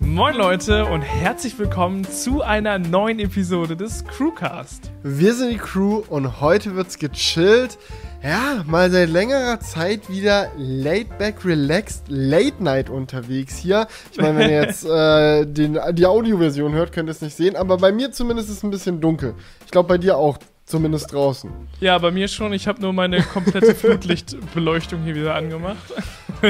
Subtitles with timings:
[0.00, 4.90] Moin Leute und herzlich willkommen zu einer neuen Episode des Crewcast.
[5.02, 7.78] Wir sind die Crew und heute wird's gechillt.
[8.22, 13.86] Ja, mal seit längerer Zeit wieder laid back, relaxed, late night unterwegs hier.
[14.12, 17.54] Ich meine, wenn ihr jetzt äh, den, die Audioversion hört, könnt ihr es nicht sehen,
[17.54, 19.34] aber bei mir zumindest ist es ein bisschen dunkel.
[19.64, 21.50] Ich glaube bei dir auch, zumindest draußen.
[21.80, 22.52] Ja, bei mir schon.
[22.52, 25.76] Ich habe nur meine komplette Flutlichtbeleuchtung hier wieder angemacht.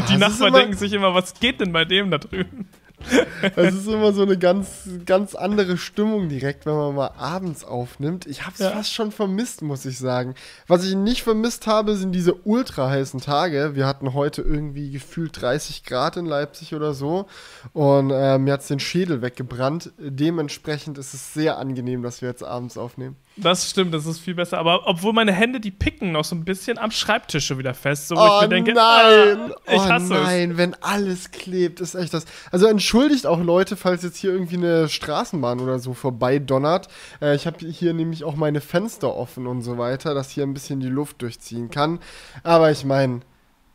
[0.09, 2.69] die Nachbarn denken sich immer, was geht denn bei dem da drüben?
[3.57, 8.27] Es ist immer so eine ganz, ganz andere Stimmung direkt, wenn man mal abends aufnimmt.
[8.27, 8.71] Ich habe es Ja.
[8.71, 10.35] fast schon vermisst, muss ich sagen.
[10.67, 13.73] Was ich nicht vermisst habe, sind diese ultra heißen Tage.
[13.75, 17.27] Wir hatten heute irgendwie gefühlt 30 Grad in Leipzig oder so.
[17.73, 19.93] Und äh, mir hat es den Schädel weggebrannt.
[19.99, 23.17] Dementsprechend ist es sehr angenehm, dass wir jetzt abends aufnehmen.
[23.37, 24.59] Das stimmt, das ist viel besser.
[24.59, 28.07] Aber obwohl meine Hände, die picken noch so ein bisschen am Schreibtisch schon wieder fest.
[28.07, 29.53] So, wo Oh ich mir denke, nein!
[29.67, 30.23] ah, ich oh hasse es.
[30.23, 32.27] nein, wenn alles klebt, ist echt das.
[32.53, 36.87] Also entschuldigt auch Leute, falls jetzt hier irgendwie eine Straßenbahn oder so vorbeidonnert.
[37.21, 40.55] Äh, ich habe hier nämlich auch meine Fenster offen und so weiter, dass hier ein
[40.55, 41.99] bisschen die Luft durchziehen kann.
[42.45, 43.21] Aber ich meine,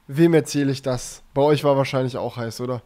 [0.08, 1.22] wem erzähle ich das?
[1.34, 2.82] Bei euch war wahrscheinlich auch heiß, oder?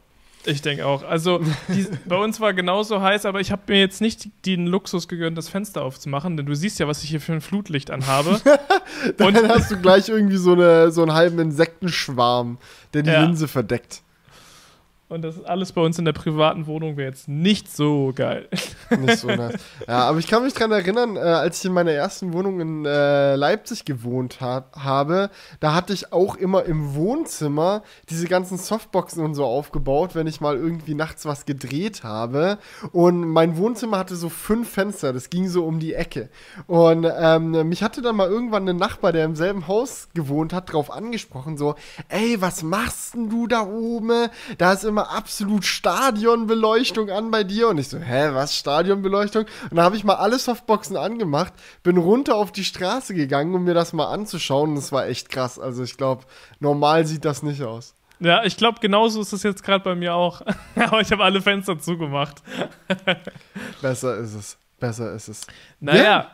[0.45, 1.03] Ich denke auch.
[1.03, 5.07] Also, die, bei uns war genauso heiß, aber ich habe mir jetzt nicht den Luxus
[5.07, 8.39] gegönnt, das Fenster aufzumachen, denn du siehst ja, was ich hier für ein Flutlicht anhabe.
[9.17, 12.57] Dann hast du gleich irgendwie so, eine, so einen halben Insektenschwarm,
[12.93, 13.23] der die Ja.
[13.23, 14.02] Linse verdeckt.
[15.13, 18.49] Und das ist alles bei uns in der privaten Wohnung wäre jetzt nicht so geil.
[18.89, 19.61] Nicht so nice.
[19.87, 22.85] Ja, aber ich kann mich dran erinnern, äh, als ich in meiner ersten Wohnung in
[22.85, 29.23] äh, Leipzig gewohnt ha habe, da hatte ich auch immer im Wohnzimmer diese ganzen Softboxen
[29.23, 32.57] und so aufgebaut, wenn ich mal irgendwie nachts was gedreht habe.
[32.91, 36.29] Und mein Wohnzimmer hatte so fünf Fenster, das ging so um die Ecke.
[36.65, 40.73] Und ähm, mich hatte dann mal irgendwann ein Nachbar, der im selben Haus gewohnt hat,
[40.73, 41.75] drauf angesprochen, so,
[42.09, 44.29] ey, was machst denn du da oben?
[44.57, 47.69] Da ist immer absolut Stadionbeleuchtung an bei dir.
[47.69, 49.43] Und ich so, hä, was, Stadionbeleuchtung?
[49.69, 53.63] Und dann habe ich mal alle Softboxen angemacht, bin runter auf die Straße gegangen, um
[53.63, 54.71] mir das mal anzuschauen.
[54.71, 55.59] Und es war echt krass.
[55.59, 56.23] Also ich glaube,
[56.59, 57.95] normal sieht das nicht aus.
[58.19, 60.41] Ja, ich glaube, genauso ist es jetzt gerade bei mir auch.
[60.75, 62.41] Aber ich habe alle Fenster zugemacht.
[63.81, 64.57] Besser ist es.
[64.79, 65.47] Besser ist es.
[65.79, 66.31] Naja,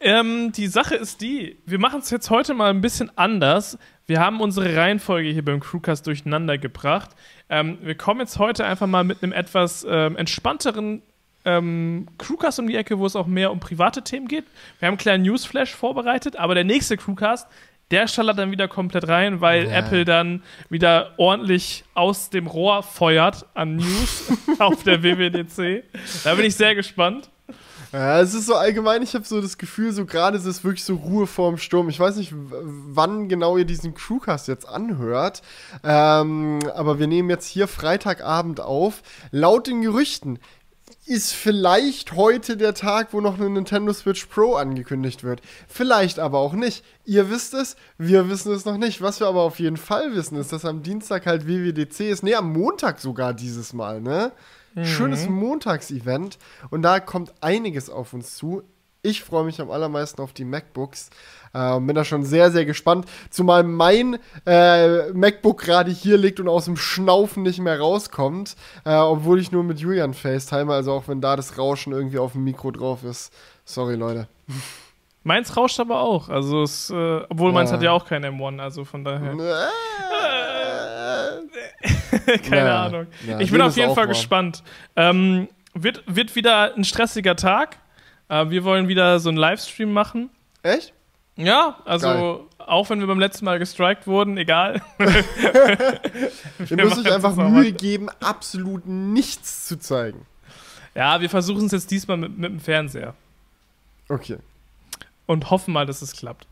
[0.00, 3.78] ähm, die Sache ist die, wir machen es jetzt heute mal ein bisschen anders.
[4.06, 7.10] Wir haben unsere Reihenfolge hier beim Crewcast durcheinander gebracht.
[7.48, 11.02] Ähm, wir kommen jetzt heute einfach mal mit einem etwas ähm, entspannteren
[11.46, 14.44] ähm, Crewcast um die Ecke, wo es auch mehr um private Themen geht.
[14.78, 17.46] Wir haben einen kleinen Newsflash vorbereitet, aber der nächste Crewcast,
[17.90, 19.78] der schallert dann wieder komplett rein, weil Ja.
[19.78, 25.84] Apple dann wieder ordentlich aus dem Rohr feuert an News auf der WWDC.
[26.24, 27.30] Da bin ich sehr gespannt.
[27.92, 30.84] Ja, es ist so allgemein, ich habe so das Gefühl, so gerade ist es wirklich
[30.84, 31.88] so Ruhe vorm Sturm.
[31.88, 35.42] Ich weiß nicht, wann genau ihr diesen Crewcast jetzt anhört,
[35.82, 39.02] ähm, aber wir nehmen jetzt hier Freitagabend auf.
[39.30, 40.38] Laut den Gerüchten
[41.06, 45.42] ist vielleicht heute der Tag, wo noch eine Nintendo Switch Pro angekündigt wird.
[45.68, 46.82] Vielleicht aber auch nicht.
[47.04, 49.02] Ihr wisst es, wir wissen es noch nicht.
[49.02, 52.22] Was wir aber auf jeden Fall wissen, ist, dass am Dienstag halt WWDC ist.
[52.22, 54.32] Nee, am Montag sogar dieses Mal, ne?
[54.82, 56.38] Schönes Montagsevent
[56.70, 58.62] und da kommt einiges auf uns zu.
[59.02, 61.10] Ich freue mich am allermeisten auf die MacBooks
[61.52, 63.06] äh, und bin da schon sehr, sehr gespannt.
[63.30, 68.94] Zumal mein äh, MacBook gerade hier liegt und aus dem Schnaufen nicht mehr rauskommt, äh,
[68.96, 72.44] obwohl ich nur mit Julian FaceTime, also auch wenn da das Rauschen irgendwie auf dem
[72.44, 73.32] Mikro drauf ist.
[73.66, 74.26] Sorry, Leute.
[75.22, 76.28] Meins rauscht aber auch.
[76.28, 79.34] Also es, äh, obwohl meins hat ja auch kein M1, also von daher.
[82.48, 82.84] Keine Ja.
[82.86, 83.06] Ahnung.
[83.26, 84.08] Ja, ich bin auf jeden Fall warm.
[84.08, 84.62] gespannt.
[84.96, 87.78] Ähm, wird, wird wieder ein stressiger Tag.
[88.28, 90.30] Äh, wir wollen wieder so einen Livestream machen.
[90.62, 90.92] Echt?
[91.36, 92.38] Ja, also Geil.
[92.68, 94.80] auch wenn wir beim letzten Mal gestrikt wurden, egal.
[96.58, 100.26] Müsst euch machen einfach Mühe geben, absolut nichts zu zeigen.
[100.94, 103.14] Ja, wir versuchen es jetzt diesmal mit, mit dem Fernseher.
[104.08, 104.36] Okay,
[105.26, 106.46] Und hoffen mal, dass es klappt.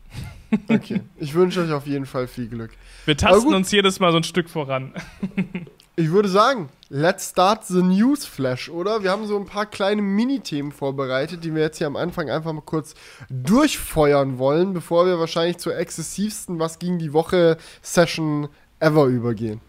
[0.69, 1.01] Okay.
[1.17, 2.71] Ich wünsche euch auf jeden Fall viel Glück.
[3.05, 4.93] Wir tasten uns jedes Mal so ein Stück voran.
[5.95, 9.03] Ich würde sagen, let's start the news flash, oder?
[9.03, 12.51] Wir haben so ein paar kleine Mini-Themen vorbereitet, die wir jetzt hier am Anfang einfach
[12.51, 12.95] mal kurz
[13.29, 18.47] durchfeuern wollen, bevor wir wahrscheinlich zur exzessivsten Was ging die Woche Session
[18.79, 19.61] ever übergehen.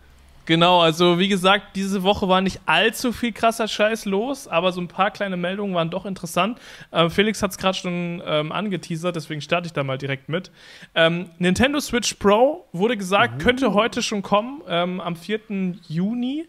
[0.46, 4.80] Genau, also wie gesagt, diese Woche war nicht allzu viel krasser Scheiß los, aber so
[4.80, 6.58] ein paar kleine Meldungen waren doch interessant.
[6.92, 10.50] Ähm, Felix hat es gerade schon ähm, angeteasert, deswegen starte ich da mal direkt mit.
[10.94, 15.40] Ähm, Nintendo Switch Pro wurde gesagt, könnte heute schon kommen, ähm, am 4.
[15.88, 16.46] Juni.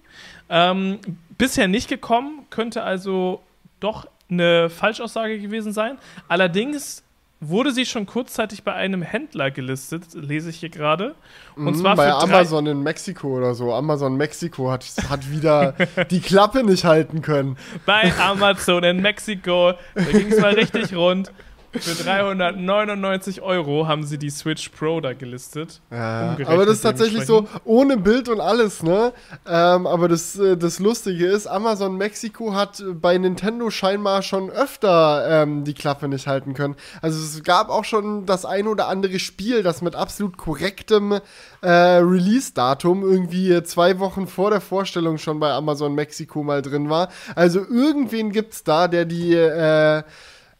[0.49, 0.99] Ähm,
[1.37, 3.41] bisher nicht gekommen, könnte also
[3.79, 5.97] doch eine Falschaussage gewesen sein.
[6.27, 7.04] Allerdings
[7.49, 11.15] wurde sie schon kurzzeitig bei einem Händler gelistet, lese ich hier gerade.
[11.55, 13.73] Und Mhm, zwar bei Amazon in Mexiko oder so.
[13.73, 15.73] Amazon Mexiko hat, hat wieder
[16.11, 17.57] die Klappe nicht halten können.
[17.85, 19.73] bei Amazon in Mexiko.
[19.95, 21.31] Da ging es mal richtig rund.
[21.79, 25.81] Für 399 Euro haben sie die Switch Pro da gelistet.
[25.91, 29.13] Ja, aber das ist tatsächlich so ohne Bild und alles, ne?
[29.47, 34.49] Ähm, aber das, äh, das Lustige ist, Amazon Mexiko hat äh, bei Nintendo scheinbar schon
[34.49, 36.75] öfter ähm, die Klappe nicht halten können.
[37.01, 41.19] Also es gab auch schon das ein oder andere Spiel, das mit absolut korrektem
[41.61, 47.09] äh, Release-Datum irgendwie zwei Wochen vor der Vorstellung schon bei Amazon Mexiko mal drin war.
[47.35, 50.03] Also irgendwen gibt's da, der die äh,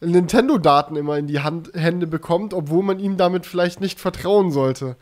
[0.00, 4.96] Nintendo-Daten immer in die Hand, Hände bekommt, obwohl man ihm damit vielleicht nicht vertrauen sollte.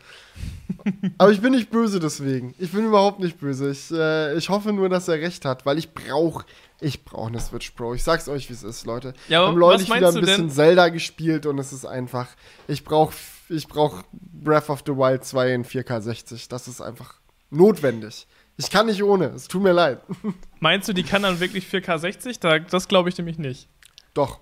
[1.17, 2.55] Aber ich bin nicht böse deswegen.
[2.59, 3.69] Ich bin überhaupt nicht böse.
[3.69, 6.45] Ich, äh, ich hoffe nur, dass er recht hat, weil ich brauche
[6.81, 7.93] ich brauche eine Switch Pro.
[7.93, 9.13] Ich sag's euch, wie es ist, Leute.
[9.29, 10.49] Ja, haben was wieder ein bisschen?
[10.49, 12.27] Zelda gespielt und es ist einfach.
[12.67, 13.13] Ich brauche
[13.49, 16.47] ich brauch Breath of the Wild 2 in 4K 60.
[16.49, 17.15] Das ist einfach
[17.49, 18.27] notwendig.
[18.57, 19.27] Ich kann nicht ohne.
[19.27, 20.01] Es tut mir leid.
[20.59, 22.39] Meinst du, die kann dann wirklich 4K 60?
[22.39, 23.69] Da, das glaube ich nämlich nicht.
[24.13, 24.39] Doch,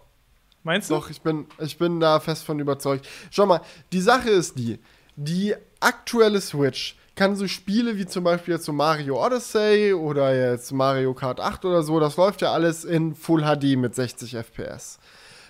[0.63, 0.95] Meinst du?
[0.95, 3.07] Doch, ich bin, ich bin da fest von überzeugt.
[3.31, 3.61] Schau mal,
[3.91, 4.79] die Sache ist die,
[5.15, 10.71] die aktuelle Switch kann so Spiele wie zum Beispiel jetzt so Mario Odyssey oder jetzt
[10.71, 14.99] Mario Kart 8 oder so, das läuft ja alles in Full HD mit 60 FPS.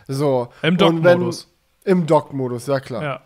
[0.08, 0.50] So.
[0.62, 1.48] Im Dock-Modus.
[1.86, 3.04] Im Dock-Modus, ja klar.
[3.04, 3.22] Ja.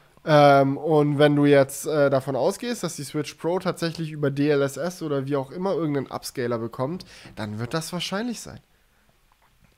[0.61, 5.01] Ähm, und wenn du jetzt äh, davon ausgehst, dass die Switch Pro tatsächlich über DLSS
[5.01, 7.05] oder wie auch immer irgendeinen Upscaler bekommt,
[7.35, 8.59] dann wird das wahrscheinlich sein.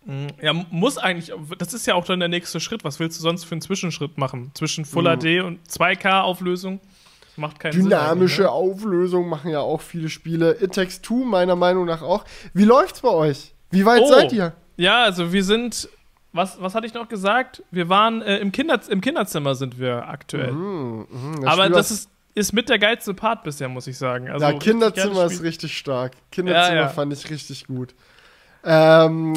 [0.06, 0.28] Mhm.
[0.42, 2.84] Ja, muss eigentlich, das ist ja auch dann der nächste Schritt.
[2.84, 4.52] Was willst du sonst für einen Zwischenschritt machen?
[4.54, 5.20] Zwischen Full Mhm.
[5.20, 6.80] HD und 2K-Auflösung?
[7.36, 7.84] Macht keinen Sinn.
[7.84, 8.50] Dynamische eigentlich, ne?
[8.52, 10.58] Auflösung machen ja auch viele Spiele.
[10.62, 12.26] It Takes Two meiner Meinung nach auch.
[12.54, 13.54] Wie läuft's bei euch?
[13.72, 14.08] Wie weit Oh.
[14.10, 14.54] seid ihr?
[14.78, 15.88] Ja, also wir sind,
[16.34, 17.64] was, was hatte ich noch gesagt?
[17.72, 20.52] Wir waren äh, im, Kinder, im Kinderzimmer sind wir aktuell.
[20.52, 24.30] Mhm, mhm, Aber Spiel, das ist, ist mit der geilste Part bisher, muss ich sagen.
[24.30, 26.14] Also ja, richtig Kinderzimmer geiles ist richtig stark.
[26.32, 26.88] Kinderzimmer Ja, ja.
[26.90, 27.94] fand ich richtig gut.
[28.66, 29.34] Ähm,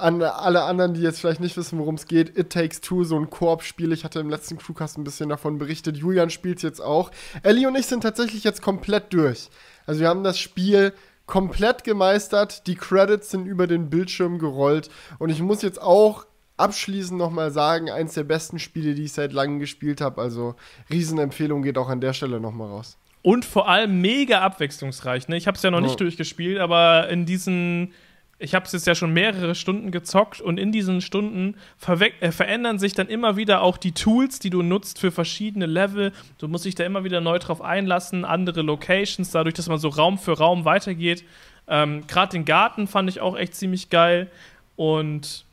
[0.00, 3.16] an alle anderen, die jetzt vielleicht nicht wissen, worum es geht, It Takes Two, so
[3.18, 3.92] ein Koop-Spiel.
[3.92, 5.96] Ich hatte im letzten Crewcast ein bisschen davon berichtet.
[5.96, 7.10] Julian spielt jetzt auch.
[7.42, 9.48] Ellie und ich sind tatsächlich jetzt komplett durch.
[9.86, 10.92] Also wir haben das Spiel
[11.26, 12.66] komplett gemeistert.
[12.66, 14.90] Die Credits sind über den Bildschirm gerollt.
[15.18, 16.26] Und ich muss jetzt auch
[16.56, 20.20] abschließend nochmal sagen, eins der besten Spiele, die ich seit langem gespielt habe.
[20.20, 20.54] Also
[20.90, 22.96] Riesenempfehlung geht auch an der Stelle nochmal raus.
[23.22, 25.28] Und vor allem mega abwechslungsreich.
[25.28, 25.36] Ne?
[25.36, 25.86] Ich habe es ja noch Ja.
[25.86, 27.92] nicht durchgespielt, aber in diesen,
[28.38, 32.78] ich habe es jetzt ja schon mehrere Stunden gezockt und in diesen Stunden äh, verändern
[32.78, 36.12] sich dann immer wieder auch die Tools, die du nutzt für verschiedene Level.
[36.38, 39.88] Du musst dich da immer wieder neu drauf einlassen, andere Locations, dadurch, dass man so
[39.88, 41.24] Raum für Raum weitergeht.
[41.68, 44.30] Ähm, Gerade den Garten fand ich auch echt ziemlich geil.
[44.76, 45.44] Und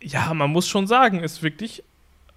[0.00, 1.82] ja, man muss schon sagen, ist wirklich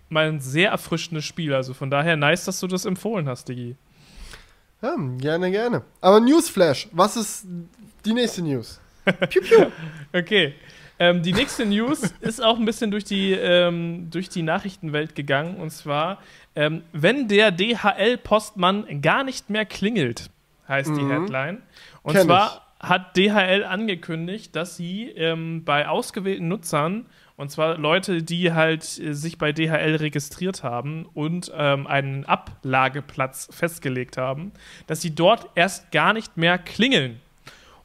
[0.09, 1.53] mal ein sehr erfrischendes Spiel.
[1.53, 3.75] Also von daher nice, dass du das empfohlen hast, Digi.
[4.81, 5.83] Ja, gerne, gerne.
[6.01, 7.45] Aber Newsflash, was ist
[8.03, 8.79] die nächste News?
[9.05, 9.65] Piu, piu.
[10.13, 10.53] Okay.
[10.99, 15.55] Ähm, die nächste News ist auch ein bisschen durch die, ähm, durch die Nachrichtenwelt gegangen.
[15.55, 16.19] Und zwar,
[16.55, 20.29] ähm, wenn der DHL-Postmann gar nicht mehr klingelt,
[20.67, 21.11] heißt die Mhm.
[21.11, 21.61] Headline.
[22.03, 27.05] Und Kenn zwar hat DHL angekündigt, dass sie ähm, bei ausgewählten Nutzern,
[27.35, 33.49] und zwar Leute, die halt äh, sich bei DHL registriert haben und ähm, einen Ablageplatz
[33.51, 34.51] festgelegt haben,
[34.87, 37.19] dass sie dort erst gar nicht mehr klingeln.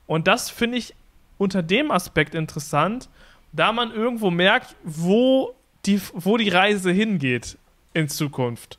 [0.07, 0.95] Und das finde ich
[1.39, 3.09] unter dem Aspekt interessant,
[3.53, 7.59] da man irgendwo merkt, wo die, wo die Reise hingeht
[7.95, 8.79] in Zukunft.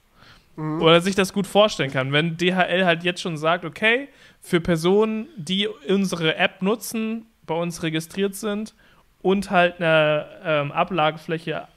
[0.79, 2.11] Oder sich das gut vorstellen kann.
[2.11, 4.07] Wenn DHL halt jetzt schon sagt, okay,
[4.41, 8.73] für Personen, die unsere App nutzen, bei uns registriert sind
[9.21, 11.67] und halt eine ähm, Ablagefläche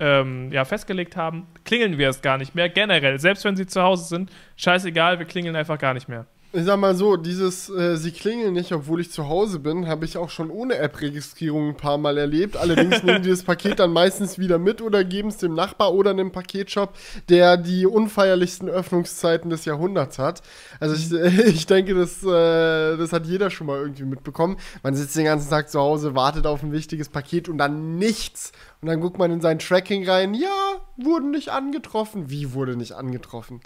[0.00, 2.70] ähm, ja, festgelegt haben, klingeln wir es gar nicht mehr.
[2.70, 6.26] Generell, selbst wenn sie zu Hause sind, scheißegal, wir klingeln einfach gar nicht mehr.
[6.50, 10.06] Ich sag mal so, dieses äh, Sie klingeln nicht, obwohl ich zu Hause bin, habe
[10.06, 12.56] ich auch schon ohne App-Registrierung ein paar Mal erlebt.
[12.56, 16.12] Allerdings nehmen die das Paket dann meistens wieder mit oder geben es dem Nachbar oder
[16.12, 16.94] einem Paketshop,
[17.28, 20.40] der die unfeierlichsten Öffnungszeiten des Jahrhunderts hat.
[20.80, 21.12] Also ich,
[21.48, 24.56] ich denke, das, äh, das hat jeder schon mal irgendwie mitbekommen.
[24.82, 28.52] Man sitzt den ganzen Tag zu Hause, wartet auf ein wichtiges Paket und dann nichts.
[28.80, 30.48] Und dann guckt man in sein Tracking rein, ja,
[30.96, 32.30] wurden nicht angetroffen.
[32.30, 33.60] Wie wurde nicht angetroffen?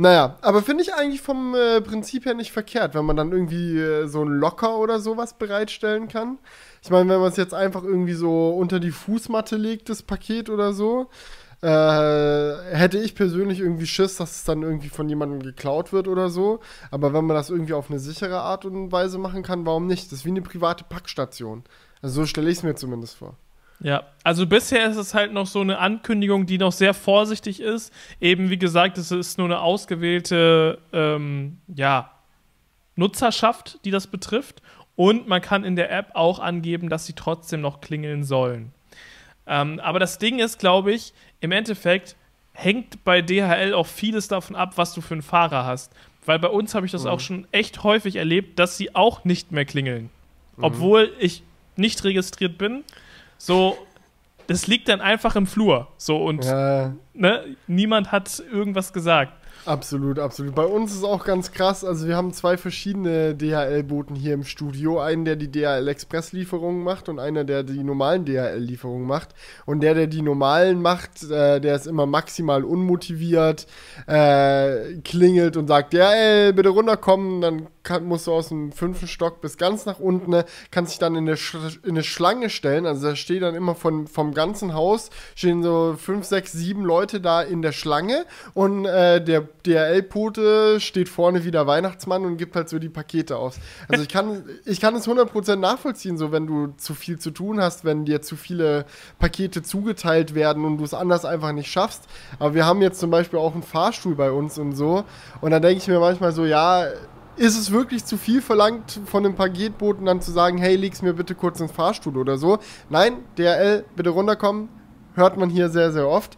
[0.00, 3.78] Naja, aber finde ich eigentlich vom äh, Prinzip her nicht verkehrt, wenn man dann irgendwie
[3.78, 6.38] äh, so ein Locker oder sowas bereitstellen kann.
[6.82, 10.48] Ich meine, wenn man es jetzt einfach irgendwie so unter die Fußmatte legt, das Paket
[10.48, 11.10] oder so,
[11.60, 11.66] äh,
[12.74, 16.60] hätte ich persönlich irgendwie Schiss, dass es dann irgendwie von jemandem geklaut wird oder so.
[16.90, 20.06] Aber wenn man das irgendwie auf eine sichere Art und Weise machen kann, warum nicht?
[20.06, 21.62] Das ist wie eine private Packstation.
[22.00, 23.36] Also so stelle ich es mir zumindest vor.
[23.82, 27.92] Ja, also bisher ist es halt noch so eine Ankündigung, die noch sehr vorsichtig ist.
[28.20, 32.10] Eben wie gesagt, es ist nur eine ausgewählte ähm, ja,
[32.96, 34.60] Nutzerschaft, die das betrifft.
[34.96, 38.72] Und man kann in der App auch angeben, dass sie trotzdem noch klingeln sollen.
[39.46, 42.16] Ähm, aber das Ding ist, glaube ich, im Endeffekt
[42.52, 45.90] hängt bei DHL auch vieles davon ab, was du für einen Fahrer hast.
[46.26, 47.10] Weil bei uns habe ich das mhm.
[47.10, 50.10] auch schon echt häufig erlebt, dass sie auch nicht mehr klingeln.
[50.56, 50.64] Mhm.
[50.64, 51.42] Obwohl ich
[51.76, 52.84] nicht registriert bin.
[53.40, 53.78] So,
[54.48, 55.88] das liegt dann einfach im Flur.
[55.96, 56.92] So und ja.
[57.14, 59.32] ne, niemand hat irgendwas gesagt.
[59.64, 60.54] Absolut, absolut.
[60.54, 61.84] Bei uns ist auch ganz krass.
[61.84, 65.00] Also wir haben zwei verschiedene DHL-Boten hier im Studio.
[65.00, 69.34] Einen, der die DHL-Express-Lieferungen macht und einer, der die normalen DHL-Lieferungen macht.
[69.66, 73.66] Und der, der die normalen macht, äh, der ist immer maximal unmotiviert,
[74.06, 77.40] äh, klingelt und sagt, DHL, bitte runterkommen.
[77.40, 80.98] Dann kann, musst du aus dem fünften Stock bis ganz nach unten, ne, kannst dich
[80.98, 81.38] dann in eine,
[81.82, 82.86] in eine Schlange stellen.
[82.86, 87.20] Also da steht dann immer von, vom ganzen Haus, stehen so fünf, sechs, sieben Leute
[87.20, 92.56] da in der Schlange und äh, der DRL-Pote steht vorne wie der Weihnachtsmann und gibt
[92.56, 93.58] halt so die Pakete aus.
[93.88, 97.60] Also ich kann, ich kann es 100% nachvollziehen, so wenn du zu viel zu tun
[97.60, 98.84] hast, wenn dir zu viele
[99.18, 102.04] Pakete zugeteilt werden und du es anders einfach nicht schaffst.
[102.38, 105.04] Aber wir haben jetzt zum Beispiel auch einen Fahrstuhl bei uns und so.
[105.40, 106.86] Und dann denke ich mir manchmal so, ja,
[107.36, 111.14] ist es wirklich zu viel verlangt von dem Paketboten dann zu sagen, hey, leg's mir
[111.14, 112.58] bitte kurz ins Fahrstuhl oder so?
[112.88, 114.68] Nein, DRL, bitte runterkommen.
[115.14, 116.36] Hört man hier sehr, sehr oft.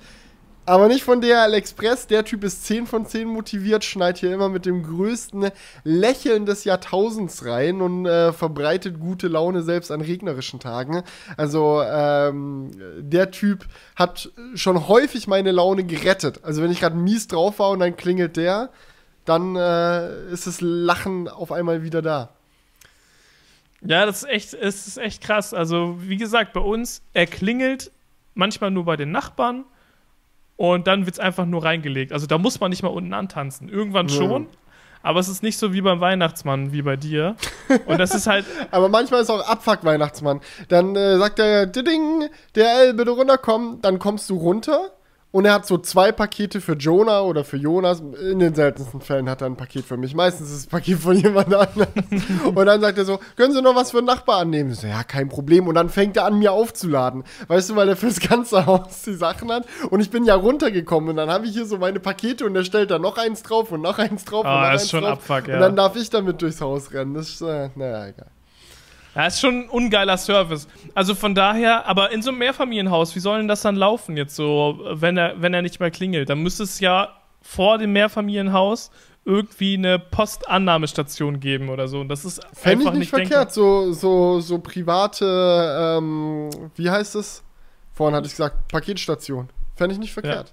[0.65, 2.07] Aber nicht von DHL Express.
[2.07, 5.51] Der Typ ist 10 von 10 motiviert, schneit hier immer mit dem größten
[5.83, 11.03] Lächeln des Jahrtausends rein und äh, verbreitet gute Laune selbst an regnerischen Tagen.
[11.37, 16.45] Also ähm, der Typ hat schon häufig meine Laune gerettet.
[16.45, 18.71] Also wenn ich gerade mies drauf war und dann klingelt der,
[19.25, 22.31] dann äh, ist das Lachen auf einmal wieder da.
[23.81, 25.55] Ja, das ist echt, es ist echt krass.
[25.55, 27.91] Also, wie gesagt, bei uns, er klingelt
[28.35, 29.65] manchmal nur bei den Nachbarn
[30.57, 32.13] und dann wird es einfach nur reingelegt.
[32.13, 33.69] Also da muss man nicht mal unten antanzen.
[33.69, 34.15] Irgendwann ja.
[34.15, 34.47] schon,
[35.03, 37.37] aber es ist nicht so wie beim Weihnachtsmann, wie bei dir.
[37.87, 38.47] Und das ist halt.
[38.71, 40.41] aber manchmal ist auch Abfuck Weihnachtsmann.
[40.69, 44.93] Dann äh, sagt er, Ding, der L, bitte runterkommen, dann kommst du runter
[45.33, 48.01] und er hat so zwei Pakete für Jonah oder für Jonas.
[48.01, 50.15] In den seltensten Fällen hat er ein Paket für mich.
[50.15, 51.89] Meistens ist es ein Paket von jemand anderem.
[52.55, 54.73] und dann sagt er so, können Sie noch was für einen Nachbar annehmen?
[54.73, 55.67] Ich so, ja, kein Problem.
[55.69, 57.25] Und dann fängt er an, mir aufzuladen.
[57.49, 59.67] Weißt du, weil er fürs ganze Haus die Sachen hat.
[59.89, 61.11] Und ich bin ja runtergekommen.
[61.11, 63.73] Und dann habe ich hier so meine Pakete und er stellt da noch eins drauf
[63.73, 64.45] und noch eins drauf.
[64.45, 65.31] Ah, und noch ist eins schon drauf.
[65.31, 65.55] Abfuck, ja.
[65.55, 67.15] Und dann darf ich damit durchs Haus rennen.
[67.15, 68.27] Das ist, äh, naja, egal.
[69.15, 70.67] Ja, ist schon ein ungeiler Service.
[70.95, 74.35] Also von daher, aber in so einem Mehrfamilienhaus, wie soll denn das dann laufen jetzt
[74.35, 76.31] so, wenn er, wenn er nicht mehr klingelt?
[76.31, 77.11] Dann müsste es ja
[77.43, 78.91] vor dem Mehrfamilienhaus
[79.25, 82.01] irgendwie eine Postannahmestation geben oder so.
[82.01, 83.53] Und das ist Fände einfach ich nicht, nicht verkehrt.
[83.53, 87.43] So, so, so private, ähm, wie heißt es?
[87.93, 89.49] Vorhin hatte ich gesagt, Paketstation.
[89.77, 90.53] Fände ich nicht verkehrt.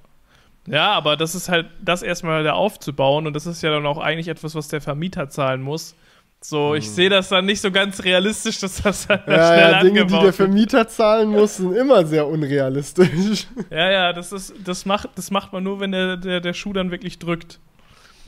[0.68, 0.74] Ja.
[0.74, 3.98] ja, aber das ist halt, das erstmal da aufzubauen und das ist ja dann auch
[3.98, 5.96] eigentlich etwas, was der Vermieter zahlen muss.
[6.42, 6.94] So, ich hm.
[6.94, 10.20] sehe das dann nicht so ganz realistisch, dass das dann ja, schnell ja, Dinge, die
[10.20, 13.48] der Vermieter zahlen muss, sind immer sehr unrealistisch.
[13.70, 16.72] Ja, ja, das ist, das macht, das macht man nur, wenn der, der, der Schuh
[16.72, 17.60] dann wirklich drückt.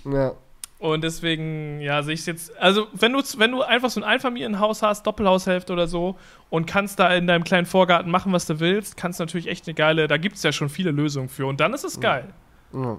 [0.04, 0.34] Ja.
[0.78, 2.58] Und deswegen, ja, sehe ich es jetzt.
[2.60, 6.18] Also, wenn du, wenn du einfach so ein Einfamilienhaus hast, Doppelhaushälfte oder so,
[6.50, 9.68] und kannst da in deinem kleinen Vorgarten machen, was du willst, kannst du natürlich echt
[9.68, 11.46] eine geile, da gibt es ja schon viele Lösungen für.
[11.46, 12.26] Und dann ist es geil.
[12.74, 12.98] Ja.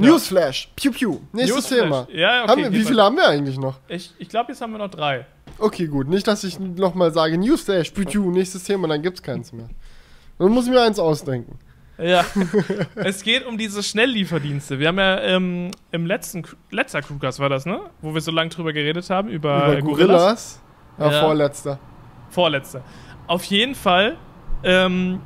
[0.00, 0.70] Newsflash.
[0.76, 1.20] Piu Piu.
[1.32, 1.80] Nächstes Newsflash.
[1.80, 2.08] Thema.
[2.12, 3.78] Ja, okay, wir, wie viele haben wir eigentlich noch?
[3.88, 5.26] Ich, ich glaube, jetzt haben wir noch drei.
[5.58, 6.08] Okay, gut.
[6.08, 9.68] Nicht, dass ich nochmal sage, Newsflash, Piu Piu, nächstes Thema, dann gibt es keins mehr.
[10.38, 11.58] Dann muss ich mir eins ausdenken.
[11.98, 12.24] Ja.
[12.94, 14.78] es geht um diese Schnelllieferdienste.
[14.78, 17.80] Wir haben ja ähm, im letzten, letzter Crewcast war das, ne?
[18.00, 19.96] Wo wir so lange drüber geredet haben, über, über Gorillas.
[19.98, 20.62] Gorillas.
[20.98, 21.78] Ja, ja, vorletzter.
[22.30, 22.82] Vorletzter.
[23.26, 24.16] Auf jeden Fall
[24.62, 25.20] ähm,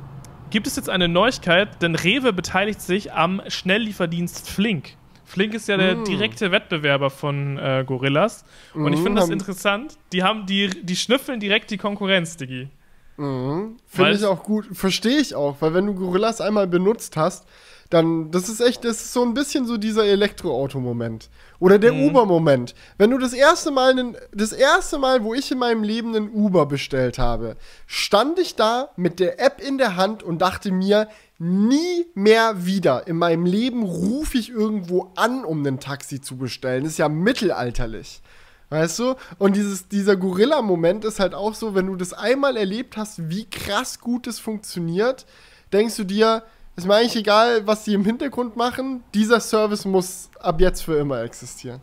[0.55, 4.95] gibt es jetzt eine Neuigkeit, denn Rewe beteiligt sich am Schnelllieferdienst Flink.
[5.25, 6.05] Flink ist ja der mm.
[6.05, 8.45] direkte Wettbewerber von äh, Gorillas.
[8.73, 9.97] Und ich mm, finde das interessant.
[10.13, 12.69] Die haben die, die schnüffeln direkt die Konkurrenz, Digi.
[13.17, 13.75] Mhm.
[13.85, 14.67] Finde ich auch gut.
[14.71, 17.45] Verstehe ich auch, weil wenn du Gorillas einmal benutzt hast,
[17.89, 21.29] dann, das ist echt, das ist so ein bisschen so dieser Elektroauto-Moment.
[21.59, 22.09] Oder der mhm.
[22.09, 22.75] Uber-Moment.
[22.97, 26.29] Wenn du das erste Mal, einen, das erste Mal, wo ich in meinem Leben einen
[26.33, 27.55] Uber bestellt habe,
[27.87, 31.07] stand ich da mit der App in der Hand und dachte mir,
[31.37, 36.83] nie mehr wieder in meinem Leben rufe ich irgendwo an, um ein Taxi zu bestellen.
[36.83, 38.21] Das ist ja mittelalterlich.
[38.69, 39.15] Weißt du?
[39.37, 43.45] Und dieses, dieser Gorilla-Moment ist halt auch so, wenn du das einmal erlebt hast, wie
[43.49, 45.25] krass gut es funktioniert,
[45.71, 46.43] denkst du dir,
[46.75, 49.03] ist mir eigentlich egal, was die im Hintergrund machen.
[49.13, 51.81] Dieser Service muss ab jetzt für immer existieren.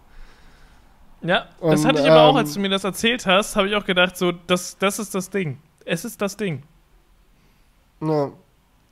[1.22, 3.68] Ja, das Und, hatte ich aber auch, als ähm, du mir das erzählt hast, habe
[3.68, 5.60] ich auch gedacht, so, das, das ist das Ding.
[5.84, 6.62] Es ist das Ding.
[8.00, 8.32] Ja.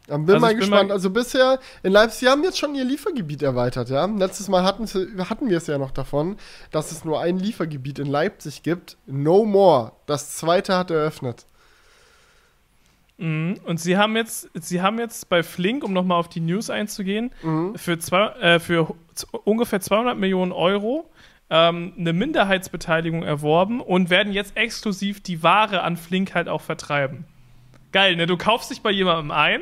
[0.07, 0.89] Dann bin Also mal ich bin gespannt.
[0.89, 4.07] mal- also bisher in Leipzig, sie haben jetzt schon ihr Liefergebiet erweitert, ja.
[4.07, 4.87] Letztes Mal hatten,
[5.29, 6.37] hatten wir es ja noch davon,
[6.73, 8.97] dass es nur ein Liefergebiet in Leipzig gibt.
[9.07, 9.93] No more.
[10.07, 11.47] Das zweite hat eröffnet.
[13.21, 13.61] Mhm.
[13.65, 17.31] Und sie haben jetzt, sie haben jetzt bei Flink, um nochmal auf die News einzugehen,
[17.77, 18.95] für, zwei, äh, für
[19.45, 21.11] ungefähr 200 Millionen Euro
[21.51, 27.25] ähm, eine Minderheitsbeteiligung erworben und werden jetzt exklusiv die Ware an Flink halt auch vertreiben.
[27.93, 28.27] Geil, ne?
[28.27, 29.61] Du kaufst dich bei jemandem ein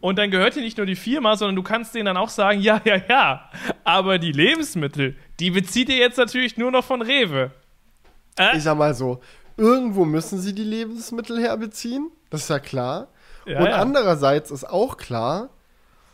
[0.00, 2.60] und dann gehört dir nicht nur die Firma, sondern du kannst denen dann auch sagen,
[2.60, 3.50] ja, ja, ja,
[3.84, 7.52] aber die Lebensmittel, die bezieht ihr jetzt natürlich nur noch von Rewe.
[8.38, 8.56] Äh?
[8.56, 9.20] Ich sag mal so,
[9.56, 12.10] irgendwo müssen sie die Lebensmittel herbeziehen.
[12.30, 13.08] Das ist ja klar.
[13.46, 13.76] Ja, Und ja.
[13.76, 15.50] andererseits ist auch klar,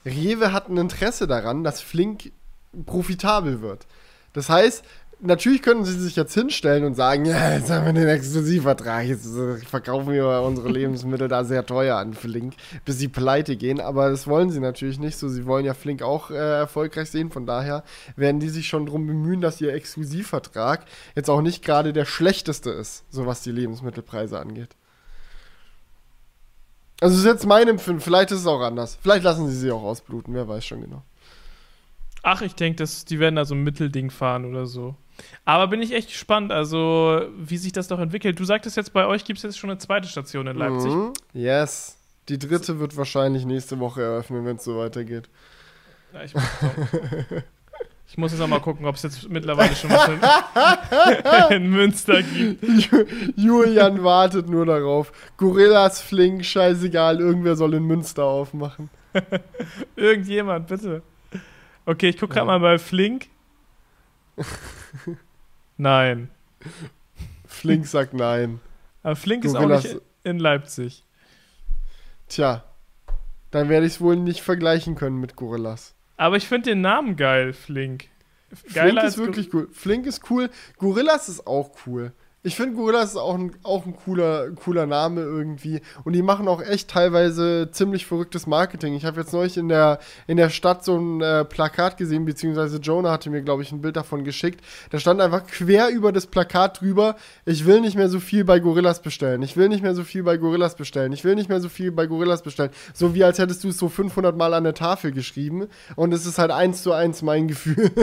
[0.05, 2.33] Rewe hat ein Interesse daran, dass Flink
[2.87, 3.87] profitabel wird.
[4.33, 4.85] Das heißt,
[5.23, 9.29] natürlich können sie sich jetzt hinstellen und sagen, ja, jetzt haben wir den Exklusivvertrag, jetzt
[9.67, 13.81] verkaufen wir unsere Lebensmittel da sehr teuer an Flink, bis sie pleite gehen.
[13.81, 15.29] Aber das wollen sie natürlich nicht so.
[15.29, 17.31] Sie wollen ja Flink auch äh, erfolgreich sehen.
[17.31, 17.85] Von daher
[18.17, 22.71] werden die sich schon darum bemühen, dass ihr Exklusivvertrag jetzt auch nicht gerade der schlechteste
[22.71, 24.76] ist, so was die Lebensmittelpreise angeht.
[27.00, 28.00] Also das ist jetzt mein Empfinden.
[28.00, 28.99] Vielleicht ist es auch anders.
[29.00, 30.35] Vielleicht lassen sie sie auch ausbluten.
[30.35, 31.02] Wer weiß schon genau.
[32.23, 34.95] Ach, ich denke, die werden da so ein Mittelding fahren oder so.
[35.45, 38.38] Aber bin ich echt gespannt, also wie sich das noch entwickelt.
[38.38, 40.90] Du sagtest jetzt, bei euch gibt es jetzt schon eine zweite Station in Leipzig.
[40.92, 41.12] Mhm.
[41.33, 41.97] Yes.
[42.28, 45.28] Die dritte wird wahrscheinlich nächste Woche eröffnen, wenn es so weitergeht.
[46.14, 47.42] Ja, ich, muss auch,
[48.09, 50.09] ich muss jetzt noch mal gucken, ob es jetzt mittlerweile schon was
[51.50, 52.62] in, in Münster gibt.
[52.62, 55.11] Ju- Julian wartet nur darauf.
[55.37, 57.19] Gorillas, Flink, scheißegal.
[57.21, 58.88] Irgendwer soll in Münster aufmachen.
[59.97, 61.02] Irgendjemand, bitte.
[61.87, 62.59] Okay, ich gucke gerade Ja.
[62.59, 63.26] mal bei Flink.
[65.77, 66.31] Nein.
[67.47, 68.61] Flink sagt nein.
[69.03, 71.05] Aber Flink ist auch Gorillas- nicht in Leipzig.
[72.29, 72.65] Tja.
[73.51, 75.95] Dann werde ich es wohl nicht vergleichen können mit Gorillas.
[76.17, 78.09] Aber ich finde den Namen geil, Flink.
[78.53, 79.69] Flink als ist wirklich cool.
[79.73, 80.51] Flink ist cool.
[80.77, 82.13] Gorillas ist auch cool.
[82.45, 85.81] Ich finde, Gorillas ist auch ein, auch ein cooler, cooler Name irgendwie.
[86.03, 88.95] Und die machen auch echt teilweise ziemlich verrücktes Marketing.
[88.95, 92.79] Ich habe jetzt neulich in der, in der Stadt so ein äh, Plakat gesehen, beziehungsweise
[92.79, 94.61] Jonah hatte mir, glaube ich, ein Bild davon geschickt.
[94.90, 97.14] Da stand einfach quer über das Plakat drüber,
[97.45, 99.43] ich will nicht mehr so viel bei Gorillas bestellen.
[99.43, 101.12] Ich will nicht mehr so viel bei Gorillas bestellen.
[101.12, 102.73] Ich will nicht mehr so viel bei Gorillas bestellen.
[102.93, 105.69] So wie als hättest du es so 500 Mal an der Tafel geschrieben.
[105.95, 107.93] Und es ist halt eins zu eins mein Gefühl.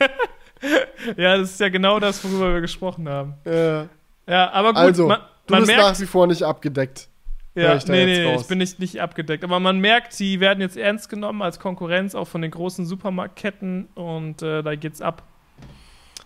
[1.16, 3.34] Ja, das ist ja genau das, worüber wir gesprochen haben.
[3.44, 3.84] äh,
[4.26, 7.08] Ja, aber gut, Also, man, Du man bist merkt, nach wie vor nicht abgedeckt.
[7.54, 9.44] Ja, nee, nee, ich bin nicht, nicht abgedeckt.
[9.44, 13.88] Aber man merkt, sie werden jetzt ernst genommen als Konkurrenz auch von den großen Supermarktketten
[13.94, 15.22] und äh, da geht's ab.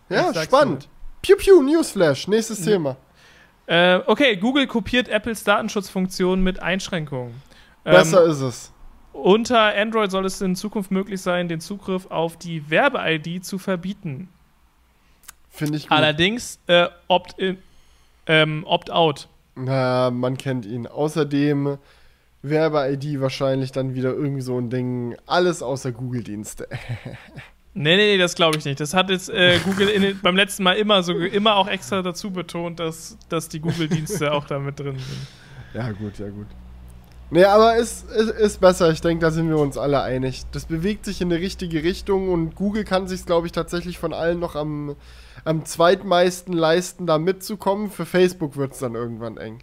[0.09, 0.89] Ja, spannend.
[1.21, 2.73] Piu Piu, Newsflash, nächstes Ja.
[2.73, 2.97] Thema.
[3.67, 7.43] Äh, okay, Google kopiert Apples Datenschutzfunktion mit Einschränkungen.
[7.85, 8.73] Besser Ähm, ist es.
[9.23, 14.29] Unter Android soll es in Zukunft möglich sein, den Zugriff auf die Werbe-ID zu verbieten.
[15.51, 15.93] Finde ich gut.
[15.93, 17.59] Allerdings äh, opt-in,
[18.27, 19.29] ähm, opt-out.
[19.57, 20.87] Na, man kennt ihn.
[20.87, 21.79] Außerdem
[22.43, 25.17] Werbe-ID wahrscheinlich dann wieder irgendwie so ein Ding.
[25.27, 26.69] Alles außer Google-Dienste.
[27.75, 28.81] Nee, nee, nee, das glaube ich nicht.
[28.81, 32.33] Das hat jetzt äh, Google in, beim letzten Mal immer so immer auch extra dazu
[32.33, 35.27] betont, dass, dass die Google-Dienste auch da mit drin sind.
[35.75, 36.49] Ja, gut, ja, gut.
[37.31, 38.91] Nee, aber ist, ist, ist besser.
[38.91, 40.45] Ich denke, da sind wir uns alle einig.
[40.53, 44.15] Das bewegt sich in die richtige Richtung und Google kann sich, glaube ich, tatsächlich von
[44.15, 44.97] allen noch am,
[45.45, 47.91] am zweitmeisten leisten, da mitzukommen.
[47.91, 49.59] Für Facebook wird es dann irgendwann eng.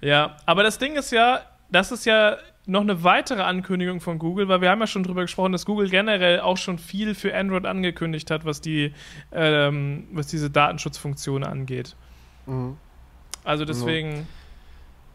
[0.00, 4.48] Ja, aber das Ding ist ja, das ist ja noch eine weitere Ankündigung von Google,
[4.48, 7.66] weil wir haben ja schon drüber gesprochen, dass Google generell auch schon viel für Android
[7.66, 8.94] angekündigt hat, was die,
[9.32, 11.96] ähm, was diese Datenschutzfunktion angeht.
[12.46, 12.76] Mhm.
[13.42, 14.26] Also deswegen,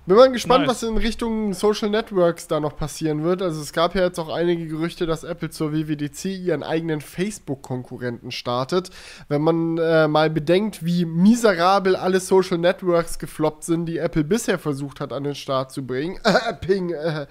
[0.10, 0.82] Bin mal gespannt, Nice.
[0.82, 3.44] was in Richtung Social Networks da noch passieren wird.
[3.44, 8.32] Also es gab ja jetzt auch einige Gerüchte, dass Apple zur WWDC ihren eigenen Facebook-Konkurrenten
[8.32, 8.90] startet.
[9.28, 14.58] Wenn man äh, mal bedenkt, wie miserabel alle Social Networks gefloppt sind, die Apple bisher
[14.58, 16.20] versucht hat an den Start zu bringen.
[16.24, 16.90] Äh, Ping.
[16.90, 17.28] Äh,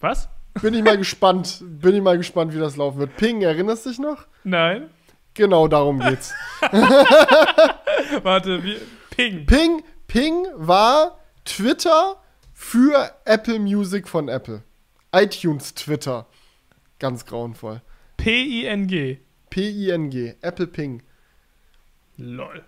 [0.00, 0.28] was?
[0.60, 1.62] bin ich mal gespannt.
[1.62, 3.16] Bin ich mal gespannt, wie das laufen wird.
[3.16, 4.26] Ping, erinnerst du dich noch?
[4.44, 4.90] Nein?
[5.32, 6.34] Genau darum geht's.
[8.22, 8.76] Warte, wie?
[9.10, 9.46] Ping.
[9.46, 12.20] Ping, Ping war Twitter
[12.52, 14.62] für Apple Music von Apple.
[15.14, 16.26] iTunes Twitter.
[16.98, 17.82] Ganz grauenvoll.
[18.16, 19.18] P-I-N-G.
[19.50, 20.34] P-I-N-G.
[20.40, 21.02] Apple Ping.
[22.16, 22.64] Lol.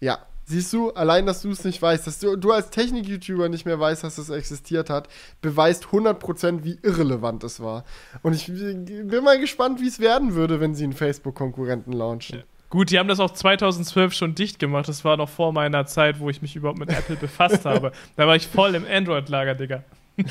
[0.00, 0.26] Ja.
[0.44, 3.78] Siehst du, allein, dass du es nicht weißt, dass du, du als Technik-YouTuber nicht mehr
[3.78, 5.08] weißt, dass es existiert hat,
[5.40, 7.84] beweist 100% wie irrelevant es war.
[8.22, 12.42] Und ich bin mal gespannt, wie es werden würde, wenn sie einen Facebook-Konkurrenten launchen.
[12.70, 14.88] Gut, die haben das auch 2012 schon dicht gemacht.
[14.88, 17.90] Das war noch vor meiner Zeit, wo ich mich überhaupt mit Apple befasst habe.
[18.16, 19.82] Da war ich voll im Android-Lager, Digga.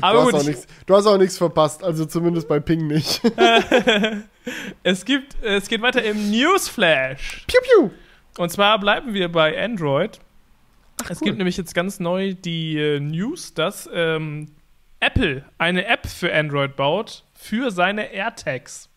[0.00, 3.20] Aber du, gut, hast nix, du hast auch nichts verpasst, also zumindest bei Ping nicht.
[4.82, 7.44] es, gibt, es geht weiter im Newsflash.
[7.46, 7.90] Piu, piu.
[8.38, 10.20] Und zwar bleiben wir bei Android.
[11.02, 11.26] Ach, es cool.
[11.26, 14.52] gibt nämlich jetzt ganz neu die äh, News, dass ähm,
[15.00, 18.88] Apple eine App für Android baut für seine AirTags.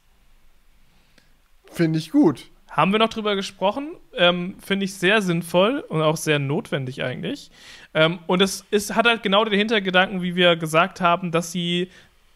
[1.72, 2.50] Finde ich gut.
[2.70, 3.98] Haben wir noch drüber gesprochen.
[4.16, 7.52] Ähm, Finde ich sehr sinnvoll und auch sehr notwendig eigentlich.
[7.94, 11.90] Ähm, und es ist, hat halt genau den Hintergedanken, wie wir gesagt haben, dass sie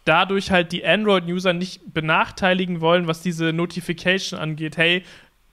[0.04, 4.78] dadurch halt die Android-User nicht benachteiligen wollen, was diese Notification angeht.
[4.78, 5.04] Hey,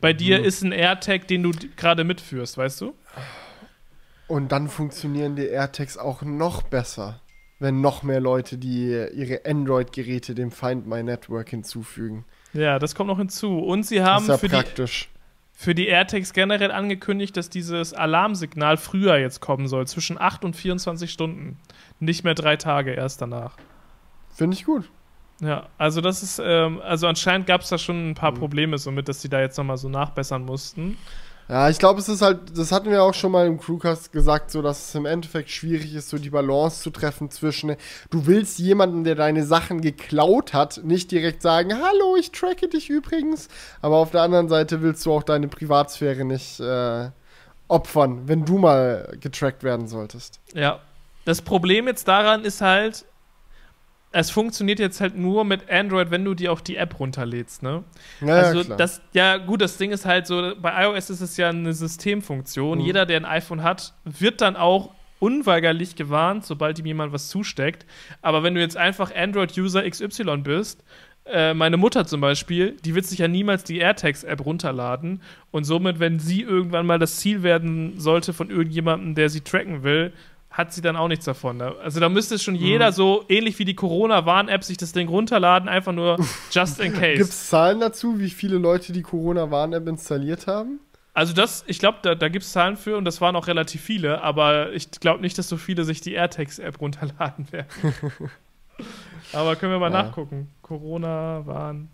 [0.01, 0.45] bei dir mhm.
[0.45, 2.95] ist ein AirTag, den du gerade mitführst, weißt du?
[4.27, 7.21] Und dann funktionieren die AirTags auch noch besser,
[7.61, 12.25] wenn noch mehr Leute die ihre Android-Geräte dem Find My Network hinzufügen.
[12.52, 13.58] Ja, das kommt noch hinzu.
[13.58, 15.08] Und sie haben ja für, praktisch.
[15.08, 20.44] Die, für die AirTags generell angekündigt, dass dieses Alarmsignal früher jetzt kommen soll, zwischen 8
[20.44, 21.58] und 24 Stunden.
[22.00, 23.56] Nicht mehr drei Tage erst danach.
[24.34, 24.90] Finde ich gut.
[25.40, 28.38] Ja, also das ist, ähm, also anscheinend gab es da schon ein paar mhm.
[28.38, 30.96] Probleme somit, dass sie da jetzt nochmal so nachbessern mussten.
[31.52, 34.50] Ja, ich glaube, es ist halt, das hatten wir auch schon mal im Crewcast gesagt,
[34.50, 37.76] so dass es im Endeffekt schwierig ist, so die Balance zu treffen zwischen,
[38.08, 42.88] du willst jemanden, der deine Sachen geklaut hat, nicht direkt sagen, hallo, ich tracke dich
[42.88, 43.48] übrigens,
[43.82, 47.10] aber auf der anderen Seite willst du auch deine Privatsphäre nicht äh,
[47.68, 50.40] opfern, wenn du mal getrackt werden solltest.
[50.54, 50.80] Ja.
[51.26, 53.04] Das Problem jetzt daran ist halt,
[54.12, 57.83] es funktioniert jetzt halt nur mit Android, wenn du dir auch die App runterlädst, ne?
[58.20, 58.77] Ja, also klar.
[58.77, 62.79] das, ja gut, das Ding ist halt so, bei iOS ist es ja eine Systemfunktion.
[62.79, 62.85] Mhm.
[62.85, 67.87] Jeder, der ein iPhone hat, wird dann auch unweigerlich gewarnt, sobald ihm jemand was zusteckt.
[68.22, 70.85] Aber wenn du jetzt einfach Android-User XY bist,
[71.25, 75.22] äh, meine Mutter zum Beispiel, die wird sich ja niemals die AirTags-App runterladen.
[75.53, 79.85] Und somit, wenn sie irgendwann mal das Ziel werden sollte von irgendjemandem, der sie tracken
[79.85, 80.12] will,
[80.52, 81.56] hat sie dann auch nichts davon.
[81.56, 81.74] Ne?
[81.82, 82.94] Also da müsste schon jeder mhm.
[82.94, 86.18] so, ähnlich wie die Corona-Warn-App, sich das Ding runterladen, einfach nur
[86.50, 87.16] just in case.
[87.16, 90.80] Gibt es Zahlen dazu, wie viele Leute die Corona-Warn-App installiert haben?
[91.14, 93.82] Also das, ich glaube, da, da gibt es Zahlen für und das waren auch relativ
[93.82, 97.68] viele, aber ich glaube nicht, dass so viele sich die AirTags-App runterladen werden.
[99.32, 100.02] aber können wir mal ja.
[100.04, 100.50] nachgucken.
[100.62, 101.88] Corona-Warn.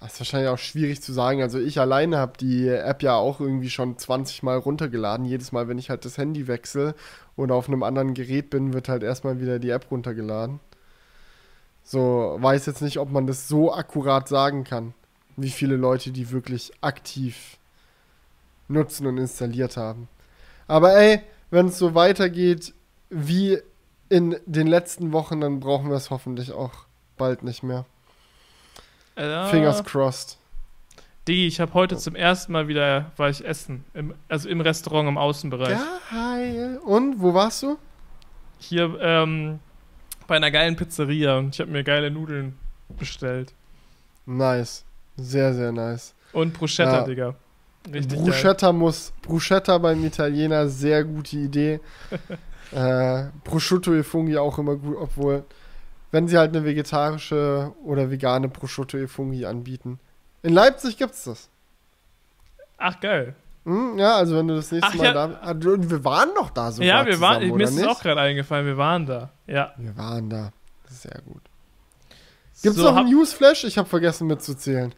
[0.00, 1.40] Das ist wahrscheinlich auch schwierig zu sagen.
[1.40, 5.24] Also ich alleine habe die App ja auch irgendwie schon 20 Mal runtergeladen.
[5.24, 6.94] Jedes Mal, wenn ich halt das Handy wechsle
[7.36, 10.60] und auf einem anderen Gerät bin, wird halt erstmal wieder die App runtergeladen.
[11.82, 14.94] So, weiß jetzt nicht, ob man das so akkurat sagen kann,
[15.36, 17.58] wie viele Leute die wirklich aktiv
[18.68, 20.08] nutzen und installiert haben.
[20.66, 22.74] Aber ey, wenn es so weitergeht
[23.10, 23.58] wie
[24.08, 26.72] in den letzten Wochen, dann brauchen wir es hoffentlich auch
[27.16, 27.84] bald nicht mehr.
[29.16, 30.38] Äh, Fingers crossed.
[31.26, 33.84] Digi, ich habe heute zum ersten Mal wieder, war ich essen.
[33.94, 35.78] Im, also im Restaurant im Außenbereich.
[36.10, 36.78] Geil.
[36.84, 37.78] Und, wo warst du?
[38.58, 39.58] Hier ähm,
[40.26, 42.56] bei einer geilen Pizzeria und ich habe mir geile Nudeln
[42.98, 43.54] bestellt.
[44.26, 44.84] Nice.
[45.16, 46.14] Sehr, sehr nice.
[46.32, 47.04] Und Bruschetta, ja.
[47.04, 47.34] Digga.
[47.92, 48.78] Richtig Bruschetta geil.
[48.78, 51.80] muss, Bruschetta beim Italiener, sehr gute Idee.
[52.72, 55.44] äh, Prosciutto e Funghi auch immer gut, obwohl
[56.14, 59.98] wenn sie halt eine vegetarische oder vegane Prosciutto e Funghi anbieten.
[60.44, 61.50] In Leipzig gibt's das.
[62.78, 63.34] Ach, geil.
[63.64, 65.12] Hm, ja, also wenn du das nächste Ach, Mal ja.
[65.12, 65.40] da.
[65.42, 66.86] Ah, wir waren doch da sogar.
[66.86, 67.56] Ja, wir zusammen, waren.
[67.56, 69.30] Mir ist es auch gerade eingefallen, wir waren da.
[69.48, 69.74] Ja.
[69.76, 70.52] Wir waren da.
[70.88, 71.42] Sehr gut.
[72.62, 73.64] Gibt's so, noch ein Newsflash?
[73.64, 74.94] Ich habe vergessen mitzuzählen.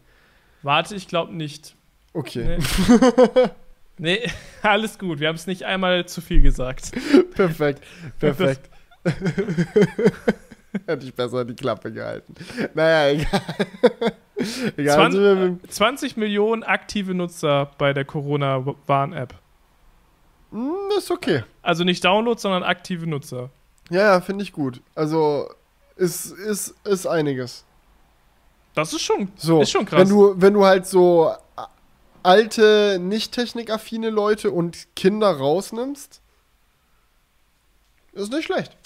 [0.62, 1.76] Warte, ich glaube nicht.
[2.12, 2.58] Okay.
[2.58, 3.48] Nee.
[4.20, 4.30] nee,
[4.62, 5.20] alles gut.
[5.20, 6.92] Wir haben es nicht einmal zu viel gesagt.
[7.34, 7.82] perfekt,
[8.18, 8.68] perfekt.
[10.86, 12.34] Hätte ich besser die Klappe gehalten.
[12.74, 13.42] Naja, egal.
[14.76, 19.34] egal 20, also 20 Millionen aktive Nutzer bei der Corona-Warn-App.
[20.50, 21.44] Hm, ist okay.
[21.62, 23.50] Also nicht Downloads, sondern aktive Nutzer.
[23.90, 24.80] Ja, ja, finde ich gut.
[24.94, 25.50] Also
[25.96, 27.64] ist, ist, ist einiges.
[28.74, 30.00] Das ist schon, so, ist schon krass.
[30.00, 31.32] Wenn du, wenn du halt so
[32.22, 36.20] alte, nicht technikaffine Leute und Kinder rausnimmst,
[38.12, 38.76] ist nicht schlecht.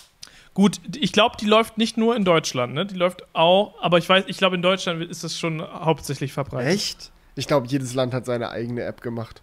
[0.54, 2.84] Gut, ich glaube, die läuft nicht nur in Deutschland, ne?
[2.84, 6.72] Die läuft auch, aber ich weiß, ich glaube, in Deutschland ist das schon hauptsächlich verbreitet.
[6.72, 7.12] Echt?
[7.36, 9.42] Ich glaube, jedes Land hat seine eigene App gemacht.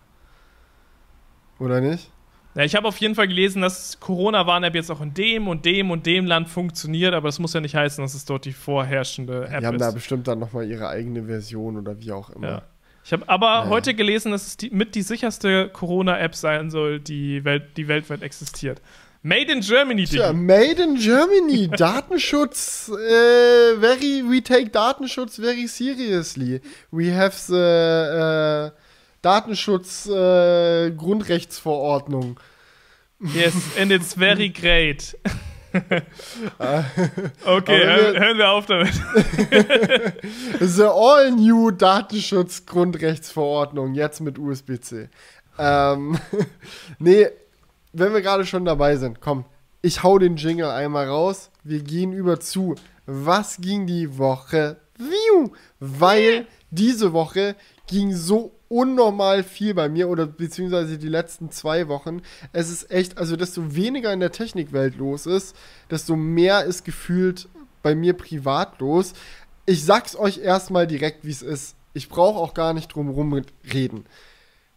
[1.59, 2.11] Oder nicht?
[2.55, 5.91] Ja, ich habe auf jeden Fall gelesen, dass Corona-Warn-App jetzt auch in dem und dem
[5.91, 9.45] und dem Land funktioniert, aber das muss ja nicht heißen, dass es dort die vorherrschende
[9.45, 9.61] App ist.
[9.61, 9.81] Die haben ist.
[9.81, 12.47] da bestimmt dann nochmal ihre eigene Version oder wie auch immer.
[12.47, 12.61] Ja.
[13.05, 13.69] Ich habe aber ja.
[13.69, 18.21] heute gelesen, dass es die, mit die sicherste Corona-App sein soll, die, Welt, die weltweit
[18.21, 18.81] existiert.
[19.23, 21.67] Made in Germany, Tja, Made in Germany.
[21.77, 22.89] Datenschutz.
[22.89, 26.61] Äh, very, we take Datenschutz very seriously.
[26.91, 28.71] We have the äh,
[29.21, 32.39] Datenschutz äh, Grundrechtsverordnung.
[33.19, 35.15] Yes, and it's very great.
[35.73, 36.03] okay,
[37.45, 38.93] Aber hör, hören wir auf damit.
[40.59, 45.09] The all new Datenschutz Grundrechtsverordnung, jetzt mit USB-C.
[45.59, 46.17] Ähm,
[46.99, 47.27] nee,
[47.93, 49.45] wenn wir gerade schon dabei sind, komm,
[49.81, 51.51] ich hau den Jingle einmal raus.
[51.63, 52.75] Wir gehen über zu.
[53.05, 54.77] Was ging die Woche?
[55.79, 57.55] Weil diese Woche
[57.87, 62.21] ging so unnormal viel bei mir oder beziehungsweise die letzten zwei Wochen.
[62.51, 65.55] Es ist echt, also desto weniger in der Technikwelt los ist,
[65.89, 67.47] desto mehr ist gefühlt
[67.81, 69.13] bei mir privat los.
[69.65, 71.75] Ich sag's euch erstmal direkt, wie es ist.
[71.93, 73.41] Ich brauche auch gar nicht drum rum
[73.73, 74.05] reden.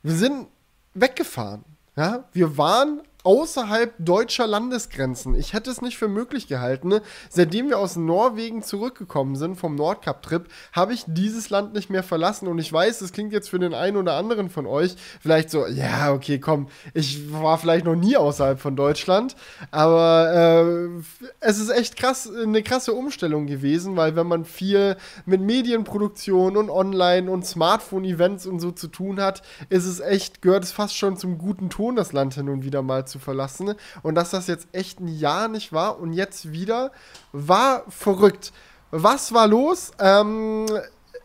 [0.03, 0.47] Wir sind
[0.95, 1.65] weggefahren.
[1.97, 2.25] Ja?
[2.33, 5.35] Wir waren außerhalb deutscher Landesgrenzen.
[5.35, 7.01] Ich hätte es nicht für möglich gehalten.
[7.29, 12.49] Seitdem wir aus Norwegen zurückgekommen sind vom Nordkap-Trip, habe ich dieses Land nicht mehr verlassen.
[12.49, 15.67] Und ich weiß, das klingt jetzt für den einen oder anderen von euch vielleicht so,
[15.67, 19.37] ja, okay, komm, ich war vielleicht noch nie außerhalb von Deutschland.
[19.71, 21.03] Aber äh,
[21.41, 26.71] es ist echt krass, eine krasse Umstellung gewesen, weil wenn man viel mit Medienproduktion und
[26.71, 31.17] Online und Smartphone-Events und so zu tun hat, ist es echt, gehört es fast schon
[31.17, 33.75] zum guten Ton, das Land hin und wieder mal zu verlassen.
[34.03, 36.93] Und dass das jetzt echt ein Jahr nicht war und jetzt wieder,
[37.33, 38.53] war verrückt.
[38.91, 39.93] Was war los?
[39.99, 40.67] Ähm,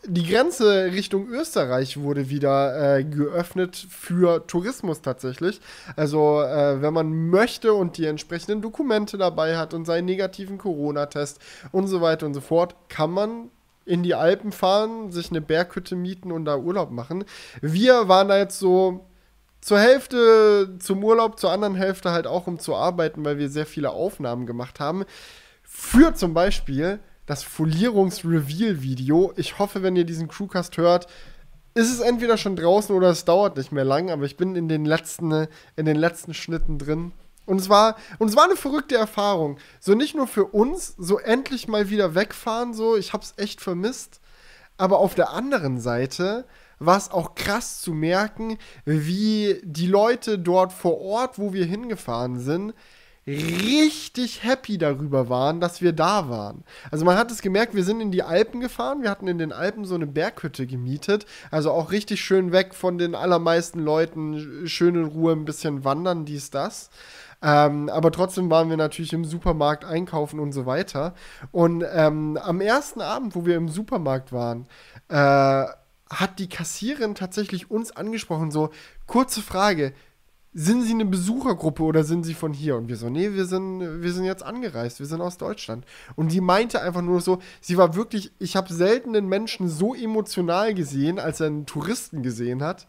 [0.08, 5.60] die Grenze Richtung Österreich wurde wieder äh, geöffnet für Tourismus tatsächlich.
[5.96, 11.40] Also äh, wenn man möchte und die entsprechenden Dokumente dabei hat und seinen negativen Corona-Test
[11.72, 13.50] und so weiter und so fort, kann man
[13.84, 17.24] in die Alpen fahren, sich eine Berghütte mieten und da Urlaub machen.
[17.60, 19.06] Wir waren da jetzt so
[19.66, 23.66] zur Hälfte zum Urlaub, zur anderen Hälfte halt auch um zu arbeiten, weil wir sehr
[23.66, 25.04] viele Aufnahmen gemacht haben.
[25.64, 29.32] Für zum Beispiel das Folierungs-Reveal-Video.
[29.34, 31.08] Ich hoffe, wenn ihr diesen Crewcast hört,
[31.74, 34.68] ist es entweder schon draußen oder es dauert nicht mehr lang, aber ich bin in
[34.68, 37.10] den letzten, in den letzten Schnitten drin.
[37.44, 39.58] Und es war, und es war eine verrückte Erfahrung.
[39.80, 44.20] So nicht nur für uns, so endlich mal wieder wegfahren, so, ich hab's echt vermisst.
[44.76, 46.44] Aber auf der anderen Seite
[46.78, 52.38] war es auch krass zu merken, wie die Leute dort vor Ort, wo wir hingefahren
[52.38, 52.74] sind,
[53.26, 56.62] richtig happy darüber waren, dass wir da waren.
[56.90, 59.52] Also man hat es gemerkt, wir sind in die Alpen gefahren, wir hatten in den
[59.52, 64.94] Alpen so eine Berghütte gemietet, also auch richtig schön weg von den allermeisten Leuten, schön
[64.94, 66.90] in Ruhe ein bisschen wandern, dies, das.
[67.42, 71.14] Ähm, aber trotzdem waren wir natürlich im Supermarkt einkaufen und so weiter.
[71.50, 74.66] Und ähm, am ersten Abend, wo wir im Supermarkt waren,
[75.08, 75.64] äh,
[76.10, 78.70] hat die Kassierin tatsächlich uns angesprochen, so,
[79.06, 79.92] kurze Frage,
[80.58, 82.76] sind Sie eine Besuchergruppe oder sind Sie von hier?
[82.76, 85.84] Und wir so, nee, wir sind, wir sind jetzt angereist, wir sind aus Deutschland.
[86.14, 89.94] Und die meinte einfach nur so, sie war wirklich, ich habe selten einen Menschen so
[89.94, 92.86] emotional gesehen, als er einen Touristen gesehen hat.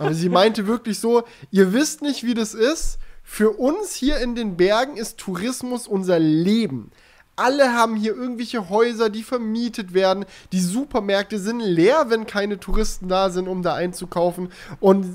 [0.00, 2.98] Aber sie meinte wirklich so, ihr wisst nicht, wie das ist.
[3.22, 6.90] Für uns hier in den Bergen ist Tourismus unser Leben.
[7.36, 10.24] Alle haben hier irgendwelche Häuser, die vermietet werden.
[10.52, 14.48] Die Supermärkte sind leer, wenn keine Touristen da sind, um da einzukaufen.
[14.80, 15.06] Und,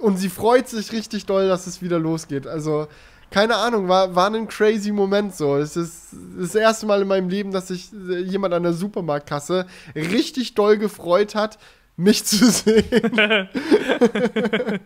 [0.00, 2.48] und sie freut sich richtig doll, dass es wieder losgeht.
[2.48, 2.88] Also,
[3.30, 5.56] keine Ahnung, war, war ein crazy Moment so.
[5.56, 9.66] Es ist das erste Mal in meinem Leben, dass sich äh, jemand an der Supermarktkasse
[9.94, 11.58] richtig doll gefreut hat,
[12.00, 13.12] mich zu sehen.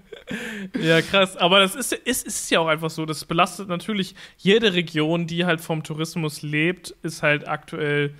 [0.80, 1.36] Ja, krass.
[1.36, 3.04] Aber das ist, ist, ist ja auch einfach so.
[3.04, 8.14] Das belastet natürlich jede Region, die halt vom Tourismus lebt, ist halt aktuell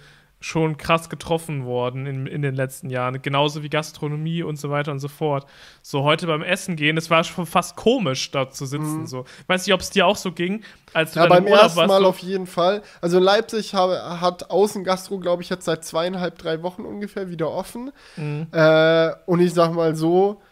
[0.45, 3.23] schon krass getroffen worden in, in den letzten Jahren.
[3.23, 5.47] Genauso wie Gastronomie und so weiter und so fort.
[5.81, 9.07] So heute beim Essen gehen, es war schon fast komisch, da zu sitzen.
[9.07, 9.25] So.
[9.47, 11.89] Weiß nicht, ob es dir auch so ging, als du Ja, beim ersten warst.
[11.89, 12.83] Mal auf jeden Fall.
[13.01, 17.91] Also Leipzig habe, hat Außengastro, glaube ich, jetzt seit zweieinhalb, drei Wochen ungefähr wieder offen.
[18.17, 18.49] Mhm.
[18.53, 20.43] Äh, und ich sag mal so,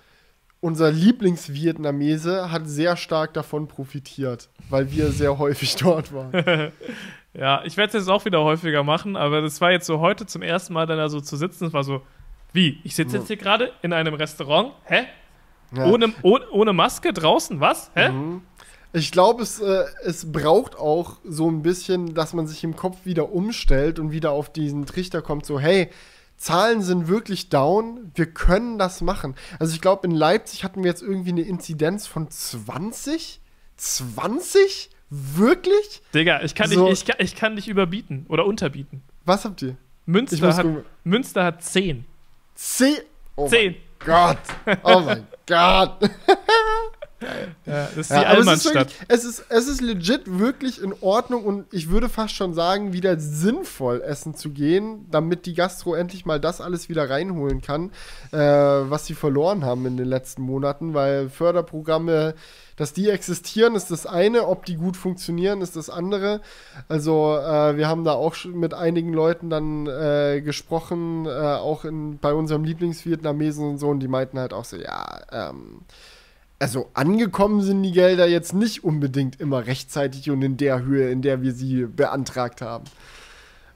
[0.60, 6.72] unser Lieblingsvietnamese hat sehr stark davon profitiert, weil wir sehr häufig dort waren.
[7.34, 10.26] Ja, ich werde es jetzt auch wieder häufiger machen, aber das war jetzt so heute
[10.26, 11.66] zum ersten Mal dann da so zu sitzen.
[11.66, 12.02] Es war so,
[12.52, 12.78] wie?
[12.84, 15.04] Ich sitze jetzt hier gerade in einem Restaurant, hä?
[15.74, 15.86] Ja.
[15.86, 17.90] Ohne, ohne, ohne Maske draußen, was?
[17.94, 18.10] Hä?
[18.92, 23.06] Ich glaube, es, äh, es braucht auch so ein bisschen, dass man sich im Kopf
[23.06, 25.88] wieder umstellt und wieder auf diesen Trichter kommt, so, hey,
[26.36, 29.34] Zahlen sind wirklich down, wir können das machen.
[29.58, 33.40] Also ich glaube, in Leipzig hatten wir jetzt irgendwie eine Inzidenz von 20?
[33.76, 34.90] 20?
[35.14, 36.00] Wirklich?
[36.14, 36.86] Digga, ich kann, So.
[36.88, 39.02] dich, ich, kann, ich kann dich überbieten oder unterbieten.
[39.26, 39.76] Was habt ihr?
[40.06, 40.84] Münster hat, gucken.
[41.04, 42.04] Münster hat 10.
[42.54, 42.96] Zehn?
[43.36, 43.72] Oh 10.
[43.72, 44.38] mein Gott.
[44.82, 45.98] Oh mein Gott.
[47.66, 48.74] Ja, das ist die Ja, aber es, ist Allmannstadt.
[48.74, 52.92] wirklich, es, ist, es ist legit wirklich in Ordnung und ich würde fast schon sagen,
[52.92, 57.90] wieder sinnvoll essen zu gehen, damit die Gastro endlich mal das alles wieder reinholen kann,
[58.32, 62.34] äh, was sie verloren haben in den letzten Monaten, weil Förderprogramme,
[62.76, 66.40] dass die existieren, ist das eine, ob die gut funktionieren, ist das andere.
[66.88, 72.18] Also äh, wir haben da auch mit einigen Leuten dann äh, gesprochen, äh, auch in,
[72.18, 75.82] bei unserem Lieblingsvietnamesen und so, und die meinten halt auch so, ja, ähm,
[76.62, 81.20] also angekommen sind die Gelder jetzt nicht unbedingt immer rechtzeitig und in der Höhe, in
[81.20, 82.84] der wir sie beantragt haben.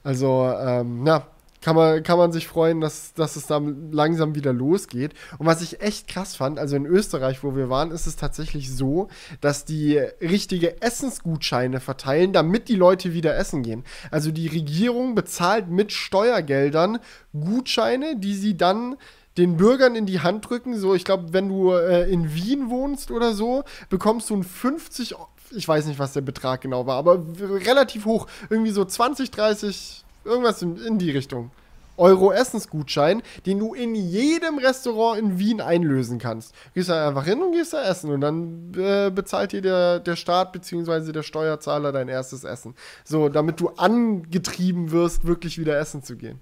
[0.03, 1.27] Also, ähm, na,
[1.59, 5.13] kann man, kann man sich freuen, dass, dass es da langsam wieder losgeht.
[5.37, 8.73] Und was ich echt krass fand, also in Österreich, wo wir waren, ist es tatsächlich
[8.73, 9.09] so,
[9.41, 13.83] dass die richtige Essensgutscheine verteilen, damit die Leute wieder essen gehen.
[14.11, 16.99] Also die Regierung bezahlt mit Steuergeldern
[17.33, 18.95] Gutscheine, die sie dann
[19.37, 20.77] den Bürgern in die Hand drücken.
[20.77, 25.15] So, ich glaube, wenn du äh, in Wien wohnst oder so, bekommst du ein 50,
[25.51, 28.27] ich weiß nicht, was der Betrag genau war, aber relativ hoch.
[28.49, 31.51] Irgendwie so 20, 30, irgendwas in, in die Richtung.
[31.97, 36.53] Euro Essensgutschein, den du in jedem Restaurant in Wien einlösen kannst.
[36.73, 40.15] Gehst da einfach hin und gehst da essen und dann äh, bezahlt dir der, der
[40.15, 41.11] Staat bzw.
[41.11, 42.75] der Steuerzahler dein erstes Essen.
[43.03, 46.39] So, damit du angetrieben wirst, wirklich wieder essen zu gehen.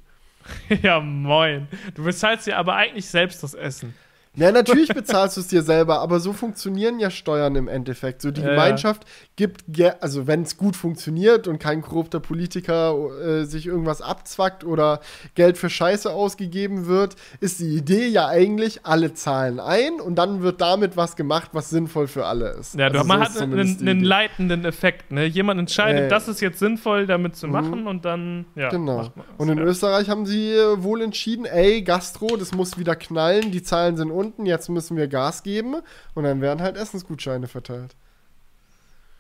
[0.82, 1.68] Ja, moin.
[1.96, 3.94] Du bezahlst dir aber eigentlich selbst das Essen.
[4.36, 8.22] Ja, natürlich bezahlst du es dir selber, aber so funktionieren ja Steuern im Endeffekt.
[8.22, 8.54] So die Ja, ja.
[8.54, 14.02] Gemeinschaft gibt, ge also wenn es gut funktioniert und kein korrupter Politiker äh, sich irgendwas
[14.02, 15.00] abzwackt oder
[15.36, 20.42] Geld für Scheiße ausgegeben wird, ist die Idee ja eigentlich, alle zahlen ein und dann
[20.42, 22.76] wird damit was gemacht, was sinnvoll für alle ist.
[22.76, 25.12] Ja, Also man so hat einen, einen leitenden Effekt.
[25.12, 25.26] Ne?
[25.26, 26.10] Jemand entscheidet, Ja, ja.
[26.10, 28.70] das ist jetzt sinnvoll, damit zu machen und dann, ja.
[28.70, 29.10] Genau.
[29.38, 29.64] Und in ja.
[29.64, 34.12] Österreich haben sie äh, wohl entschieden, ey, Gastro, das muss wieder knallen, die Zahlen sind
[34.26, 35.76] unten, jetzt müssen wir Gas geben
[36.14, 37.96] und dann werden halt Essensgutscheine verteilt.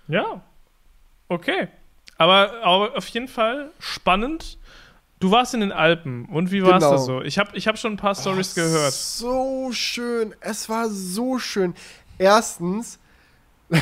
[0.07, 0.41] Ja.
[1.29, 1.67] Okay.
[2.17, 4.57] Aber, aber auf jeden Fall spannend.
[5.19, 6.25] Du warst in den Alpen.
[6.25, 6.91] Und wie war es Genau.
[6.91, 7.21] da so?
[7.21, 8.93] Ich habe ich hab schon ein paar Stories gehört.
[8.93, 10.35] So schön.
[10.41, 11.73] Es war so schön.
[12.17, 12.99] Erstens,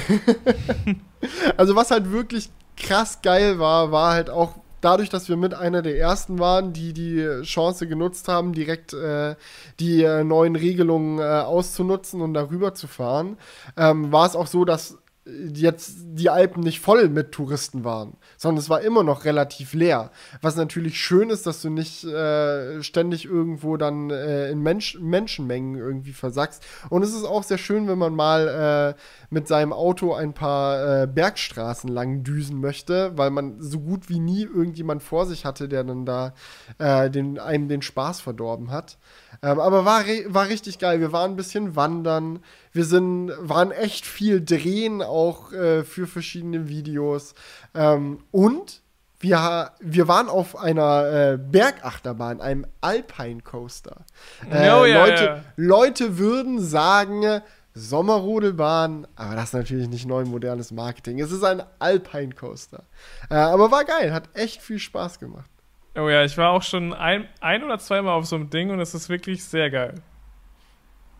[1.57, 5.81] also was halt wirklich krass geil war, war halt auch dadurch, dass wir mit einer
[5.81, 9.35] der ersten waren, die die Chance genutzt haben, direkt äh,
[9.79, 13.37] die äh, neuen Regelungen äh, auszunutzen und darüber zu fahren,
[13.77, 18.59] ähm, war es auch so, dass jetzt die Alpen nicht voll mit Touristen waren, sondern
[18.59, 20.11] es war immer noch relativ leer.
[20.41, 25.75] Was natürlich schön ist, dass du nicht äh, ständig irgendwo dann äh, in Mensch Menschenmengen
[25.75, 26.65] irgendwie versackst.
[26.89, 31.03] Und es ist auch sehr schön, wenn man mal äh, mit seinem Auto ein paar
[31.03, 35.69] äh, Bergstraßen lang düsen möchte, weil man so gut wie nie irgendjemand vor sich hatte,
[35.69, 36.33] der dann da
[36.79, 38.97] äh, den, einem den Spaß verdorben hat.
[39.43, 41.01] Ähm, aber war, war richtig geil.
[41.01, 42.39] Wir waren ein bisschen wandern.
[42.71, 47.35] Wir sind, waren echt viel drehen, auch äh, für verschiedene Videos.
[47.75, 48.81] Ähm, und
[49.19, 54.05] wir, wir waren auf einer äh, Bergachterbahn, einem Alpine Coaster.
[54.49, 55.43] Äh, Oh ja, Leute, ja.
[55.57, 57.41] Leute würden sagen,
[57.73, 61.19] Sommerrodelbahn, aber das ist natürlich nicht neu modernes Marketing.
[61.19, 62.83] Es ist ein Alpine Coaster.
[63.29, 65.49] Äh, aber war geil, hat echt viel Spaß gemacht.
[65.95, 68.79] Oh ja, ich war auch schon ein, ein oder zweimal auf so einem Ding und
[68.79, 69.95] es ist wirklich sehr geil.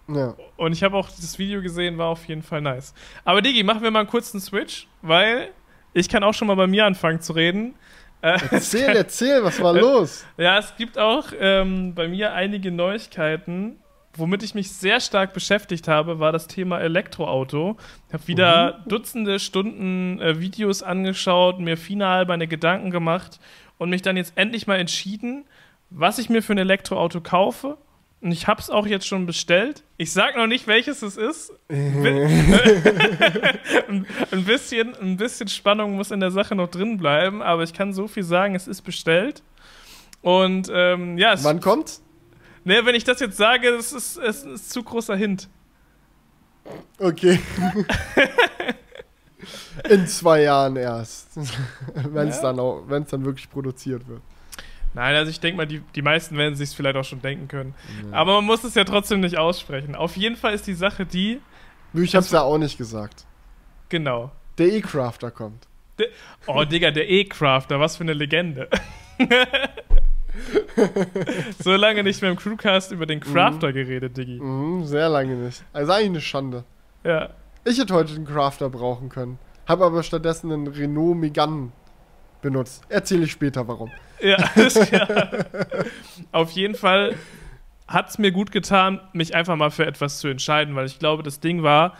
[0.07, 0.36] Ja.
[0.57, 2.93] Und ich habe auch das Video gesehen, war auf jeden Fall nice.
[3.23, 5.49] Aber Digi, machen wir mal einen kurzen Switch, weil
[5.93, 7.75] ich kann auch schon mal bei mir anfangen zu reden.
[8.21, 10.25] Äh, Erzähl, erzähl, was war los?
[10.38, 13.77] Ja, es gibt auch ähm, bei mir einige Neuigkeiten.
[14.15, 17.77] Womit ich mich sehr stark beschäftigt habe, war das Thema Elektroauto.
[18.07, 23.39] Ich habe wieder Dutzende Stunden äh, Videos angeschaut, mir final meine Gedanken gemacht
[23.84, 25.43] und mich dann jetzt endlich mal entschieden,
[25.89, 27.78] was ich mir für ein Elektroauto kaufe.
[28.22, 29.84] Und ich habe es auch jetzt schon bestellt.
[29.98, 31.52] Ich sage noch nicht, welches es ist.
[31.67, 32.56] ein,
[34.32, 37.91] ein, bisschen, ein bisschen Spannung muss in der Sache noch drin bleiben, aber ich kann
[37.91, 39.43] so viel sagen, es ist bestellt.
[40.22, 42.00] Und ähm, ja, es, Wann kommt?
[42.63, 45.50] ne, wenn ich das jetzt sage, das ist, es ist zu großer Hint.
[47.00, 47.38] Okay.
[49.89, 51.29] In zwei Jahren erst.
[51.95, 52.41] Wenn es Ja.
[52.43, 54.21] dann, auch- dann wirklich produziert wird.
[54.95, 57.73] Nein, also ich denke mal, die, die meisten werden sich vielleicht auch schon denken können.
[58.11, 59.95] Aber man muss es ja trotzdem nicht aussprechen.
[59.95, 61.41] Auf jeden Fall ist die Sache die,
[61.93, 63.25] Ich hab's ja auch nicht gesagt.
[63.89, 64.31] genau.
[64.59, 65.67] Der E-Crafter kommt.
[66.45, 68.69] Oh, Digga, der E-Crafter, was für eine Legende.
[71.60, 74.39] so lange nicht mehr im Crewcast über den Crafter geredet, Diggi.
[74.39, 75.63] Mhm, sehr lange nicht.
[75.73, 76.63] Also eigentlich eine Schande.
[77.04, 77.29] Ja.
[77.65, 79.39] Ich hätte heute einen Crafter brauchen können.
[79.67, 81.71] Habe aber stattdessen einen Renault Megane
[82.41, 82.83] benutzt.
[82.89, 83.89] Erzähle ich später warum.
[84.21, 85.29] Ja, alles klar.
[86.31, 87.15] Auf jeden Fall
[87.87, 91.23] hat es mir gut getan, mich einfach mal für etwas zu entscheiden, weil ich glaube,
[91.23, 91.93] das Ding war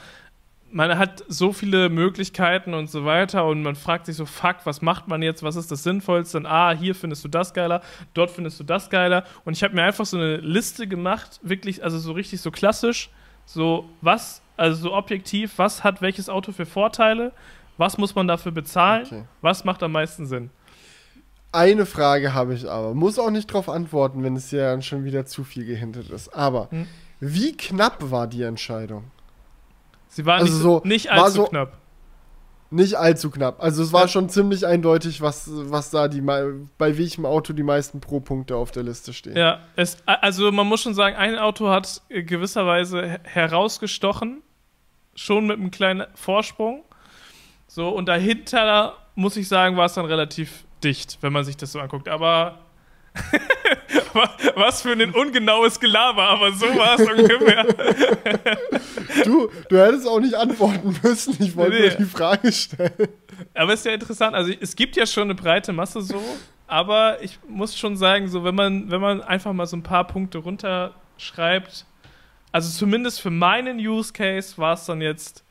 [0.74, 4.82] man hat so viele Möglichkeiten und so weiter und man fragt sich so, fuck, was
[4.82, 6.40] macht man jetzt, was ist das Sinnvollste?
[6.40, 7.82] Und, ah, hier findest du das geiler,
[8.16, 9.24] dort findest du das geiler.
[9.46, 13.12] Und ich habe mir einfach so eine Liste gemacht, wirklich, also so richtig so klassisch,
[13.46, 17.32] so was, also so objektiv, was hat welches Auto für Vorteile,
[17.78, 19.24] was muss man dafür bezahlen, okay.
[19.42, 20.50] was macht am meisten Sinn.
[21.52, 25.26] Eine Frage habe ich aber, muss auch nicht darauf antworten, wenn es ja schon wieder
[25.26, 26.30] zu viel gehintet ist.
[26.30, 26.88] Aber hm?
[27.20, 29.12] wie knapp war die Entscheidung?
[30.08, 31.78] Sie war also nicht, so, nicht allzu war so knapp.
[32.74, 33.62] Nicht allzu knapp.
[33.62, 34.08] Also es war ja.
[34.08, 38.82] schon ziemlich eindeutig, was, was da die bei welchem Auto die meisten Pro-Punkte auf der
[38.82, 39.38] Liste stehen.
[39.38, 44.42] Ja, es, also man muss schon sagen, ein Auto hat gewisserweise herausgestochen,
[45.14, 46.84] schon mit einem kleinen Vorsprung.
[47.68, 51.74] So, und dahinter, muss ich sagen, war es dann relativ dicht, wenn man sich das
[51.74, 52.10] so anguckt.
[52.10, 52.58] Aber
[54.56, 57.64] Was für ein ungenaues Gelaber, aber so war es ungefähr.
[59.24, 61.36] du, du hättest auch nicht antworten müssen.
[61.40, 61.88] Ich wollte nee.
[61.90, 63.10] nur die Frage stellen.
[63.54, 64.36] Aber ist ja interessant.
[64.36, 66.22] Also es gibt ja schon eine breite Masse so,
[66.68, 70.08] aber ich muss schon sagen, so wenn man, wenn man einfach mal so ein paar
[70.08, 71.86] Punkte runterschreibt,
[72.52, 75.44] also zumindest für meinen Use Case war es dann jetzt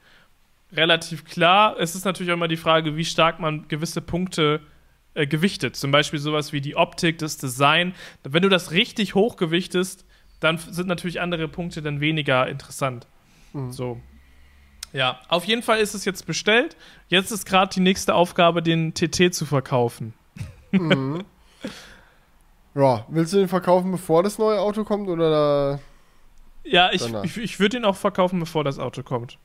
[0.73, 1.77] relativ klar.
[1.79, 4.61] Es ist natürlich auch immer die Frage, wie stark man gewisse Punkte
[5.15, 5.77] äh, gewichtet.
[5.77, 7.95] Zum Beispiel sowas wie die Optik, das Design.
[8.23, 10.05] Wenn du das richtig hochgewichtest,
[10.41, 13.07] dann sind natürlich andere Punkte dann weniger interessant.
[13.53, 13.73] Mhm.
[13.73, 14.01] So.
[14.93, 16.77] Ja, auf jeden Fall ist es jetzt bestellt.
[17.09, 20.15] Jetzt ist gerade die nächste Aufgabe, den TT zu verkaufen.
[20.71, 21.25] Mhm.
[22.75, 25.79] Ja, willst du den verkaufen, bevor das neue Auto kommt oder
[26.65, 29.39] Ja, ich, ich, ich würde ihn auch verkaufen, bevor das Auto kommt.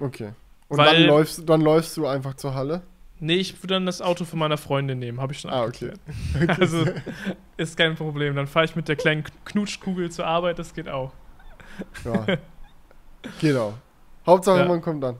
[0.00, 0.32] Okay.
[0.68, 2.82] Und Weil, dann, läufst, dann läufst du einfach zur Halle?
[3.24, 5.92] Nee, ich würde dann das Auto von meiner Freundin nehmen, habe ich schon Ah, okay.
[6.34, 6.56] okay.
[6.60, 6.84] Also
[7.56, 8.34] ist kein Problem.
[8.34, 11.12] Dann fahre ich mit der kleinen Knutschkugel zur Arbeit, das geht auch.
[12.04, 12.26] Ja.
[13.40, 13.74] genau.
[14.26, 14.64] Hauptsache, ja.
[14.66, 15.18] man kommt dann.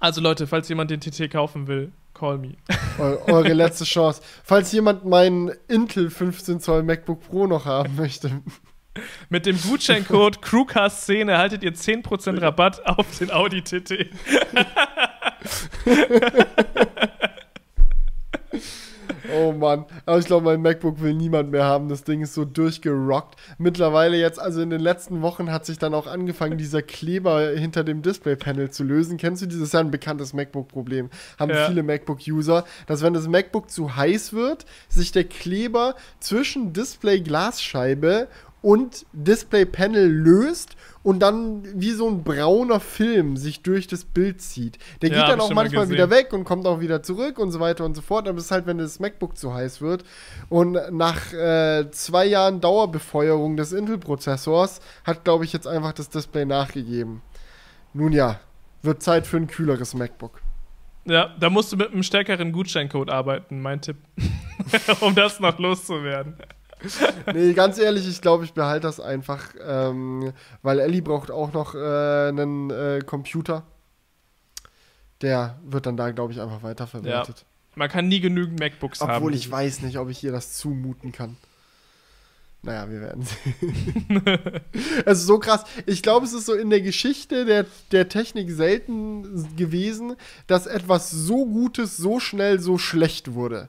[0.00, 2.54] Also Leute, falls jemand den TT kaufen will, call me.
[2.98, 4.22] eure letzte Chance.
[4.42, 8.40] Falls jemand meinen Intel 15 Zoll MacBook Pro noch haben möchte.
[9.28, 14.10] Mit dem Gutscheincode Crewcast10 erhaltet ihr 10% Rabatt auf den Audi TT.
[19.34, 19.86] oh Mann.
[20.04, 21.88] Aber ich glaube, mein MacBook will niemand mehr haben.
[21.88, 23.36] Das Ding ist so durchgerockt.
[23.56, 27.84] Mittlerweile jetzt, also in den letzten Wochen hat sich dann auch angefangen, dieser Kleber hinter
[27.84, 29.16] dem Displaypanel zu lösen.
[29.16, 29.72] Kennst du dieses?
[29.72, 31.08] Ja ein bekanntes MacBook-Problem.
[31.38, 31.66] Haben ja.
[31.66, 38.28] viele MacBook-User, dass wenn das MacBook zu heiß wird, sich der Kleber zwischen Display-Glasscheibe
[38.60, 44.78] und Display-Panel löst und dann wie so ein brauner Film sich durch das Bild zieht.
[45.00, 47.60] Der ja, geht dann auch manchmal wieder weg und kommt auch wieder zurück und so
[47.60, 48.28] weiter und so fort.
[48.28, 50.04] Aber es ist halt, wenn das MacBook zu heiß wird.
[50.48, 56.44] Und nach äh, zwei Jahren Dauerbefeuerung des Intel-Prozessors hat, glaube ich, jetzt einfach das Display
[56.44, 57.22] nachgegeben.
[57.94, 58.40] Nun ja,
[58.82, 60.40] wird Zeit für ein kühleres MacBook.
[61.04, 63.96] Ja, da musst du mit einem stärkeren Gutscheincode arbeiten, mein Tipp.
[65.00, 66.36] um das noch loszuwerden.
[67.34, 71.74] nee, ganz ehrlich, ich glaube, ich behalte das einfach, ähm, weil Ellie braucht auch noch
[71.74, 73.64] äh, einen äh, Computer.
[75.20, 77.38] Der wird dann da, glaube ich, einfach weiterverwertet.
[77.40, 77.46] Ja.
[77.74, 79.22] Man kann nie genügend MacBooks Obwohl haben.
[79.22, 81.36] Obwohl ich weiß nicht, ob ich ihr das zumuten kann.
[82.64, 84.22] Naja, wir werden sehen.
[85.04, 85.64] Es ist so krass.
[85.86, 90.16] Ich glaube, es ist so in der Geschichte der, der Technik selten gewesen,
[90.46, 93.68] dass etwas so Gutes so schnell so schlecht wurde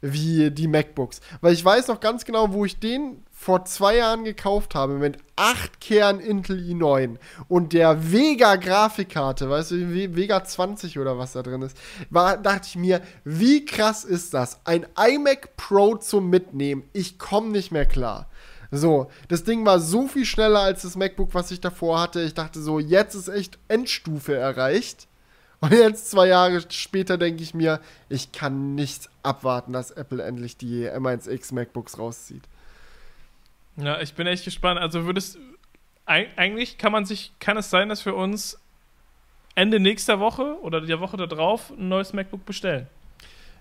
[0.00, 1.20] wie die MacBooks.
[1.40, 5.16] Weil ich weiß noch ganz genau, wo ich den vor zwei Jahren gekauft habe mit
[5.36, 7.16] 8 Kern Intel i9
[7.48, 11.76] und der Vega Grafikkarte, weißt du, Vega 20 oder was da drin ist,
[12.10, 14.60] war, dachte ich mir, wie krass ist das?
[14.64, 16.84] Ein iMac Pro zum Mitnehmen.
[16.92, 18.28] Ich komme nicht mehr klar.
[18.70, 22.20] So, das Ding war so viel schneller als das MacBook, was ich davor hatte.
[22.22, 25.08] Ich dachte so, jetzt ist echt Endstufe erreicht.
[25.60, 30.56] Und jetzt zwei Jahre später denke ich mir, ich kann nicht abwarten, dass Apple endlich
[30.56, 32.42] die M1X MacBooks rauszieht.
[33.76, 34.80] Ja, ich bin echt gespannt.
[34.80, 35.38] Also würdest
[36.06, 38.58] eigentlich kann man sich, kann es sein, dass wir uns
[39.54, 42.88] Ende nächster Woche oder der Woche darauf ein neues MacBook bestellen?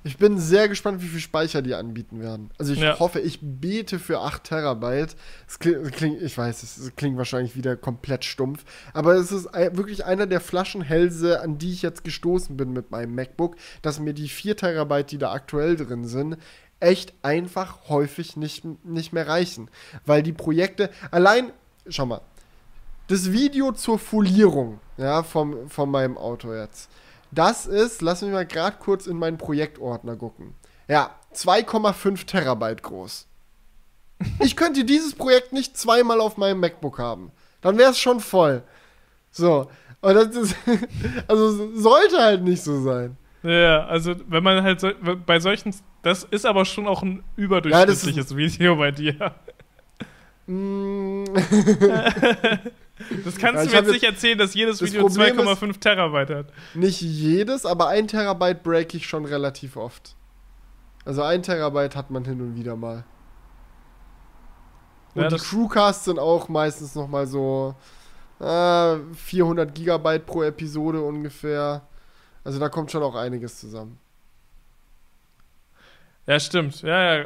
[0.03, 2.51] Ich bin sehr gespannt, wie viel Speicher die anbieten werden.
[2.57, 2.99] Also ich ja.
[2.99, 5.15] hoffe, ich bete für 8 Terabyte.
[5.45, 10.25] Es klingt, ich weiß, es klingt wahrscheinlich wieder komplett stumpf, aber es ist wirklich einer
[10.25, 14.55] der Flaschenhälse, an die ich jetzt gestoßen bin mit meinem MacBook, dass mir die 4
[14.55, 16.37] Terabyte, die da aktuell drin sind,
[16.79, 19.69] echt einfach häufig nicht, nicht mehr reichen.
[20.05, 21.51] Weil die Projekte, allein,
[21.89, 22.21] schau mal,
[23.07, 26.89] das Video zur Folierung, ja, vom, von meinem Auto jetzt
[27.31, 30.55] das ist, lass mich mal gerade kurz in meinen Projektordner gucken.
[30.87, 33.27] Ja, 2,5 Terabyte groß.
[34.39, 37.31] Ich könnte dieses Projekt nicht zweimal auf meinem MacBook haben.
[37.61, 38.63] Dann wäre es schon voll.
[39.31, 39.69] So,
[40.01, 40.55] Und das ist,
[41.27, 43.17] also sollte halt nicht so sein.
[43.43, 44.91] Ja, also wenn man halt so,
[45.25, 49.33] bei solchen, das ist aber schon auch ein überdurchschnittliches ja, Video bei dir.
[50.47, 51.23] Mm.
[53.23, 56.45] das kannst ja, du mir jetzt nicht erzählen, dass jedes Video 2,5 Terabyte hat.
[56.73, 60.15] Nicht jedes, aber ein Terabyte break ich schon relativ oft.
[61.05, 63.05] Also ein Terabyte hat man hin und wieder mal.
[65.15, 67.75] Und ja, die Crewcasts sind auch meistens noch mal so
[68.39, 71.81] äh, 400 Gigabyte pro Episode ungefähr.
[72.43, 73.97] Also da kommt schon auch einiges zusammen.
[76.27, 76.81] Ja, stimmt.
[76.83, 77.25] Ja, ja.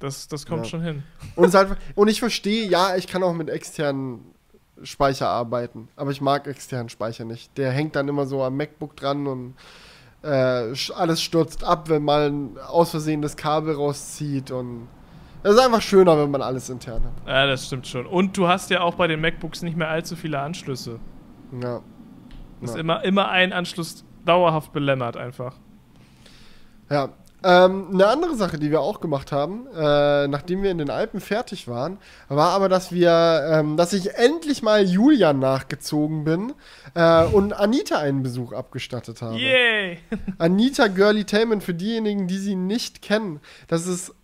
[0.00, 0.70] Das, das kommt ja.
[0.70, 1.02] schon hin.
[1.36, 4.33] Und, halt, und ich verstehe, ja, ich kann auch mit externen
[4.82, 5.88] Speicher arbeiten.
[5.96, 7.56] Aber ich mag externen Speicher nicht.
[7.58, 9.54] Der hängt dann immer so am MacBook dran und
[10.22, 14.88] äh, alles stürzt ab, wenn man aus Versehen das Kabel rauszieht und
[15.42, 17.28] es ist einfach schöner, wenn man alles intern hat.
[17.28, 18.06] Ja, das stimmt schon.
[18.06, 20.98] Und du hast ja auch bei den MacBooks nicht mehr allzu viele Anschlüsse.
[21.60, 21.82] Ja.
[22.62, 22.76] Das ja.
[22.76, 25.54] ist immer, immer ein Anschluss dauerhaft belämmert einfach.
[26.88, 27.10] Ja.
[27.44, 31.20] Ähm, eine andere Sache, die wir auch gemacht haben, äh, nachdem wir in den Alpen
[31.20, 33.10] fertig waren, war aber, dass wir,
[33.52, 36.54] ähm, dass ich endlich mal Julian nachgezogen bin
[36.94, 39.36] äh, und Anita einen Besuch abgestattet habe.
[39.36, 39.98] Yay!
[40.38, 44.14] Anita Girly Tainment, für diejenigen, die sie nicht kennen, das ist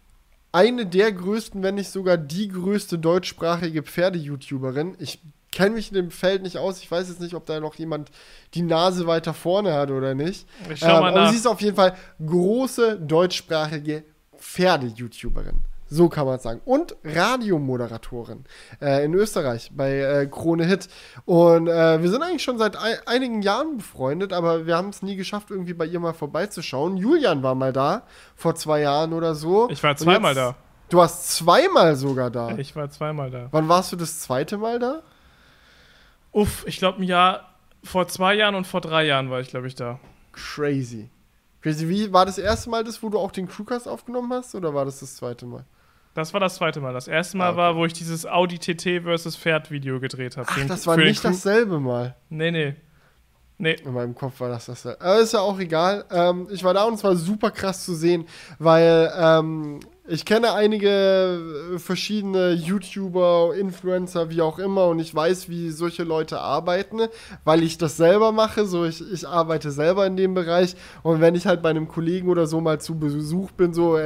[0.52, 4.96] eine der größten, wenn nicht sogar die größte deutschsprachige Pferde-YouTuberin.
[4.98, 5.20] Ich
[5.50, 6.80] kenne mich in dem Feld nicht aus.
[6.80, 8.10] Ich weiß jetzt nicht, ob da noch jemand
[8.54, 10.46] die Nase weiter vorne hat oder nicht.
[10.70, 11.20] Ich schau ähm, mal nach.
[11.22, 14.04] Aber sie ist auf jeden Fall große deutschsprachige
[14.38, 15.60] Pferde-YouTuberin.
[15.92, 16.60] So kann man es sagen.
[16.64, 18.44] Und Radiomoderatorin
[18.80, 20.88] äh, in Österreich bei äh, Krone Hit.
[21.24, 25.02] Und äh, wir sind eigentlich schon seit ein, einigen Jahren befreundet, aber wir haben es
[25.02, 26.96] nie geschafft, irgendwie bei ihr mal vorbeizuschauen.
[26.96, 28.02] Julian war mal da,
[28.36, 29.68] vor zwei Jahren oder so.
[29.68, 30.54] Ich war zweimal da.
[30.90, 32.56] Du warst zweimal sogar da.
[32.56, 33.48] Ich war zweimal da.
[33.50, 35.02] Wann warst du das zweite Mal da?
[36.32, 39.66] Uff, ich glaube ein Jahr, vor zwei Jahren und vor drei Jahren war ich, glaube
[39.66, 39.98] ich, da.
[40.32, 41.08] Crazy.
[41.60, 41.88] Crazy.
[41.88, 44.84] Wie war das erste Mal das, wo du auch den Crewcast aufgenommen hast, oder war
[44.84, 45.64] das das zweite Mal?
[46.14, 46.92] Das war das zweite Mal.
[46.92, 47.58] Das erste Mal ah, okay.
[47.58, 50.48] war, wo ich dieses Audi TT versus Pferd Video gedreht habe.
[50.66, 52.16] Das war nicht dasselbe Mal.
[52.28, 52.74] Nee, nee.
[53.58, 53.76] Nee.
[53.84, 55.00] In meinem Kopf war das dasselbe.
[55.02, 56.04] Aber ist ja auch egal.
[56.10, 58.26] Ähm, ich war da und es war super krass zu sehen,
[58.58, 65.48] weil ähm, ich kenne einige äh, verschiedene YouTuber, Influencer, wie auch immer, und ich weiß,
[65.48, 67.00] wie solche Leute arbeiten,
[67.44, 68.66] weil ich das selber mache.
[68.66, 70.74] So, ich, ich arbeite selber in dem Bereich.
[71.02, 73.98] Und wenn ich halt bei einem Kollegen oder so mal zu Besuch bin, so,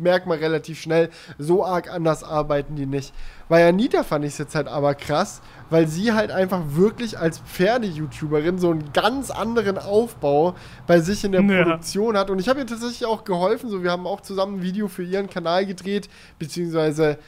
[0.00, 3.12] merkt man relativ schnell, so arg anders arbeiten die nicht.
[3.48, 5.40] Bei Anita fand ich es jetzt halt aber krass,
[5.70, 10.54] weil sie halt einfach wirklich als Pferde-YouTuberin so einen ganz anderen Aufbau
[10.86, 11.62] bei sich in der ja.
[11.62, 12.28] Produktion hat.
[12.30, 13.70] Und ich habe ihr tatsächlich auch geholfen.
[13.70, 16.08] So, wir haben auch zusammen ein Video für ihren Kanal gedreht,
[16.38, 17.18] beziehungsweise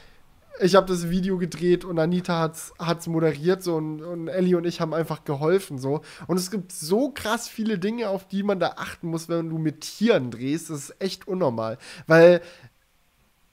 [0.59, 4.65] ich habe das Video gedreht und Anita hat's, hat's moderiert so und, und Ellie und
[4.65, 6.01] ich haben einfach geholfen so.
[6.27, 9.57] Und es gibt so krass viele Dinge, auf die man da achten muss, wenn du
[9.57, 10.69] mit Tieren drehst.
[10.69, 11.77] Das ist echt unnormal.
[12.05, 12.41] Weil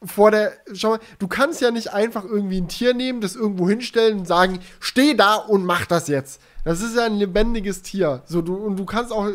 [0.04, 3.68] vor der, schau mal, du kannst ja nicht einfach irgendwie ein Tier nehmen, das irgendwo
[3.68, 6.40] hinstellen und sagen, steh da und mach das jetzt.
[6.64, 8.22] Das ist ja ein lebendiges Tier.
[8.26, 9.28] So, du, und du kannst auch,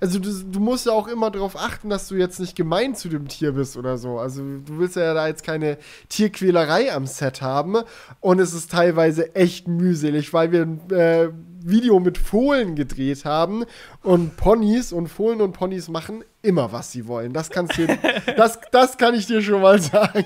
[0.00, 3.08] also du, du musst ja auch immer darauf achten, dass du jetzt nicht gemein zu
[3.08, 4.18] dem Tier bist oder so.
[4.18, 5.78] Also du willst ja da jetzt keine
[6.08, 7.76] Tierquälerei am Set haben.
[8.20, 11.30] Und es ist teilweise echt mühselig, weil wir äh,
[11.62, 13.64] Video mit Fohlen gedreht haben
[14.02, 17.32] und Ponys und Fohlen und Ponys machen immer, was sie wollen.
[17.32, 17.86] Das, kannst du,
[18.36, 20.24] das, das kann ich dir schon mal sagen.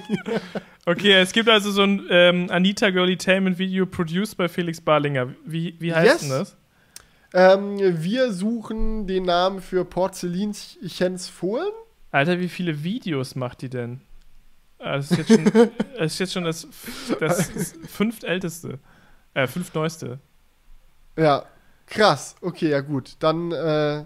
[0.85, 5.29] Okay, es gibt also so ein ähm, Anita Girly Tainment Video produced bei Felix Barlinger.
[5.45, 6.21] Wie, wie heißt yes.
[6.21, 6.57] denn das?
[7.35, 11.73] Ähm, wir suchen den Namen für Porzellinchens Fohlen.
[12.11, 14.03] Alter, wie viele Videos macht die denn?
[14.79, 15.45] Das ist jetzt schon
[15.99, 16.67] das, ist jetzt schon das,
[17.21, 18.79] das fünftälteste.
[19.35, 20.19] Äh, fünftneueste.
[21.17, 21.47] Ja,
[21.87, 22.37] krass.
[22.43, 23.17] Okay, ja gut.
[23.21, 24.05] Dann äh,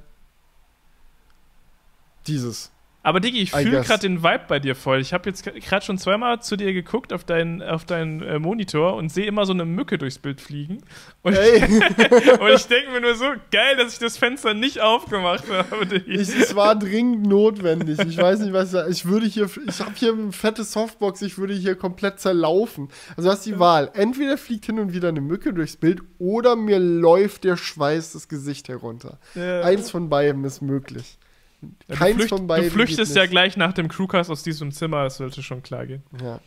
[2.26, 2.70] dieses.
[3.06, 5.00] Aber Digi, ich fühle gerade den Vibe bei dir voll.
[5.00, 8.96] Ich habe jetzt gerade schon zweimal zu dir geguckt auf deinen auf dein, äh, Monitor
[8.96, 10.78] und sehe immer so eine Mücke durchs Bild fliegen.
[11.22, 11.62] Und, hey.
[12.40, 16.02] und ich denke mir nur so, geil, dass ich das Fenster nicht aufgemacht habe.
[16.08, 18.00] Ich, es war dringend notwendig.
[18.00, 21.54] Ich weiß nicht, was ich würde hier, ich habe hier eine fette Softbox, ich würde
[21.54, 22.88] hier komplett zerlaufen.
[23.16, 23.88] Also du hast die Wahl.
[23.94, 28.26] Entweder fliegt hin und wieder eine Mücke durchs Bild oder mir läuft der Schweiß das
[28.26, 29.20] Gesicht herunter.
[29.36, 29.60] Ja.
[29.60, 31.18] Eins von beiden ist möglich.
[31.88, 32.66] Keins du, flücht, von beiden.
[32.66, 36.02] Du flüchtest ja gleich nach dem Crewcast aus diesem Zimmer, das sollte schon klar gehen.
[36.22, 36.40] Ja.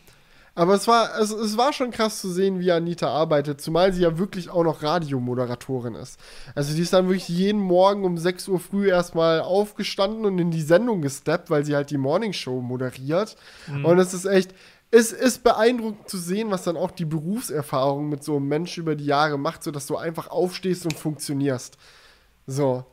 [0.54, 4.02] Aber es war, es, es war schon krass zu sehen, wie Anita arbeitet, zumal sie
[4.02, 6.18] ja wirklich auch noch Radiomoderatorin ist.
[6.54, 10.50] Also die ist dann wirklich jeden Morgen um 6 Uhr früh erstmal aufgestanden und in
[10.50, 13.36] die Sendung gesteppt, weil sie halt die Morningshow moderiert.
[13.68, 13.84] Mhm.
[13.84, 14.52] Und es ist echt,
[14.90, 18.96] es ist beeindruckend zu sehen, was dann auch die Berufserfahrung mit so einem Mensch über
[18.96, 21.78] die Jahre macht, sodass du einfach aufstehst und funktionierst.
[22.46, 22.84] So.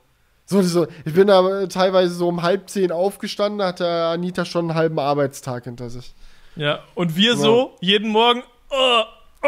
[0.50, 4.46] So, so, ich bin da teilweise so um halb zehn aufgestanden, da hat der Anita
[4.46, 6.14] schon einen halben Arbeitstag hinter sich.
[6.56, 7.38] Ja, und wir ja.
[7.38, 9.02] so jeden Morgen, oh,
[9.44, 9.44] oh,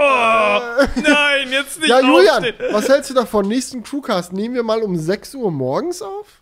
[0.96, 2.74] nein, jetzt nicht Ja, Julian, aufstehen.
[2.74, 3.48] was hältst du davon?
[3.48, 6.42] Nächsten Crewcast nehmen wir mal um 6 Uhr morgens auf?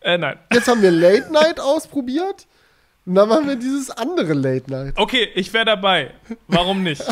[0.00, 0.40] Äh, nein.
[0.52, 2.48] Jetzt haben wir Late Night ausprobiert.
[3.06, 4.94] Und dann machen wir dieses andere Late Night.
[4.96, 6.12] Okay, ich wäre dabei.
[6.48, 7.02] Warum nicht?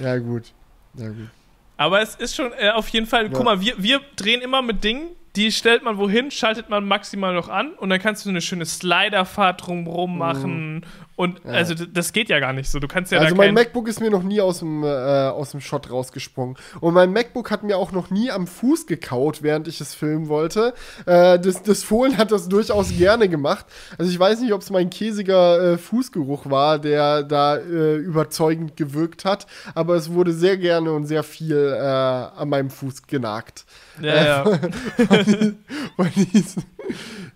[0.00, 0.52] ja, gut.
[0.98, 1.30] Ja, gut.
[1.76, 3.30] Aber es ist schon äh, auf jeden Fall, ja.
[3.32, 7.34] guck mal, wir, wir drehen immer mit Dingen, die stellt man wohin, schaltet man maximal
[7.34, 10.18] noch an und dann kannst du eine schöne Sliderfahrt drumherum mhm.
[10.18, 10.86] machen.
[11.16, 11.52] Und ja.
[11.52, 12.80] also das geht ja gar nicht so.
[12.80, 15.60] Du kannst ja Also mein MacBook ist mir noch nie aus dem, äh, aus dem
[15.60, 16.56] Shot rausgesprungen.
[16.80, 20.28] Und mein MacBook hat mir auch noch nie am Fuß gekaut, während ich es filmen
[20.28, 20.74] wollte.
[21.06, 23.66] Äh, das, das Fohlen hat das durchaus gerne gemacht.
[23.96, 28.76] Also ich weiß nicht, ob es mein käsiger äh, Fußgeruch war, der da äh, überzeugend
[28.76, 33.66] gewirkt hat, aber es wurde sehr gerne und sehr viel äh, an meinem Fuß genagt.
[34.00, 34.44] Ja, ja.
[34.44, 34.58] Von,
[35.06, 35.56] von,
[35.96, 36.62] von diesem,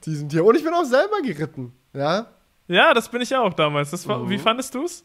[0.04, 0.44] diesem Tier.
[0.44, 1.72] Und ich bin auch selber geritten.
[1.92, 2.26] Ja.
[2.68, 4.06] Ja, das bin ich auch damals.
[4.06, 4.30] War, mhm.
[4.30, 5.04] Wie fandest du es?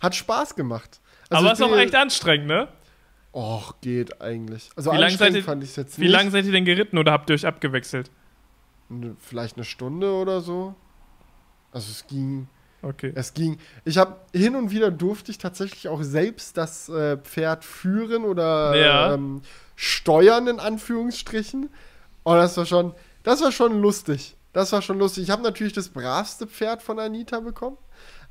[0.00, 1.00] Hat Spaß gemacht.
[1.28, 2.68] Also Aber es ist auch echt anstrengend, ne?
[3.32, 4.70] Och, geht eigentlich.
[4.74, 6.08] Also wie anstrengend ihr, fand ich es jetzt nicht.
[6.08, 8.10] Wie lange seid ihr denn geritten oder habt ihr euch abgewechselt?
[9.18, 10.74] Vielleicht eine Stunde oder so.
[11.70, 12.48] Also es ging.
[12.82, 13.12] Okay.
[13.14, 13.58] Es ging.
[13.84, 18.74] Ich habe hin und wieder durfte ich tatsächlich auch selbst das äh, Pferd führen oder
[18.74, 19.14] ja.
[19.14, 19.42] ähm,
[19.76, 21.68] steuern in Anführungsstrichen.
[22.22, 24.36] Und das war schon, das war schon lustig.
[24.52, 25.24] Das war schon lustig.
[25.24, 27.78] Ich habe natürlich das bravste Pferd von Anita bekommen.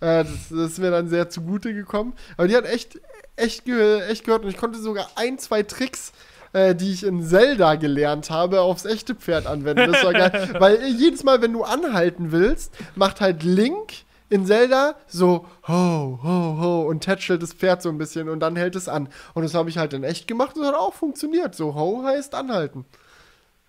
[0.01, 2.13] Äh, das, das, ist mir dann sehr zugute gekommen.
[2.37, 2.99] Aber die hat echt,
[3.35, 4.43] echt, ge echt gehört.
[4.43, 6.11] Und ich konnte sogar ein, zwei Tricks,
[6.53, 9.91] äh, die ich in Zelda gelernt habe, aufs echte Pferd anwenden.
[9.91, 10.55] Das war geil.
[10.59, 13.93] Weil jedes Mal, wenn du anhalten willst, macht halt Link
[14.29, 18.55] in Zelda so ho, ho, ho und tätschelt das Pferd so ein bisschen und dann
[18.55, 19.09] hält es an.
[19.33, 21.55] Und das habe ich halt in echt gemacht und das hat auch funktioniert.
[21.55, 22.85] So ho heißt anhalten.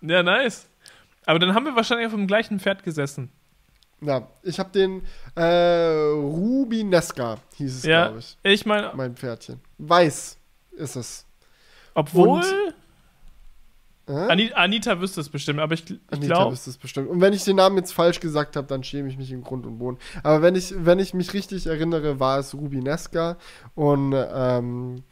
[0.01, 0.67] Ja, nice.
[1.25, 3.31] Aber dann haben wir wahrscheinlich auf dem gleichen Pferd gesessen.
[4.01, 5.03] Ja, ich habe den
[5.35, 8.37] äh, Rubinesca, hieß es, ja, glaube ich.
[8.43, 8.91] Ich meine.
[8.95, 9.61] Mein Pferdchen.
[9.77, 10.37] Weiß
[10.71, 11.25] ist es.
[11.93, 12.39] Obwohl.
[12.39, 12.73] Und,
[14.07, 14.51] äh?
[14.55, 16.51] Anita wüsste es bestimmt, aber ich, ich Anita glaub...
[16.51, 17.09] wüsste es bestimmt.
[17.09, 19.65] Und wenn ich den Namen jetzt falsch gesagt habe, dann schäme ich mich im Grund
[19.65, 19.97] und Boden.
[20.23, 23.37] Aber wenn ich, wenn ich mich richtig erinnere, war es Rubinesca.
[23.75, 25.03] Und ähm,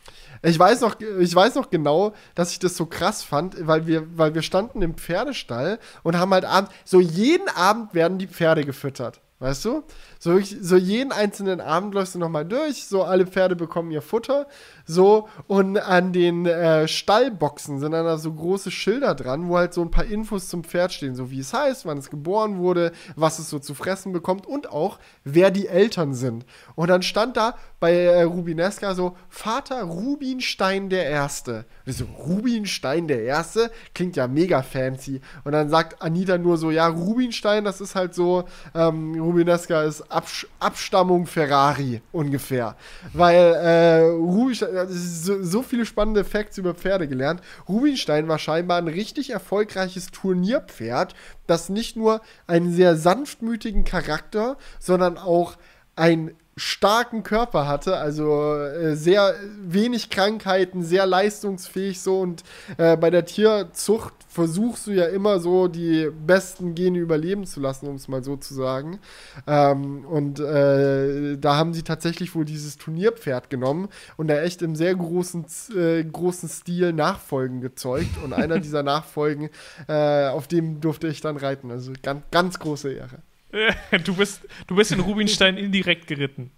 [0.41, 4.17] ich weiß noch, ich weiß noch genau, dass ich das so krass fand, weil wir,
[4.17, 8.65] weil wir standen im Pferdestall und haben halt abends, so jeden Abend werden die Pferde
[8.65, 9.21] gefüttert.
[9.39, 9.83] Weißt du?
[10.22, 14.47] So, so jeden einzelnen Abend läufst du nochmal durch, so alle Pferde bekommen ihr Futter,
[14.86, 19.74] so und an den äh, Stallboxen sind dann da so große Schilder dran, wo halt
[19.74, 22.91] so ein paar Infos zum Pferd stehen, so wie es heißt, wann es geboren wurde,
[23.15, 26.45] was es so zu fressen bekommt und auch, wer die Eltern sind.
[26.76, 31.65] Und dann stand da bei äh, Rubinesca so, Vater Rubinstein der Erste.
[31.86, 33.72] Und so, Rubinstein der Erste?
[33.93, 35.22] Klingt ja mega fancy.
[35.45, 38.43] Und dann sagt Anita nur so, ja, Rubinstein, das ist halt so,
[38.76, 42.76] ähm, Rubinesca ist Absch Abstammung Ferrari ungefähr.
[43.14, 47.41] Weil äh, Rubinstein, so, so, viele spannende Facts über Pferde gelernt.
[47.68, 51.16] Rubinstein war scheinbar ein richtig erfolgreiches Turnierpferd,
[51.47, 55.55] das nicht nur einen sehr sanftmütigen Charakter, sondern auch
[55.95, 62.43] ein starken Körper hatte, also äh, sehr wenig Krankheiten, sehr leistungsfähig so und
[62.78, 67.88] äh, bei der Tierzucht versuchst du ja immer so die besten Gene überleben zu lassen,
[67.88, 68.99] um es mal so zu sagen.
[69.47, 74.75] Ähm, und äh, da haben sie tatsächlich wohl dieses Turnierpferd genommen und da echt im
[74.75, 79.49] sehr großen, äh, großen Stil Nachfolgen gezeugt und einer dieser Nachfolgen,
[79.88, 83.23] äh, auf dem durfte ich dann reiten, also ganz, ganz große Ehre.
[84.05, 86.51] Du bist, du bist in Rubinstein indirekt geritten.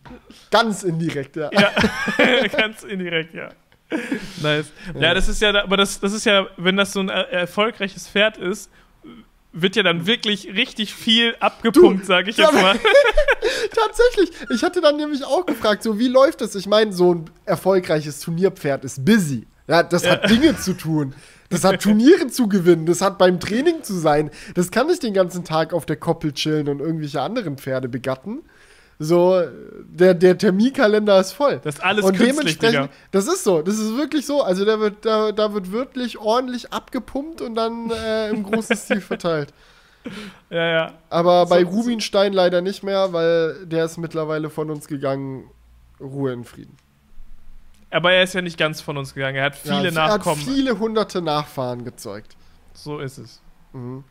[0.52, 1.50] Ganz indirekt, ja.
[1.54, 1.72] Ja,
[2.52, 3.50] ganz indirekt, ja.
[4.42, 4.72] Nice.
[5.00, 8.38] Ja, das ist ja, aber das, das ist ja, wenn das so ein erfolgreiches Pferd
[8.38, 8.70] ist,
[9.54, 12.80] wird ja dann wirklich richtig viel abgepumpt, sage ich jetzt mal.
[13.76, 14.32] Tatsächlich.
[14.50, 16.56] Ich hatte dann nämlich auch gefragt, so wie läuft das?
[16.56, 19.46] Ich meine, so ein erfolgreiches Turnierpferd ist busy.
[19.68, 20.12] Ja, das ja.
[20.12, 21.14] hat Dinge zu tun.
[21.50, 24.32] Das hat Turniere zu gewinnen, das hat beim Training zu sein.
[24.56, 28.40] Das kann nicht den ganzen Tag auf der Koppel chillen und irgendwelche anderen Pferde begatten.
[29.04, 29.42] So,
[29.90, 31.60] der, der Terminkalender ist voll.
[31.64, 32.88] Das ist alles und Digga.
[33.10, 34.44] Das ist so, das ist wirklich so.
[34.44, 39.02] Also da wird, da, da wird wirklich ordentlich abgepumpt und dann äh, im großen Stil
[39.02, 39.56] verteilt.
[40.52, 40.94] Ja, ja.
[41.10, 45.50] Aber so, bei Rubinstein leider nicht mehr, weil der ist mittlerweile von uns gegangen.
[46.00, 46.78] Ruhe in Frieden.
[47.90, 49.36] Aber er ist ja nicht ganz von uns gegangen.
[49.36, 50.42] Er hat viele ja, Nachkommen.
[50.42, 52.36] Er hat viele hunderte Nachfahren gezeugt.
[52.74, 53.42] So ist es.
[53.74, 54.04] Mhm.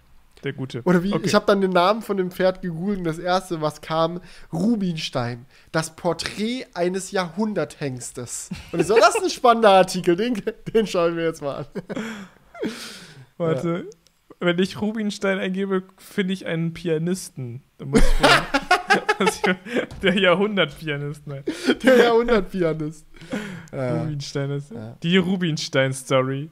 [0.45, 0.83] Der Gute.
[0.85, 1.27] Oder wie, Okay.
[1.27, 4.21] ich habe dann den Namen von dem Pferd gegoogelt und das erste, was kam,
[4.53, 5.47] Rubinstein.
[5.73, 8.51] Das Porträt eines Jahrhunderthengstes.
[8.73, 10.41] Und ich so, das ist ein spannender Artikel, den,
[10.75, 11.67] den schauen wir jetzt mal an.
[13.39, 13.89] Warte.
[14.43, 17.63] Wenn ich Rubinstein eingebe, finde ich einen Pianisten.
[17.77, 19.43] Da muss ich
[20.03, 21.45] der Jahrhundertpianist, nein.
[21.85, 23.07] Der Jahrhundertpianist.
[23.71, 24.71] Ja, Rubinstein ist.
[24.73, 24.97] Ja.
[25.03, 26.51] Die Rubinstein-Story.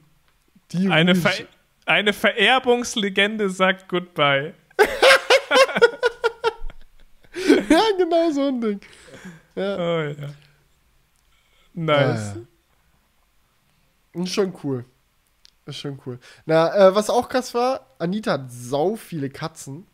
[0.71, 1.58] die Eine, Rubinstein- Ver
[1.89, 4.53] eine Vererbungslegende sagt Goodbye.
[7.69, 8.81] Ja, genau so ein Ding.
[9.55, 9.77] Ja.
[9.77, 10.29] Oh ja.
[11.73, 12.35] Nice.
[12.35, 12.41] Ja,
[14.15, 14.23] ja.
[14.23, 14.85] Ist schon cool.
[15.65, 16.19] Ist schon cool.
[16.45, 19.87] Na, äh, was auch krass war, Anita hat sau viele Katzen.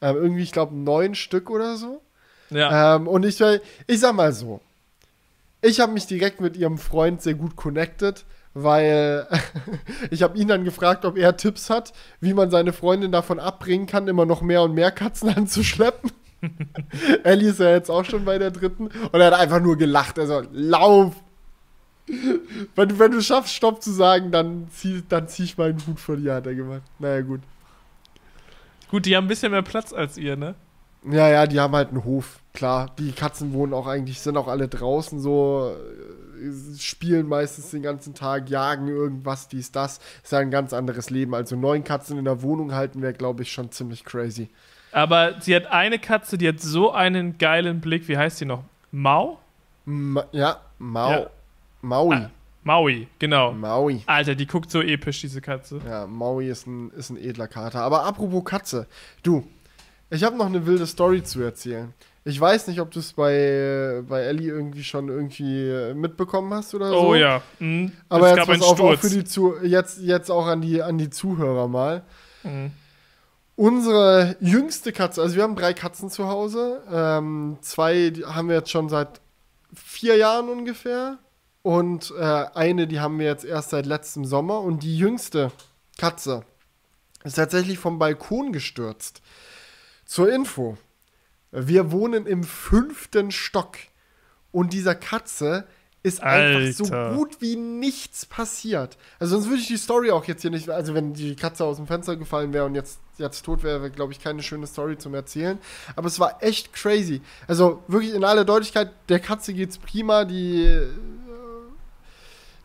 [0.00, 2.02] Ähm, irgendwie, ich glaube, neun Stück oder so.
[2.50, 2.96] Ja.
[2.96, 4.60] Ähm, und ich, ich sag mal so,
[5.62, 8.24] ich habe mich direkt mit ihrem Freund sehr gut connected,
[8.54, 9.26] weil
[10.10, 13.86] ich habe ihn dann gefragt, ob er Tipps hat, wie man seine Freundin davon abbringen
[13.86, 16.10] kann, immer noch mehr und mehr Katzen anzuschleppen.
[17.24, 20.18] Ellie ist ja jetzt auch schon bei der dritten und er hat einfach nur gelacht.
[20.18, 21.14] Also, lauf!
[22.74, 25.98] Wenn, du- wenn du schaffst, Stopp zu sagen, dann zieh, dann zieh ich meinen Hut
[25.98, 26.82] vor dir, hat er gemacht.
[26.98, 27.40] Naja, gut.
[28.90, 30.54] Gut, die haben ein bisschen mehr Platz als ihr, ne?
[31.10, 32.40] Ja, ja, die haben halt einen Hof.
[32.52, 35.74] Klar, die Katzen wohnen auch eigentlich, sind auch alle draußen so,
[36.78, 40.00] spielen meistens den ganzen Tag, jagen irgendwas, dies, das.
[40.22, 41.34] Ist ja ein ganz anderes Leben.
[41.34, 44.48] Also neun Katzen in der Wohnung halten wäre, glaube ich, schon ziemlich crazy.
[44.92, 48.06] Aber sie hat eine Katze, die hat so einen geilen Blick.
[48.08, 48.64] Wie heißt die noch?
[48.92, 49.40] Mau?
[49.84, 51.10] Ma ja, Mau.
[51.10, 51.30] Ja.
[51.82, 52.14] Maui.
[52.16, 52.30] Ah.
[52.62, 53.52] Maui, genau.
[53.52, 54.02] Maui.
[54.06, 55.80] Alter, die guckt so episch, diese Katze.
[55.86, 57.80] Ja, Maui ist ein, ist ein edler Kater.
[57.80, 58.86] Aber apropos Katze,
[59.22, 59.46] du,
[60.08, 61.92] ich habe noch eine wilde Story zu erzählen.
[62.26, 66.74] Ich weiß nicht, ob du es bei, bei Ellie irgendwie schon irgendwie äh, mitbekommen hast
[66.74, 66.98] oder so.
[67.08, 67.42] Oh ja.
[67.58, 67.92] Mhm.
[68.08, 70.96] Aber es jetzt gab auf, auch für die zu jetzt, jetzt auch an die, an
[70.96, 72.02] die Zuhörer mal.
[72.42, 72.72] Mhm.
[73.56, 76.82] Unsere jüngste Katze, also wir haben drei Katzen zu Hause.
[76.90, 79.20] Ähm, zwei haben wir jetzt schon seit
[79.74, 81.18] vier Jahren ungefähr.
[81.62, 84.60] Und äh, eine, die haben wir jetzt erst seit letztem Sommer.
[84.60, 85.52] Und die jüngste
[85.98, 86.44] Katze
[87.22, 89.20] ist tatsächlich vom Balkon gestürzt.
[90.06, 90.76] Zur Info.
[91.54, 93.76] Wir wohnen im fünften Stock.
[94.50, 95.66] Und dieser Katze
[96.04, 97.14] ist einfach so Alter.
[97.16, 98.98] gut wie nichts passiert.
[99.18, 101.78] Also sonst würde ich die Story auch jetzt hier nicht, also wenn die Katze aus
[101.78, 104.98] dem Fenster gefallen wäre und jetzt, jetzt tot wäre, wäre, glaube ich, keine schöne Story
[104.98, 105.58] zum Erzählen.
[105.96, 107.22] Aber es war echt crazy.
[107.46, 110.88] Also wirklich in aller Deutlichkeit, der Katze geht's prima, die, äh,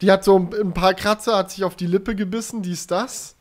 [0.01, 3.37] die hat so ein, ein paar Kratzer, hat sich auf die Lippe gebissen, dies, das.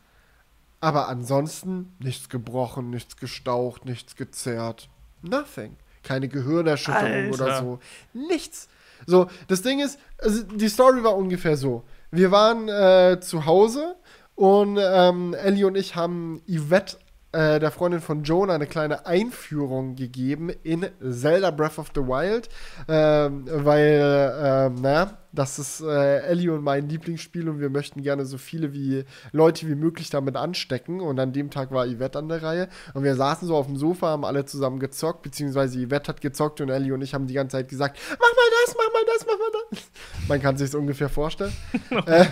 [0.79, 4.87] Aber ansonsten nichts gebrochen, nichts gestaucht, nichts gezerrt.
[5.21, 5.75] Nothing.
[6.03, 7.59] Keine Gehirnerschütterung oder Alter.
[7.61, 7.79] so.
[8.13, 8.69] Nichts.
[9.05, 11.83] So, das Ding ist, also die Story war ungefähr so.
[12.11, 13.95] Wir waren äh, zu Hause
[14.35, 16.97] und ähm, Ellie und ich haben Yvette,
[17.31, 22.49] äh, der Freundin von Joan, eine kleine Einführung gegeben in Zelda Breath of the Wild,
[22.87, 28.25] ähm, weil, ähm, naja, das ist äh, Ellie und mein Lieblingsspiel und wir möchten gerne
[28.25, 31.01] so viele wie Leute wie möglich damit anstecken.
[31.01, 33.77] Und an dem Tag war Yvette an der Reihe und wir saßen so auf dem
[33.77, 37.35] Sofa, haben alle zusammen gezockt, beziehungsweise Yvette hat gezockt und Ellie und ich haben die
[37.35, 39.79] ganze Zeit gesagt, mach mal das, mach mal das, mach mal das.
[40.27, 41.53] Man kann sich ungefähr vorstellen.
[42.07, 42.25] Äh,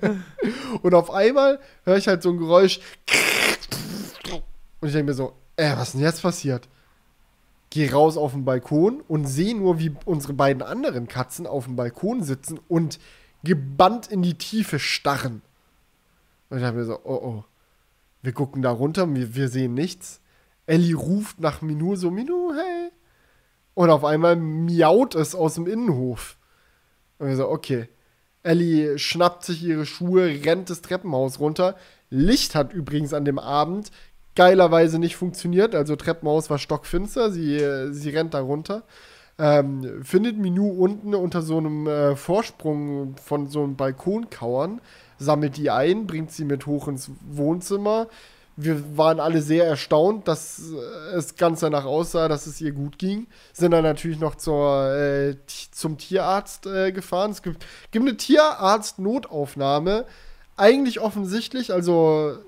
[0.82, 2.80] und auf einmal höre ich halt so ein Geräusch.
[4.80, 6.68] Und ich denke mir so, äh, was ist denn jetzt passiert?
[7.70, 11.76] Geh raus auf den Balkon und sehe nur, wie unsere beiden anderen Katzen auf dem
[11.76, 12.98] Balkon sitzen und
[13.44, 15.42] gebannt in die Tiefe starren.
[16.48, 17.44] Und ich habe mir so, oh oh.
[18.22, 20.20] Wir gucken da runter, wir, wir sehen nichts.
[20.66, 22.90] Ellie ruft nach Minu so, Minu, hey.
[23.74, 26.36] Und auf einmal miaut es aus dem Innenhof.
[27.18, 27.88] Und wir so, okay.
[28.42, 31.76] Ellie schnappt sich ihre Schuhe, rennt das Treppenhaus runter.
[32.10, 33.90] Licht hat übrigens an dem Abend
[34.38, 35.74] geilerweise nicht funktioniert.
[35.74, 37.32] Also Treppenhaus war stockfinster.
[37.32, 37.60] Sie,
[37.90, 38.84] sie rennt da runter.
[39.36, 44.80] Ähm, findet Minou unten unter so einem äh, Vorsprung von so einem Balkon kauern,
[45.18, 48.08] sammelt die ein, bringt sie mit hoch ins Wohnzimmer.
[48.56, 52.98] Wir waren alle sehr erstaunt, dass äh, es ganz danach aussah, dass es ihr gut
[52.98, 53.28] ging.
[53.52, 55.36] Sind dann natürlich noch zur, äh,
[55.70, 57.30] zum Tierarzt äh, gefahren.
[57.30, 60.04] Es gibt, gibt eine Tierarzt-Notaufnahme.
[60.56, 62.38] Eigentlich offensichtlich, also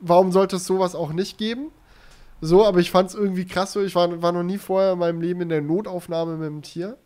[0.00, 1.70] warum sollte es sowas auch nicht geben?
[2.40, 3.82] So, aber ich fand es irgendwie krass so.
[3.82, 6.96] Ich war, war noch nie vorher in meinem Leben in der Notaufnahme mit dem Tier.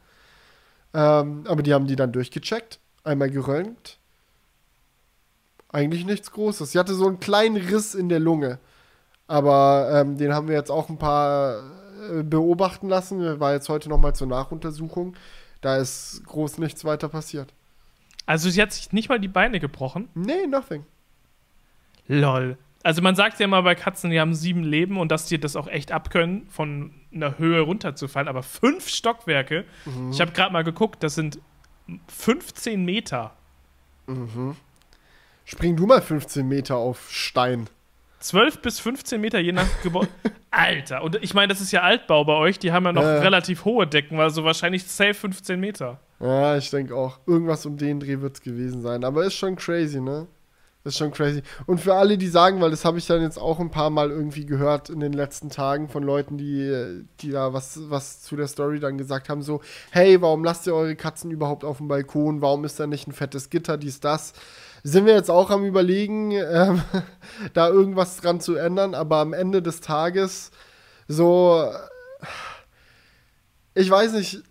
[0.94, 3.98] Ähm, aber die haben die dann durchgecheckt, einmal geröntgt.
[5.70, 6.72] Eigentlich nichts Großes.
[6.72, 8.58] Sie hatte so einen kleinen Riss in der Lunge.
[9.26, 11.62] Aber ähm, den haben wir jetzt auch ein paar
[12.10, 13.40] äh, beobachten lassen.
[13.40, 15.14] War jetzt heute nochmal zur Nachuntersuchung.
[15.62, 17.54] Da ist groß nichts weiter passiert.
[18.26, 20.08] Also sie hat sich nicht mal die Beine gebrochen.
[20.14, 20.84] Nee, nothing.
[22.06, 22.58] Lol.
[22.84, 25.54] Also man sagt ja immer bei Katzen, die haben sieben Leben und dass die das
[25.56, 28.28] auch echt abkönnen, von einer Höhe runterzufallen.
[28.28, 30.10] Aber fünf Stockwerke, Mhm.
[30.10, 31.38] ich habe gerade mal geguckt, das sind
[32.08, 33.34] 15 Meter.
[35.44, 37.68] Spring du mal 15 Meter auf Stein.
[38.20, 40.08] 12 bis 15 Meter je nach Gebäude.
[40.50, 43.18] Alter, und ich meine, das ist ja Altbau bei euch, die haben ja noch Ja.
[43.20, 45.98] relativ hohe Decken, also wahrscheinlich safe 15 Meter.
[46.20, 47.18] Ja, ich denke auch.
[47.26, 49.02] Irgendwas um den Dreh wird es gewesen sein.
[49.02, 50.28] Aber ist schon crazy, ne?
[50.84, 51.42] Ist schon crazy.
[51.66, 54.10] Und für alle, die sagen, weil das habe ich dann jetzt auch ein paar Mal
[54.10, 58.48] irgendwie gehört in den letzten Tagen von Leuten, die, die da was, was zu der
[58.48, 59.60] Story dann gesagt haben, so,
[59.92, 62.40] hey, warum lasst ihr eure Katzen überhaupt auf dem Balkon?
[62.40, 64.32] Warum ist da nicht ein fettes Gitter, dies, das?
[64.82, 66.82] Sind wir jetzt auch am überlegen, ähm,
[67.54, 70.50] da irgendwas dran zu ändern, aber am Ende des Tages
[71.06, 71.70] so,
[73.74, 74.42] ich weiß nicht,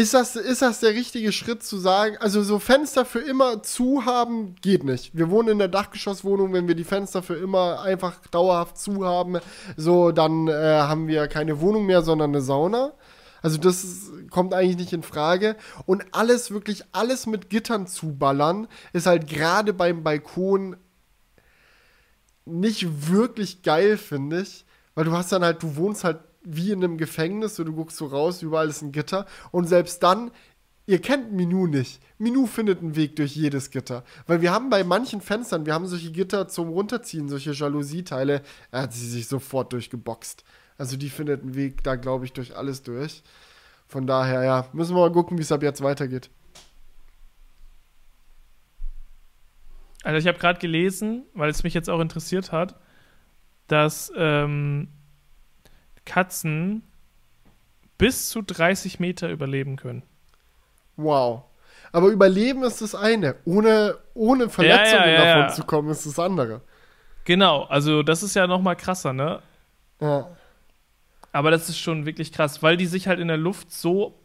[0.00, 4.04] ist das, ist das der richtige Schritt zu sagen, also so Fenster für immer zu
[4.06, 5.14] haben, geht nicht.
[5.16, 9.38] Wir wohnen in der Dachgeschosswohnung, wenn wir die Fenster für immer einfach dauerhaft zu haben,
[9.76, 12.92] so dann äh, haben wir keine Wohnung mehr, sondern eine Sauna.
[13.42, 15.56] Also das ist- kommt eigentlich nicht in Frage.
[15.86, 20.76] Und alles, wirklich alles mit Gittern zu ballern, ist halt gerade beim Balkon
[22.46, 24.64] nicht wirklich geil, finde ich.
[24.94, 27.96] Weil du hast dann halt, du wohnst halt wie in einem Gefängnis, so du guckst
[27.96, 29.26] so raus, überall ist ein Gitter.
[29.50, 30.30] Und selbst dann,
[30.86, 32.00] ihr kennt Minou nicht.
[32.18, 34.04] Minou findet einen Weg durch jedes Gitter.
[34.26, 38.82] Weil wir haben bei manchen Fenstern, wir haben solche Gitter zum Runterziehen, solche Jalousieteile, er
[38.82, 40.44] hat sie sich sofort durchgeboxt.
[40.78, 43.22] Also die findet einen Weg da, glaube ich, durch alles durch.
[43.86, 46.30] Von daher, ja, müssen wir mal gucken, wie es ab jetzt weitergeht.
[50.02, 52.80] Also ich habe gerade gelesen, weil es mich jetzt auch interessiert hat,
[53.66, 54.88] dass ähm,
[56.10, 56.82] Katzen
[57.96, 60.02] bis zu 30 Meter überleben können.
[60.96, 61.44] Wow.
[61.92, 63.36] Aber Überleben ist das eine.
[63.44, 65.48] Ohne, ohne Verletzungen ja, ja, davon ja.
[65.48, 66.62] zu kommen, ist das andere.
[67.24, 69.40] Genau, also das ist ja noch mal krasser, ne?
[70.00, 70.28] Ja.
[71.30, 74.18] Aber das ist schon wirklich krass, weil die sich halt in der Luft so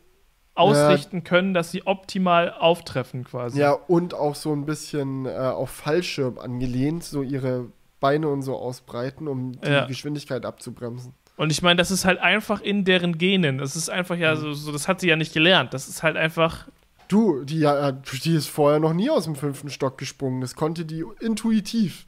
[0.55, 3.59] ausrichten können, dass sie optimal auftreffen quasi.
[3.59, 7.67] Ja, und auch so ein bisschen äh, auf Fallschirm angelehnt, so ihre
[7.99, 9.86] Beine und so ausbreiten, um die.
[9.88, 11.13] Geschwindigkeit abzubremsen.
[11.38, 13.57] Und ich meine, das ist halt einfach in deren Genen.
[13.57, 14.21] Das ist einfach Mhm.
[14.21, 15.73] ja so, so, das hat sie ja nicht gelernt.
[15.73, 16.67] Das ist halt einfach,
[17.07, 20.41] Du, die, ja, die ist vorher noch nie aus dem fünften Stock gesprungen.
[20.41, 22.05] Das konnte die intuitiv.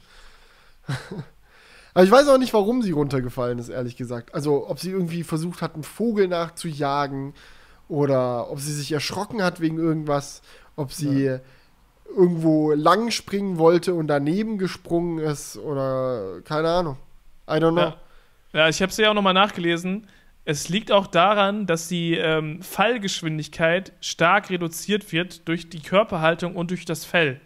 [1.94, 4.34] Aber ich weiß auch nicht, warum sie runtergefallen ist, ehrlich gesagt.
[4.34, 7.34] Also, ob sie irgendwie versucht hat, einen Vogel nachzujagen
[7.88, 10.42] oder ob sie sich erschrocken hat wegen irgendwas,
[10.76, 11.38] ob sie
[12.16, 16.96] irgendwo lang springen wollte und daneben gesprungen ist oder keine Ahnung.
[17.48, 17.80] I don't know.
[17.80, 17.96] ja.
[18.52, 20.06] Ja, ich habe es ja auch nochmal nachgelesen.
[20.44, 26.70] Es liegt auch daran, dass die ähm, Fallgeschwindigkeit stark reduziert wird durch die Körperhaltung und
[26.70, 27.40] durch das Fell.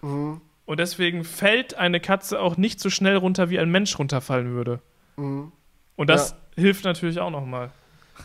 [0.00, 0.40] Mhm.
[0.64, 4.80] Und deswegen fällt eine Katze auch nicht so schnell runter, wie ein Mensch runterfallen würde.
[5.16, 5.52] Mhm.
[5.96, 7.70] Und das hilft natürlich auch nochmal.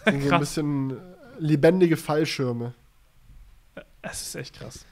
[0.06, 0.98] Ein bisschen
[1.38, 2.74] lebendige Fallschirme.
[4.02, 4.86] Es ist echt krass.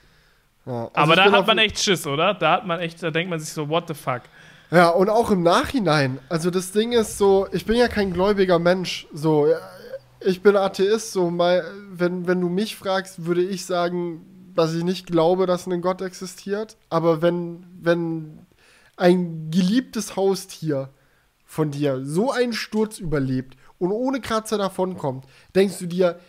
[0.66, 2.34] Ja, also Aber da hat man echt Schiss, oder?
[2.34, 4.22] Da hat man echt, da denkt man sich so, what the fuck?
[4.72, 6.20] Ja, und auch im Nachhinein.
[6.30, 9.08] Also das Ding ist so, ich bin ja kein gläubiger Mensch.
[9.12, 9.48] So,
[10.20, 11.12] ich bin Atheist.
[11.12, 15.82] So, wenn, wenn du mich fragst, würde ich sagen, dass ich nicht glaube, dass ein
[15.82, 16.78] Gott existiert.
[16.90, 18.46] Aber wenn, wenn
[18.96, 20.90] ein geliebtes Haustier
[21.46, 26.20] von dir so einen Sturz überlebt und ohne Kratzer davonkommt, denkst du dir,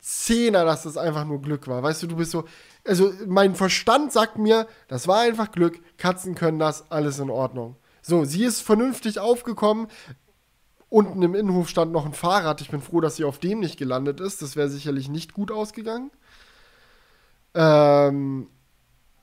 [0.00, 1.82] Zehner, dass das einfach nur Glück war.
[1.82, 2.44] Weißt du, du bist so.
[2.86, 5.80] Also, mein Verstand sagt mir, das war einfach Glück.
[5.98, 7.76] Katzen können das, alles in Ordnung.
[8.02, 9.88] So, sie ist vernünftig aufgekommen.
[10.88, 12.60] Unten im Innenhof stand noch ein Fahrrad.
[12.62, 14.42] Ich bin froh, dass sie auf dem nicht gelandet ist.
[14.42, 16.10] Das wäre sicherlich nicht gut ausgegangen.
[17.54, 18.48] Ähm,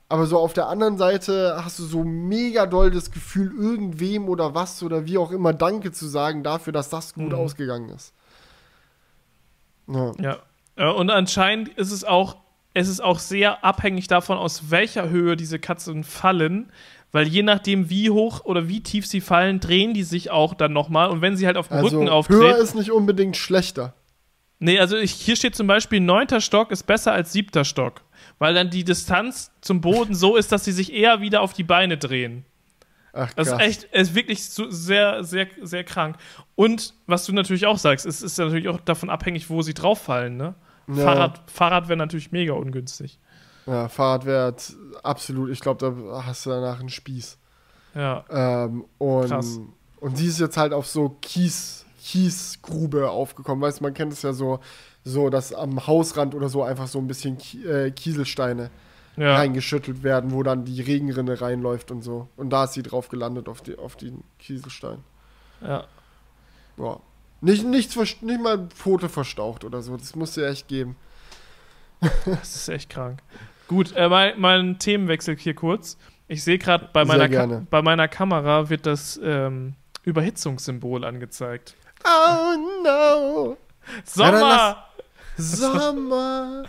[0.08, 4.54] aber so auf der anderen Seite hast du so mega doll das Gefühl, irgendwem oder
[4.54, 7.34] was oder wie auch immer Danke zu sagen dafür, dass das gut Mhm.
[7.34, 8.14] ausgegangen ist.
[9.88, 10.12] Ja.
[10.20, 10.38] Ja.
[10.76, 12.36] Äh, Und anscheinend ist es auch,
[12.78, 16.70] es ist auch sehr abhängig davon, aus welcher Höhe diese Katzen fallen,
[17.12, 20.72] weil je nachdem, wie hoch oder wie tief sie fallen, drehen die sich auch dann
[20.72, 21.08] nochmal.
[21.10, 22.62] Und wenn sie halt auf dem Also Rücken höher auftreten.
[22.62, 23.94] ist nicht unbedingt schlechter.
[24.60, 28.02] Nee, also ich, hier steht zum Beispiel, neunter Stock ist besser als siebter Stock.
[28.38, 31.64] Weil dann die Distanz zum Boden so ist, dass sie sich eher wieder auf die
[31.64, 32.44] Beine drehen.
[33.12, 33.60] Ach, Das krass.
[33.60, 36.16] ist echt, ist wirklich so sehr, sehr, sehr krank.
[36.56, 40.00] Und was du natürlich auch sagst, es ist natürlich auch davon abhängig, wo sie drauf
[40.02, 40.54] fallen, ne?
[40.88, 41.04] Ja.
[41.04, 43.18] Fahrrad, Fahrrad wäre natürlich mega ungünstig.
[43.66, 44.72] Ja, Fahrradwert,
[45.02, 45.50] absolut.
[45.50, 45.80] Ich glaube,
[46.10, 47.36] da hast du danach einen Spieß.
[47.94, 48.24] Ja.
[48.30, 49.60] Ähm, und, Krass.
[50.00, 53.60] und sie ist jetzt halt auf so Kies, Kiesgrube aufgekommen.
[53.62, 54.60] Weißt du, man kennt es ja so,
[55.04, 57.36] so, dass am Hausrand oder so einfach so ein bisschen
[57.66, 58.70] äh, Kieselsteine
[59.16, 59.36] Ja.
[59.36, 62.28] reingeschüttelt werden, wo dann die Regenrinne reinläuft und so.
[62.36, 64.98] Und da ist sie drauf gelandet auf, die, auf den Kieselstein.
[65.60, 65.84] Ja.
[66.78, 67.00] Ja.
[67.40, 69.96] Nicht, nichts, nicht mal Pfote verstaucht oder so.
[69.96, 70.96] Das muss ja echt geben.
[72.26, 73.20] Das ist echt krank.
[73.66, 75.98] Gut, äh, mein, mein Themenwechsel hier kurz.
[76.28, 79.74] Ich sehe gerade bei, meiner Ka- bei meiner Kamera wird das ähm,
[80.04, 81.74] Überhitzungssymbol angezeigt.
[82.04, 83.56] Oh no!
[84.04, 84.84] Sommer!
[85.36, 86.62] dann Sommer!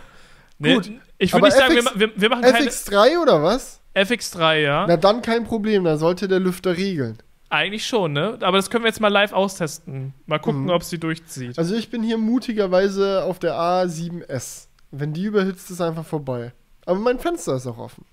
[0.58, 0.90] nee, gut.
[1.18, 3.80] Ich würde nicht sagen, wir, FX wir, wir machen keine FX3 oder was?
[3.94, 4.86] FX3, ja.
[4.86, 7.18] Na dann kein Problem, da sollte der Lüfter regeln.
[7.50, 8.38] Eigentlich schon, ne?
[8.42, 10.14] Aber das können wir jetzt mal live austesten.
[10.26, 10.70] Mal gucken, Mhm.
[10.70, 11.58] ob sie durchzieht.
[11.58, 14.68] Also ich bin hier mutigerweise auf der A7S.
[14.92, 16.52] Wenn die überhitzt, ist einfach vorbei.
[16.86, 18.04] Aber mein Fenster ist auch offen.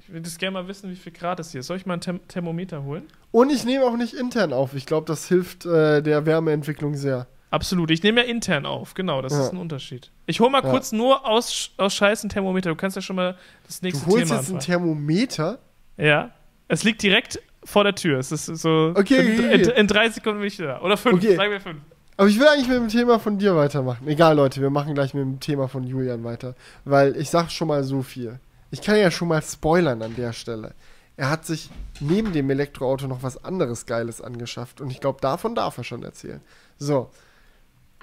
[0.00, 1.66] Ich würde das gerne mal wissen, wie viel Grad es hier ist.
[1.68, 3.04] Soll ich mal ein Therm Thermometer holen?
[3.32, 4.74] Und ich nehme auch nicht intern auf.
[4.74, 7.26] Ich glaube, das hilft äh, der Wärmeentwicklung sehr.
[7.50, 7.90] Absolut.
[7.90, 8.94] Ich nehme ja intern auf.
[8.94, 9.42] Genau, das Ja.
[9.44, 10.10] ist ein Unterschied.
[10.26, 10.70] Ich hole mal Ja.
[10.70, 12.70] kurz nur aus, aus Scheiß ein Thermometer.
[12.70, 13.36] Du kannst ja schon mal
[13.66, 14.60] das Du nächste holst Thema jetzt ein anfangen.
[14.60, 15.58] Thermometer?
[15.96, 16.30] Ja.
[16.70, 18.18] Es liegt direkt vor der Tür.
[18.20, 18.94] Es ist so.
[18.96, 20.80] Okay, in, okay, in, in drei Sekunden bin ich da.
[20.80, 21.16] Oder fünf.
[21.16, 21.34] Okay.
[21.34, 21.80] Sagen wir fünf.
[22.16, 24.06] Aber ich will eigentlich mit dem Thema von dir weitermachen.
[24.06, 26.54] Egal, Leute, wir machen gleich mit dem Thema von Julian weiter.
[26.84, 28.38] Weil ich sag schon mal so viel.
[28.70, 30.74] Ich kann ja schon mal spoilern an der Stelle.
[31.16, 34.80] Er hat sich neben dem Elektroauto noch was anderes Geiles angeschafft.
[34.80, 36.40] Und ich glaube, davon darf er schon erzählen.
[36.78, 37.10] So.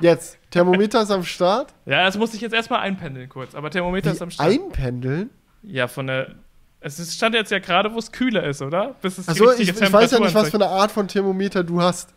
[0.01, 1.73] Jetzt, Thermometer ist am Start.
[1.85, 3.55] Ja, das muss ich jetzt erstmal einpendeln kurz.
[3.55, 4.49] Aber Thermometer ist am Wie Start.
[4.49, 5.29] einpendeln?
[5.63, 6.35] Ja, von der.
[6.79, 8.95] Es ist, stand jetzt ja gerade, wo es kühler ist, oder?
[9.01, 11.81] Bis es Achso, ich, ich weiß ja nicht, was für eine Art von Thermometer du
[11.81, 12.13] hast.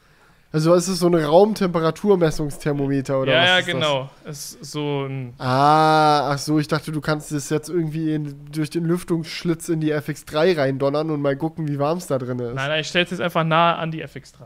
[0.53, 3.47] Also ist es so ein Raumtemperaturmessungsthermometer oder ja, was?
[3.47, 3.75] ja, ist das?
[3.75, 4.11] genau.
[4.25, 5.35] Es ist so ein.
[5.39, 9.81] Ah, ach so, ich dachte, du kannst es jetzt irgendwie in, durch den Lüftungsschlitz in
[9.81, 12.55] die FX3 reindonnern und mal gucken, wie warm es da drin ist.
[12.55, 14.41] Nein, nein, ich stelle es jetzt einfach nahe an die FX3.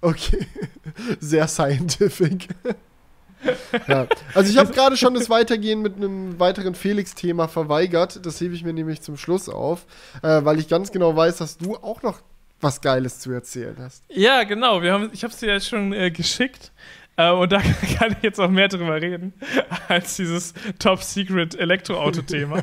[0.00, 0.46] Okay,
[1.20, 2.48] sehr scientific.
[3.86, 4.06] Ja.
[4.34, 8.24] Also ich habe gerade schon das Weitergehen mit einem weiteren Felix-Thema verweigert.
[8.24, 9.86] Das hebe ich mir nämlich zum Schluss auf,
[10.22, 12.20] äh, weil ich ganz genau weiß, dass du auch noch
[12.60, 14.04] was Geiles zu erzählen hast.
[14.08, 14.82] Ja, genau.
[14.82, 16.72] Wir haben, ich habe es dir jetzt schon äh, geschickt.
[17.16, 17.60] Äh, und da
[17.98, 19.34] kann ich jetzt auch mehr drüber reden,
[19.88, 22.62] als dieses Top-Secret-Elektroauto-Thema.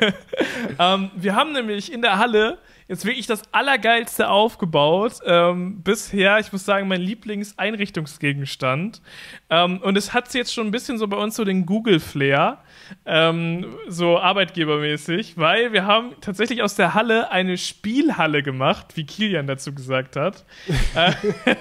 [0.78, 2.58] ähm, wir haben nämlich in der Halle
[2.92, 5.14] jetzt wirklich das Allergeilste aufgebaut.
[5.24, 9.00] Ähm, bisher, ich muss sagen, mein Lieblingseinrichtungsgegenstand.
[9.48, 12.58] Ähm, und es hat jetzt schon ein bisschen so bei uns so den Google-Flair,
[13.06, 19.46] ähm, so arbeitgebermäßig, weil wir haben tatsächlich aus der Halle eine Spielhalle gemacht, wie Kilian
[19.46, 20.44] dazu gesagt hat.
[20.94, 21.12] Äh,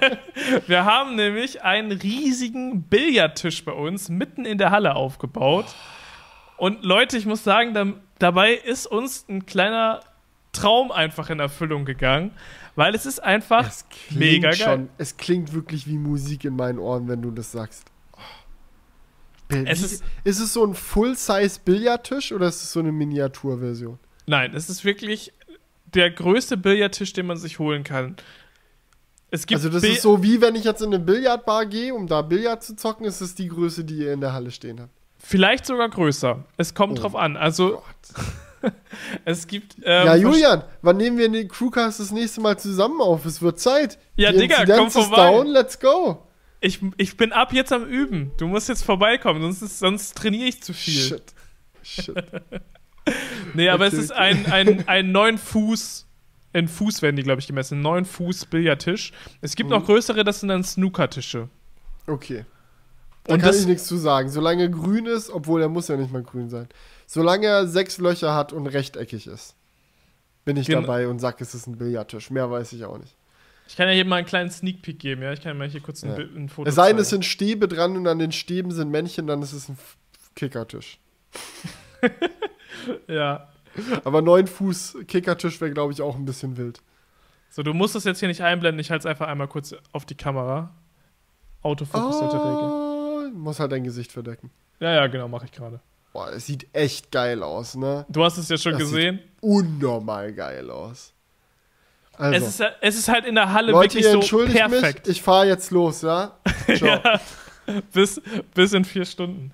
[0.68, 5.68] wir haben nämlich einen riesigen Billardtisch bei uns mitten in der Halle aufgebaut.
[6.58, 7.88] Und Leute, ich muss sagen, da,
[8.20, 10.02] dabei ist uns ein kleiner
[10.54, 12.32] Traum einfach in Erfüllung gegangen,
[12.76, 14.58] weil es ist einfach Es mega geil.
[14.58, 17.86] schon, es klingt wirklich wie Musik in meinen Ohren, wenn du das sagst.
[19.50, 24.00] Es ist- ist es so ein Full-Size-Billardtisch oder ist es so eine Miniaturversion?
[24.26, 25.34] Nein, es ist wirklich
[25.94, 28.16] der größte Billardtisch, den man sich holen kann.
[29.30, 31.94] Es gibt Also das Bil- ist so wie wenn ich jetzt in eine Billardbar gehe,
[31.94, 34.80] um da Billard zu zocken, ist es die Größe, die ihr in der Halle stehen
[34.82, 34.92] habt.
[35.24, 36.44] vielleicht sogar größer.
[36.58, 37.38] Es kommt Oh drauf an.
[37.38, 37.72] Also
[38.16, 38.26] Gott.
[39.26, 43.26] es gibt ähm, ja, Julian, wann nehmen wir den Crewcast das nächste Mal zusammen auf?
[43.26, 43.98] Es wird Zeit.
[44.16, 45.32] Ja, die Digga, Inzidenz komm vorbei.
[45.32, 46.28] down, let's go.
[46.60, 48.32] Ich, ich bin ab jetzt am Üben.
[48.38, 51.02] Du musst jetzt vorbeikommen, sonst, ist, sonst trainiere ich zu viel.
[51.02, 51.24] Shit.
[51.84, 52.16] Shit.
[53.56, 56.06] Nee, aber Okay, es ist ein, ein, ein 9 Fuß,
[56.54, 59.12] in Fuß werden die, glaube ich, gemessen, 9 Fuß Billardtisch.
[59.42, 59.78] Es gibt Mhm.
[59.78, 61.50] noch größere, das sind dann Snookertische.
[62.06, 62.46] Okay.
[63.24, 64.30] Da Und kann das, ich nichts zu sagen.
[64.30, 66.68] Solange er grün ist, obwohl er muss ja nicht mal grün sein.
[67.14, 69.54] Solange er sechs Löcher hat und rechteckig ist,
[70.46, 72.30] bin ich Gen- dabei und sag, es ist ein Billardtisch.
[72.32, 73.14] Mehr weiß ich auch nicht.
[73.68, 75.34] ich kann ja hier mal einen kleinen Sneak Peek geben, ja?
[75.34, 76.16] Ich kann mal hier kurz ein, Ja.
[76.16, 78.92] Bild, ein Foto Es sei denn, es sind Stäbe dran und an den Stäben sind
[78.92, 79.78] Männchen, dann ist es ein
[80.36, 81.00] Kickertisch.
[83.08, 83.48] Ja.
[84.04, 86.82] Aber neun Fuß Kickertisch wäre, glaube ich, auch ein bisschen wild.
[87.50, 88.80] So, du musst das jetzt hier nicht einblenden.
[88.80, 90.72] Ich halte es einfach einmal kurz auf die Kamera.
[91.62, 92.72] Autofokus sollte regeln.
[92.72, 94.50] Oh, muss halt dein Gesicht verdecken.
[94.80, 95.80] Ja, ja, genau, mache ich gerade.
[96.14, 98.06] Boah, es sieht echt geil aus, ne?
[98.10, 99.20] Du hast es ja schon Das sieht gesehen.
[99.40, 101.14] Unnormal geil aus.
[102.18, 105.08] Also, Es, ist, es ist halt in der Halle Leute, wirklich ihr so entschuldigt perfekt.
[105.08, 106.38] mich, ich fahre jetzt los, ja?
[106.76, 107.00] Ciao.
[107.04, 107.20] Ja,
[107.94, 108.22] bis,
[108.54, 109.52] bis in vier Stunden.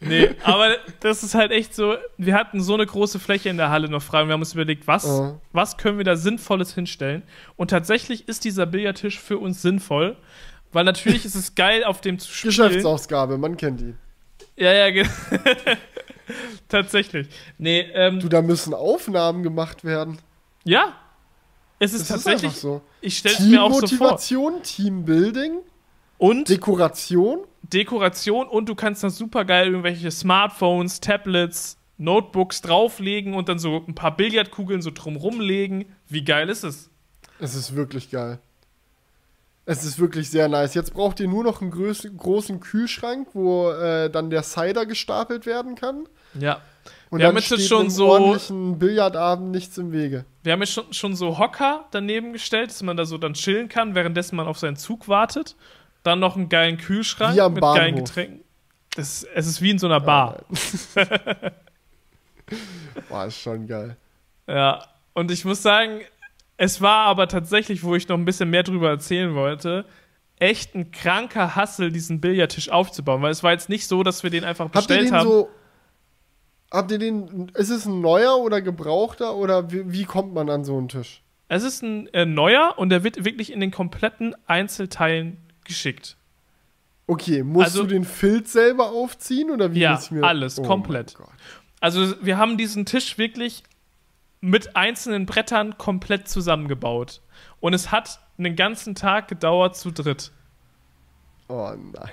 [0.00, 3.68] Nee, aber das ist halt echt so, wir hatten so eine große Fläche in der
[3.70, 5.40] Halle noch frei und wir haben uns überlegt, was, Mhm.
[5.52, 7.22] was können wir da Sinnvolles hinstellen?
[7.56, 10.16] Und tatsächlich ist dieser Billardtisch für uns sinnvoll,
[10.72, 12.54] weil natürlich ist es geil, auf dem zu spielen.
[12.54, 13.94] Geschäftsausgabe, man kennt die.
[14.56, 15.06] Ja, ja, ge-
[16.68, 17.28] tatsächlich.
[17.58, 20.18] Nee, ähm, Du, da müssen Aufnahmen gemacht werden.
[20.64, 20.94] ja.
[21.80, 22.80] Es ist Das ist tatsächlich, einfach so.
[23.00, 24.16] ich stelle es mir auch so vor.
[24.18, 25.58] Teammotivation, Teambuilding,
[26.18, 27.38] Und Dekoration.
[27.62, 33.84] Dekoration und du kannst da super geil irgendwelche Smartphones, Tablets, Notebooks drauflegen und dann so
[33.86, 35.94] ein paar Billardkugeln so drumrum legen.
[36.08, 36.90] Wie geil ist es?
[37.38, 38.40] Es ist wirklich geil.
[39.70, 40.72] Es ist wirklich sehr nice.
[40.72, 45.44] Jetzt braucht ihr nur noch einen großen, großen Kühlschrank, wo äh, dann der Cider gestapelt
[45.44, 46.06] werden kann.
[46.40, 46.62] Ja.
[47.10, 50.24] Und Wir haben dann jetzt steht schon einem so- ordentlichen Billardabend nichts im Wege.
[50.42, 53.68] Wir haben jetzt schon, schon so Hocker daneben gestellt, dass man da so dann chillen
[53.68, 55.54] kann, währenddessen man auf seinen Zug wartet.
[56.02, 58.04] Dann noch einen geilen Kühlschrank mit geilen Bahnhof.
[58.08, 58.40] Getränken.
[58.96, 60.44] Das, es ist wie in so einer Bar.
[63.08, 63.96] Boah, ist schon geil.
[64.46, 66.00] Ja, und ich muss sagen,
[66.58, 69.86] es war aber tatsächlich, wo ich noch ein bisschen mehr drüber erzählen wollte,
[70.38, 74.30] echt ein kranker Hassel, diesen Billardtisch aufzubauen, weil es war jetzt nicht so, dass wir
[74.30, 75.28] den einfach Habt ihr bestellt den haben.
[75.28, 75.48] so.
[76.70, 77.48] Habt ihr den.
[77.54, 81.22] Ist es ein neuer oder gebrauchter oder wie, wie kommt man an so einen Tisch?
[81.48, 86.16] Es ist ein äh, neuer und der wird wirklich in den kompletten Einzelteilen geschickt.
[87.06, 91.14] Okay, musst Also- du den Filz selber aufziehen oder wie Ja, alles, Oh komplett.
[91.80, 93.62] Also wir haben diesen Tisch wirklich
[94.40, 97.20] mit einzelnen Brettern komplett zusammengebaut.
[97.60, 100.30] Und es hat einen ganzen Tag gedauert zu dritt.
[101.48, 102.10] Oh nein.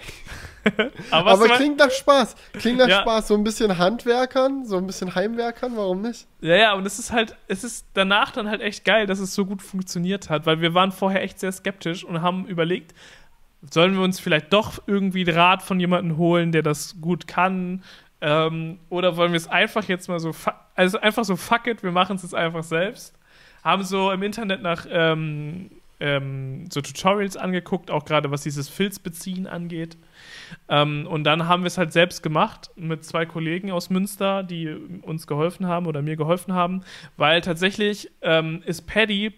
[1.12, 2.36] Aber, Aber klingt nach Spaß.
[2.54, 3.02] Klingt nach Ja.
[3.02, 3.28] Spaß.
[3.28, 6.26] So ein bisschen Handwerkern, so ein bisschen Heimwerkern, warum nicht?
[6.40, 9.36] Ja, ja, und es ist halt, es ist danach dann halt echt geil, dass es
[9.36, 12.94] so gut funktioniert hat, weil wir waren vorher echt sehr skeptisch und haben überlegt,
[13.70, 17.84] sollen wir uns vielleicht doch irgendwie Rat von jemandem holen, der das gut kann,
[18.26, 20.32] ähm, oder wollen wir es einfach jetzt mal so,
[20.74, 23.16] also einfach so fuck it, wir machen es jetzt einfach selbst.
[23.64, 25.70] Haben so im Internet nach ähm,
[26.00, 29.96] ähm, so Tutorials angeguckt, auch gerade was dieses Filzbeziehen angeht.
[30.68, 34.74] Ähm, und dann haben wir es halt selbst gemacht mit zwei Kollegen aus Münster, die
[35.04, 36.84] uns geholfen haben oder mir geholfen haben,
[37.18, 39.34] weil tatsächlich ähm, ist Paddy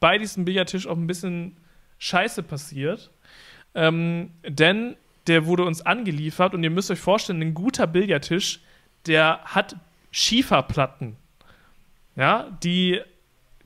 [0.00, 1.56] bei diesem Billardtisch auch ein bisschen
[1.96, 3.10] Scheiße passiert.
[3.74, 4.96] Ähm, denn
[5.28, 8.60] der wurde uns angeliefert und ihr müsst euch vorstellen, ein guter Billardtisch,
[9.06, 9.76] der hat
[10.10, 11.16] Schieferplatten.
[12.16, 13.00] Ja, die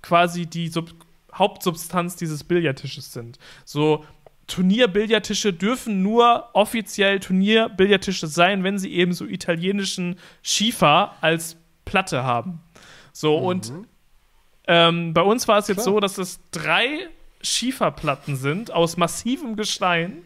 [0.02, 0.90] quasi die Sub
[1.32, 3.38] Hauptsubstanz dieses Billardtisches sind.
[3.64, 4.04] So
[4.48, 11.56] Turnierbillardtische dürfen nur offiziell Turnierbillardtische sein, wenn sie eben so italienischen Schiefer als
[11.86, 12.60] Platte haben.
[13.12, 13.72] So, und
[14.66, 15.94] ähm, bei uns war es jetzt Klar.
[15.94, 17.08] so, dass es drei
[17.40, 20.22] Schieferplatten sind aus massivem Gestein,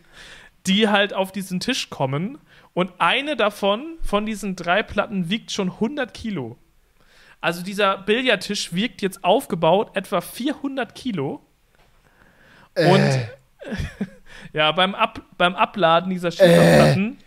[0.67, 2.39] die halt auf diesen Tisch kommen.
[2.75, 6.59] Und eine davon, von diesen drei Platten, wiegt schon 100 Kilo.
[7.41, 11.43] Also dieser Billardtisch wiegt jetzt aufgebaut etwa 400 Kilo.
[12.75, 13.27] Und Äh,
[14.53, 17.19] ja, beim, Ab beim Abladen dieser Schieferplatten.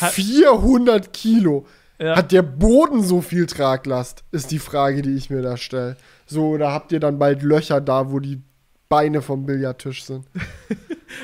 [0.00, 1.66] hat- 400 Kilo.
[2.00, 2.16] Ja.
[2.16, 4.22] Hat der Boden so viel Traglast?
[4.30, 5.96] Ist die Frage, die ich mir da stelle.
[6.26, 8.40] So, oder habt ihr dann bald Löcher da, wo die
[8.88, 10.26] Beine vom Billardtisch sind?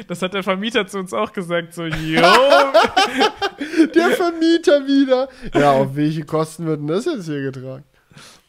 [0.09, 1.75] Das hat der Vermieter zu uns auch gesagt.
[1.75, 2.23] So, yo,
[3.95, 5.29] Der Vermieter wieder.
[5.55, 7.85] Ja, auf welche Kosten wird denn das jetzt hier getragen?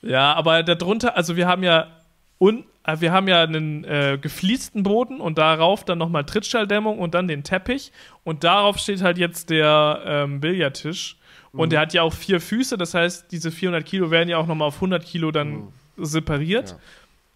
[0.01, 1.88] Ja, aber darunter, also wir haben ja
[2.39, 7.13] un, äh, wir haben ja einen äh, gefliesten Boden und darauf dann nochmal Trittschalldämmung und
[7.13, 7.91] dann den Teppich
[8.24, 11.18] und darauf steht halt jetzt der ähm, Billardtisch
[11.51, 14.47] und der hat ja auch vier Füße, das heißt, diese 400 Kilo werden ja auch
[14.47, 16.72] nochmal auf 100 Kilo dann separiert.
[16.72, 16.78] Ja.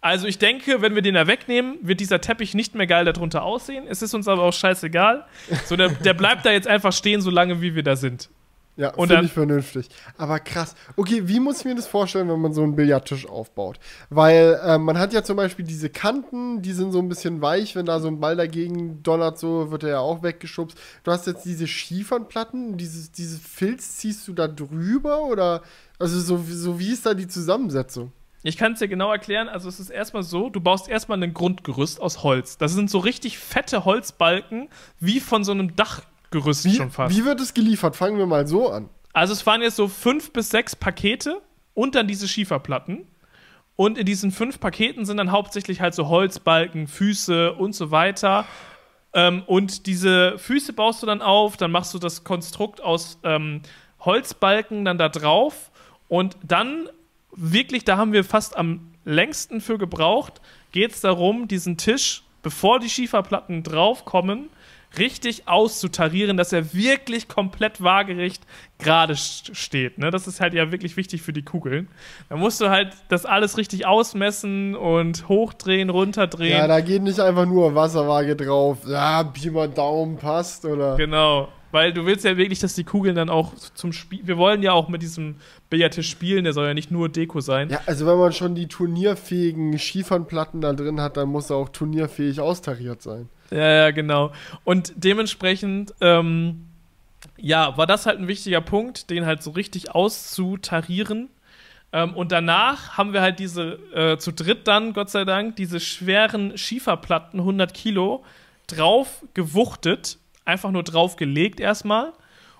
[0.00, 3.42] Also ich denke, wenn wir den da wegnehmen, wird dieser Teppich nicht mehr geil darunter
[3.42, 3.84] aussehen.
[3.86, 5.26] Es ist uns aber auch scheißegal.
[5.66, 8.30] So, der, der bleibt da jetzt einfach stehen, solange wie wir da sind.
[8.76, 9.90] Ja, finde ich vernünftig.
[10.16, 10.74] Aber krass.
[10.96, 13.78] Okay, wie muss ich mir das vorstellen, wenn man so einen Billardtisch aufbaut?
[14.08, 17.76] Weil äh, man hat ja zum Beispiel diese Kanten, die sind so ein bisschen weich.
[17.76, 20.78] Wenn da so ein Ball dagegen donnert, so wird er ja auch weggeschubst.
[21.04, 25.60] Du hast jetzt diese Schiefernplatten, dieses, dieses Filz ziehst du da drüber oder
[25.98, 28.12] also so, so wie ist da die Zusammensetzung?
[28.42, 29.48] Ich kann es dir genau erklären.
[29.48, 32.56] Also es ist erstmal so, du baust erstmal ein Grundgerüst aus Holz.
[32.56, 34.68] Das sind so richtig fette Holzbalken,
[34.98, 37.14] wie von so einem Dachgerüst Wie, schon fast.
[37.14, 37.96] wie wird es geliefert?
[37.96, 38.88] Fangen wir mal so an.
[39.12, 41.42] Also es waren jetzt so fünf bis sechs Pakete
[41.74, 43.06] und dann diese Schieferplatten.
[43.76, 48.44] Und in diesen fünf Paketen sind dann hauptsächlich halt so Holzbalken, Füße und so weiter.
[49.12, 53.62] Ähm, und diese Füße baust du dann auf, dann machst du das Konstrukt aus ähm,
[54.00, 55.70] Holzbalken dann da drauf.
[56.08, 56.88] Und dann
[57.34, 60.40] wirklich, da haben wir fast am längsten für gebraucht,
[60.72, 64.48] geht es darum, diesen Tisch, bevor die Schieferplatten draufkommen,
[64.98, 68.42] richtig auszutarieren, dass er wirklich komplett waagerecht
[68.78, 69.98] gerade st- steht.
[69.98, 70.10] Ne?
[70.10, 71.88] Das ist halt ja wirklich wichtig für die Kugeln.
[72.28, 76.58] Da musst du halt das alles richtig ausmessen und hochdrehen, runterdrehen.
[76.58, 78.78] Ja, da geht nicht einfach nur Wasserwaage drauf.
[78.84, 80.96] Ja, Pi mal Daumen passt oder.
[80.96, 81.48] Genau.
[81.72, 84.20] Weil du willst ja wirklich, dass die Kugeln dann auch zum Spiel.
[84.24, 85.36] Wir wollen ja auch mit diesem
[85.68, 87.70] Billardtisch spielen, der soll ja nicht nur Deko sein.
[87.70, 91.68] Ja, also wenn man schon die turnierfähigen Schiefernplatten da drin hat, dann muss er auch
[91.68, 93.28] turnierfähig austariert sein.
[93.50, 94.32] Ja, ja, genau.
[94.64, 96.66] Und dementsprechend ähm,
[97.36, 101.28] ja, war das halt ein wichtiger Punkt, den halt so richtig auszutarieren.
[101.92, 105.80] Ähm, und danach haben wir halt diese, äh, zu dritt dann, Gott sei Dank, diese
[105.80, 108.24] schweren Schieferplatten, 100 Kilo,
[108.66, 112.12] drauf gewuchtet, einfach nur drauf gelegt erstmal.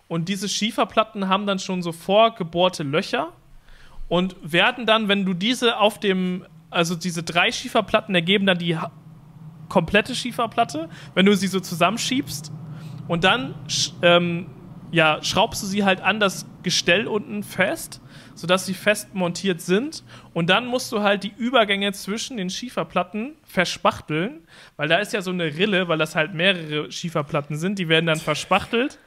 [0.09, 3.33] Und diese Schieferplatten haben dann schon so vorgebohrte Löcher
[4.09, 8.77] und werden dann, wenn du diese auf dem, also diese drei Schieferplatten ergeben dann die
[9.69, 12.53] komplette Schieferplatte, wenn du sie so zusammenschiebst
[13.07, 13.55] und dann
[14.03, 14.47] ähm,
[14.91, 18.03] ja, schraubst du sie halt an das Gestell unten fest,
[18.41, 20.03] sodass sie fest montiert sind.
[20.33, 24.41] Und dann musst du halt die Übergänge zwischen den Schieferplatten verspachteln,
[24.77, 28.07] weil da ist ja so eine Rille, weil das halt mehrere Schieferplatten sind, die werden
[28.07, 28.99] dann verspachtelt.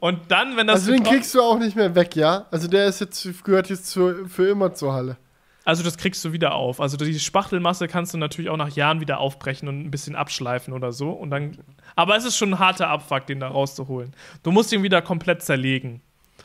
[0.00, 0.80] Und dann, wenn das.
[0.80, 2.46] Also den kriegst du auch nicht mehr weg, ja?
[2.50, 5.16] Also der ist jetzt, gehört jetzt zu, für immer zur Halle.
[5.64, 6.80] Also das kriegst du wieder auf.
[6.80, 10.74] Also die Spachtelmasse kannst du natürlich auch nach Jahren wieder aufbrechen und ein bisschen abschleifen
[10.74, 11.10] oder so.
[11.10, 11.56] Und dann,
[11.94, 14.12] aber es ist schon ein harter Abfuck, den da rauszuholen.
[14.42, 16.02] Du musst ihn wieder komplett zerlegen.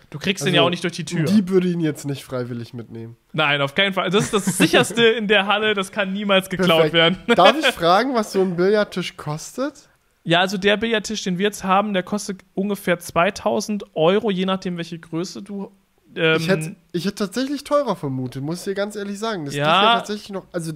[0.09, 1.25] Du kriegst also, den ja auch nicht durch die Tür.
[1.25, 3.17] Die würde ihn jetzt nicht freiwillig mitnehmen.
[3.33, 4.09] Nein, auf keinen Fall.
[4.09, 6.93] Das ist das sicherste in der Halle, das kann niemals geklaut Perfekt.
[6.93, 7.17] werden.
[7.35, 9.89] Darf ich fragen, was so ein Billardtisch kostet?
[10.23, 14.77] Ja, also der Billardtisch, den wir jetzt haben, der kostet ungefähr 2000 Euro, je nachdem,
[14.77, 15.71] welche Größe du
[16.15, 19.45] ähm, ich, hätte, ich hätte tatsächlich teurer vermutet, muss ich dir ganz ehrlich sagen.
[19.45, 19.65] Das, ja.
[19.65, 20.71] das wäre tatsächlich noch, also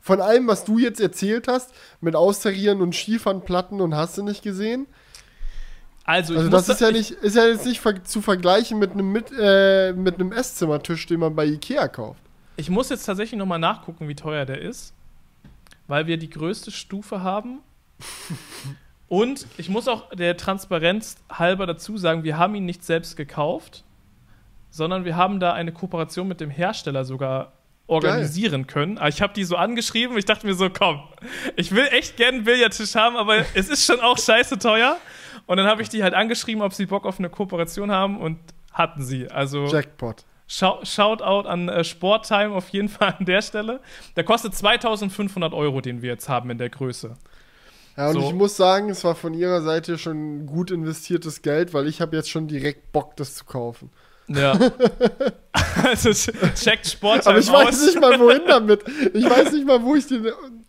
[0.00, 4.22] von allem, was du jetzt erzählt hast, mit Austarieren und Schiefern, Platten und hast du
[4.22, 4.86] nicht gesehen.
[6.06, 9.32] Also, also das ist ja nicht, ist ja jetzt nicht zu vergleichen mit einem mit,
[9.38, 12.20] äh, mit einem Esszimmertisch, den man bei Ikea kauft.
[12.56, 14.94] Ich muss jetzt tatsächlich noch mal nachgucken, wie teuer der ist,
[15.88, 17.60] weil wir die größte Stufe haben.
[19.08, 23.84] und ich muss auch der Transparenz halber dazu sagen, wir haben ihn nicht selbst gekauft
[24.76, 27.52] sondern wir haben da eine Kooperation mit dem Hersteller sogar
[27.86, 28.96] organisieren Geil.
[28.96, 29.00] können.
[29.08, 31.00] ich habe die so angeschrieben, ich dachte mir so, komm,
[31.56, 34.98] ich will echt gerne einen Billardtisch haben, aber es ist schon auch scheiße teuer.
[35.46, 38.38] Und dann habe ich die halt angeschrieben, ob sie Bock auf eine Kooperation haben und
[38.72, 39.28] hatten sie.
[39.30, 40.24] Also Jackpot.
[40.48, 43.80] Shoutout an äh, Sporttime auf jeden Fall an der Stelle.
[44.16, 47.14] Der kostet 2500 Euro, den wir jetzt haben in der Größe.
[47.96, 48.20] Ja, und so.
[48.20, 52.14] ich muss sagen, es war von ihrer Seite schon gut investiertes Geld, weil ich habe
[52.14, 53.90] jetzt schon direkt Bock, das zu kaufen.
[54.28, 54.52] Ja.
[55.84, 57.86] also checkt Sport Aber ich weiß aus.
[57.86, 58.84] nicht mal, wohin damit.
[59.14, 60.26] Ich weiß nicht mal, wo ich den,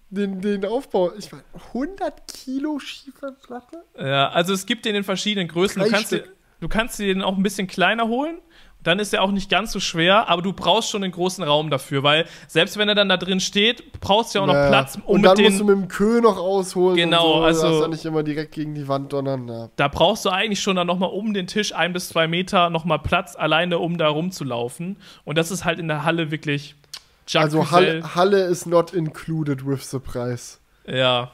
[0.10, 1.14] den, den aufbaue.
[1.18, 3.84] Ich meine, 100 Kilo Schieferplatte?
[4.00, 5.82] Ja, also es gibt den in verschiedenen Größen.
[5.82, 8.38] Du kannst, du kannst den auch ein bisschen kleiner holen
[8.88, 11.70] dann ist er auch nicht ganz so schwer, aber du brauchst schon einen großen Raum
[11.70, 14.96] dafür, weil selbst wenn er dann da drin steht, brauchst du ja auch noch Platz,
[14.96, 16.96] um und dann musst du mit dem Kö noch ausholen.
[16.96, 17.44] Genau, so.
[17.44, 17.70] also.
[17.70, 19.48] Du ja nicht immer direkt gegen die Wand donnern.
[19.48, 19.70] Ja.
[19.76, 23.00] Da brauchst du eigentlich schon dann nochmal um den Tisch ein bis zwei Meter nochmal
[23.00, 24.98] Platz, alleine um da rumzulaufen.
[25.26, 26.76] Und das ist halt in der Halle wirklich.
[27.28, 30.60] Jacques also Halle, Halle is not included with the price.
[30.86, 31.32] Ja.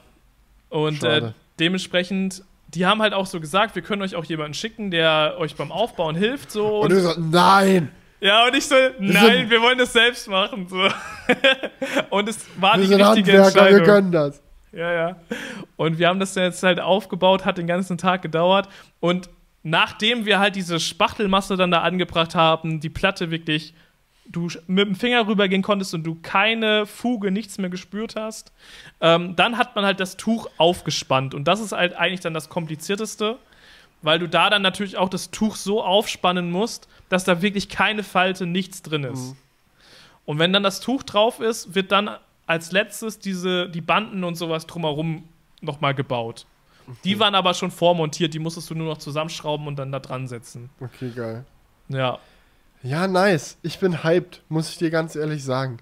[0.70, 2.44] Und äh, dementsprechend
[2.76, 5.72] die haben halt auch so gesagt, wir können euch auch jemanden schicken, der euch beim
[5.72, 6.52] Aufbauen hilft.
[6.52, 6.80] So.
[6.80, 7.91] Und, und du so, nein!
[8.20, 10.68] Ja, und ich so, nein, wir wollen das selbst machen.
[10.70, 10.78] So.
[12.10, 13.80] und es war wir die richtige Handwerker, Entscheidung.
[13.80, 14.41] Wir können das.
[14.72, 15.15] Ja, ja.
[15.76, 18.70] Und wir haben das dann jetzt halt aufgebaut, hat den ganzen Tag gedauert.
[19.02, 19.30] Und
[19.61, 23.74] nachdem wir halt diese Spachtelmasse dann da angebracht haben, die Platte wirklich
[24.26, 28.52] du mit dem Finger rübergehen konntest und du keine Fuge, nichts mehr gespürt hast.
[29.02, 32.50] Ähm, dann hat man halt das Tuch aufgespannt und das ist halt eigentlich dann das
[32.50, 33.38] Komplizierteste,
[34.02, 38.04] weil du da dann natürlich auch das Tuch so aufspannen musst, dass da wirklich keine
[38.04, 39.32] Falte, nichts drin ist.
[39.32, 39.38] Mhm.
[40.26, 42.10] Und wenn dann das Tuch drauf ist, wird dann
[42.45, 45.28] als letztes diese, die Banden und sowas drumherum
[45.62, 46.45] nochmal gebaut.
[46.88, 46.98] Okay.
[47.06, 50.28] Die waren aber schon vormontiert, die musstest du nur noch zusammenschrauben und dann da dran
[50.28, 50.70] setzen.
[50.80, 51.45] Okay, geil.
[51.88, 52.20] Ja.
[52.84, 53.58] Ja, nice.
[53.64, 55.78] Ich bin hyped, muss ich dir ganz ehrlich sagen.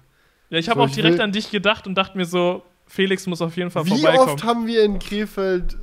[0.50, 3.42] Ja, ich habe so, auch direkt an dich gedacht und dachte mir so, Felix muss
[3.42, 4.28] auf jeden Fall Wie vorbeikommen.
[4.28, 5.76] Wie oft haben wir in Krefeld,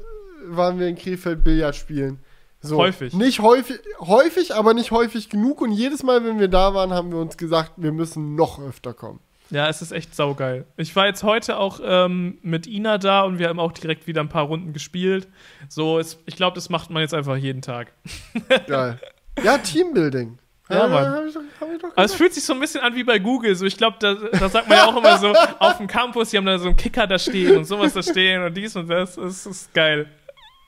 [0.46, 2.20] waren wir in Krefeld Billard spielen?
[2.62, 3.14] So, häufig.
[3.14, 5.62] Nicht häufig, häufig, aber nicht häufig genug.
[5.62, 8.94] Und jedes Mal, wenn wir da waren, haben wir uns gesagt, wir müssen noch öfter
[8.94, 9.20] kommen.
[9.50, 10.66] Ja, es ist echt saugeil.
[10.78, 14.22] Ich war jetzt heute auch ähm, mit Ina da und wir haben auch direkt wieder
[14.22, 15.28] ein paar Runden gespielt.
[15.68, 17.94] So, es, ich glaube, das macht man jetzt einfach jeden Tag.
[18.68, 19.00] Geil.
[19.44, 20.38] Ja, Teambuilding.
[20.70, 21.12] Ja, Mann.
[21.12, 23.04] Hab ich doch, hab ich doch Aber es fühlt sich so ein bisschen an wie
[23.04, 23.56] bei Google.
[23.56, 26.38] So, ich glaube, da, da sagt man ja auch immer so, auf dem Campus, die
[26.38, 29.16] haben da so einen Kicker da stehen und sowas da stehen und dies und das.
[29.16, 30.08] Das ist geil.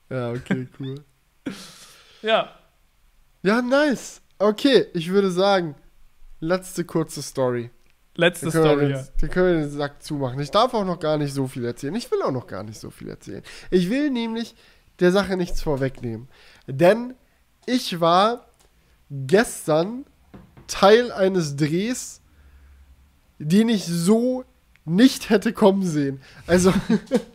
[0.10, 0.96] Ja, okay, cool.
[2.24, 2.50] ja.
[3.44, 4.22] Ja, nice.
[4.40, 5.76] Okay, ich würde sagen,
[6.40, 7.70] letzte kurze Story.
[8.16, 9.04] Letzte Story, den, ja.
[9.22, 10.40] Den können wir den Sack zumachen.
[10.40, 11.96] Ich darf auch noch gar nicht so viel erzählen.
[11.96, 13.44] Ich will auch noch gar nicht so viel erzählen.
[13.70, 14.56] Ich will nämlich
[15.00, 16.28] der Sache nichts vorwegnehmen.
[16.68, 17.14] Denn
[17.66, 18.51] ich war
[19.12, 20.06] gestern
[20.68, 22.22] Teil eines Drehs,
[23.38, 24.46] den ich so
[24.86, 26.22] nicht hätte kommen sehen.
[26.48, 26.74] Also,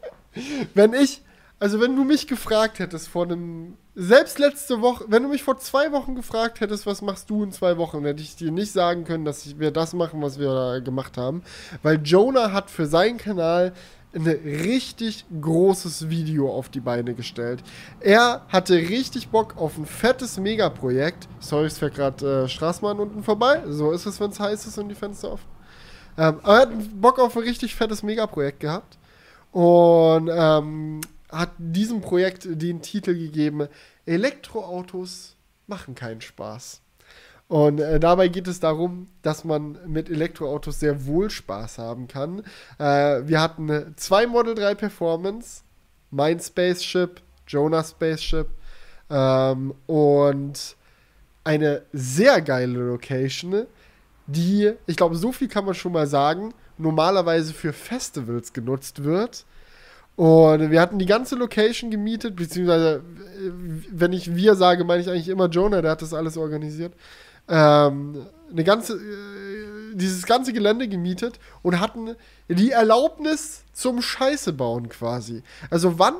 [0.74, 1.23] wenn ich
[1.59, 5.57] also wenn du mich gefragt hättest vor einem, selbst letzte Woche, wenn du mich vor
[5.57, 9.05] zwei Wochen gefragt hättest, was machst du in zwei Wochen, hätte ich dir nicht sagen
[9.05, 11.43] können, dass wir das machen, was wir da gemacht haben.
[11.82, 13.73] Weil Jonah hat für seinen Kanal
[14.17, 17.63] ein richtig großes Video auf die Beine gestellt.
[18.01, 21.29] Er hatte richtig Bock auf ein fettes Megaprojekt.
[21.39, 23.63] Sorry, es fährt gerade äh, Straßmann unten vorbei.
[23.69, 25.49] So ist es, wenn es heiß ist und die Fenster offen.
[26.19, 28.99] Ähm, aber er hat Bock auf ein richtig fettes Megaprojekt gehabt.
[29.53, 33.69] Und ähm, hat diesem Projekt den Titel gegeben:
[34.07, 35.37] Elektroautos
[35.67, 36.81] machen keinen Spaß.
[37.48, 42.40] Und äh, dabei geht es darum, dass man mit Elektroautos sehr wohl Spaß haben kann.
[42.78, 45.62] Äh, wir hatten zwei Model 3 Performance,
[46.10, 48.48] mein Spaceship, Jonah Spaceship
[49.10, 50.77] ähm, und
[51.44, 53.66] eine sehr geile Location,
[54.27, 59.44] die, ich glaube, so viel kann man schon mal sagen, normalerweise für Festivals genutzt wird.
[60.16, 63.05] Und wir hatten die ganze Location gemietet, beziehungsweise,
[63.39, 63.51] äh,
[63.93, 66.94] wenn ich wir sage, meine ich eigentlich immer Jonah, der hat das alles organisiert
[67.48, 72.16] ähm, eine ganze, äh, dieses ganze Gelände gemietet und hatten
[72.48, 75.43] die Erlaubnis zum Scheiße bauen quasi.
[75.70, 76.14] Also wann,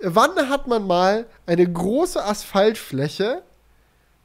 [0.00, 3.42] wann hat man mal eine große Asphaltfläche,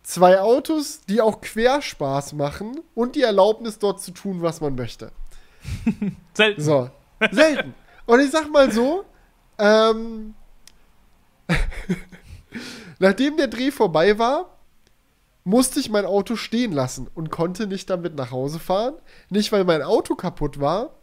[0.03, 5.11] zwei Autos, die auch Querspaß machen und die Erlaubnis dort zu tun, was man möchte?
[6.33, 6.61] Selten.
[6.61, 6.89] So,
[7.31, 7.75] selten.
[8.05, 9.03] Und ich sag mal so,
[9.57, 10.33] ähm,
[12.99, 14.58] nachdem der Dreh vorbei war,
[15.49, 18.93] musste ich mein Auto stehen lassen und konnte nicht damit nach Hause fahren.
[19.29, 20.95] Nicht, weil mein Auto kaputt war,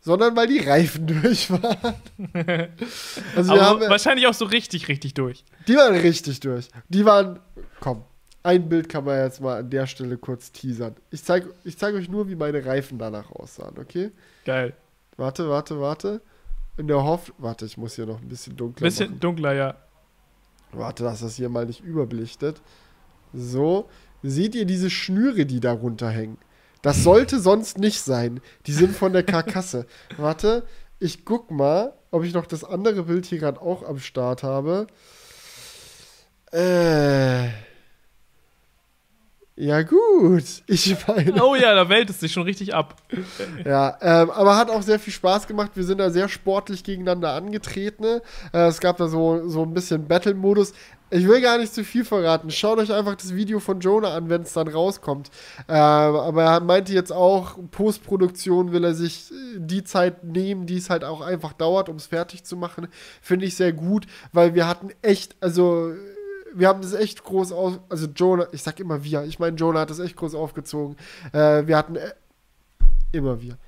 [0.00, 1.94] sondern weil die Reifen durch waren.
[3.36, 5.44] also haben, wahrscheinlich auch so richtig, richtig durch.
[5.68, 6.68] Die waren richtig durch.
[6.88, 7.38] Die waren,
[7.80, 8.04] komm,
[8.42, 10.96] ein Bild kann man jetzt mal an der Stelle kurz teasern.
[11.10, 14.10] Ich zeige ich zeig euch nur, wie meine Reifen danach aussahen, okay?
[14.44, 14.74] Geil.
[15.16, 16.20] Warte, warte, warte.
[16.76, 19.20] In der Hoffnung, warte, ich muss hier noch ein bisschen dunkler Bisschen machen.
[19.20, 19.76] dunkler, ja.
[20.72, 22.60] Warte, dass das hier mal nicht überbelichtet.
[23.34, 23.88] So,
[24.22, 26.38] seht ihr diese Schnüre, die da runterhängen?
[26.82, 28.40] Das sollte sonst nicht sein.
[28.66, 29.86] Die sind von der Karkasse.
[30.16, 30.64] Warte,
[30.98, 34.86] ich guck mal, ob ich noch das andere Bild hier gerade auch am Start habe.
[36.52, 37.48] Äh.
[39.56, 40.42] Ja, gut.
[40.66, 41.44] Ich meine.
[41.44, 42.96] Oh ja, da wählt es sich schon richtig ab.
[43.64, 45.72] ja, ähm, aber hat auch sehr viel Spaß gemacht.
[45.74, 48.20] Wir sind da sehr sportlich gegeneinander angetreten.
[48.52, 50.72] Äh, es gab da so, so ein bisschen Battle-Modus.
[51.10, 52.50] Ich will gar nicht zu viel verraten.
[52.50, 55.30] Schaut euch einfach das Video von Jonah an, wenn es dann rauskommt.
[55.68, 60.78] Ähm, aber er meinte jetzt auch, Postproduktion will er sich äh, die Zeit nehmen, die
[60.78, 62.88] es halt auch einfach dauert, um es fertig zu machen.
[63.22, 65.92] Finde ich sehr gut, weil wir hatten echt, also
[66.54, 69.80] wir haben das echt groß auf, also Jonah, ich sag immer wir, ich meine, Jonah
[69.80, 70.96] hat das echt groß aufgezogen.
[71.32, 72.12] Äh, wir hatten äh,
[73.12, 73.58] immer wir.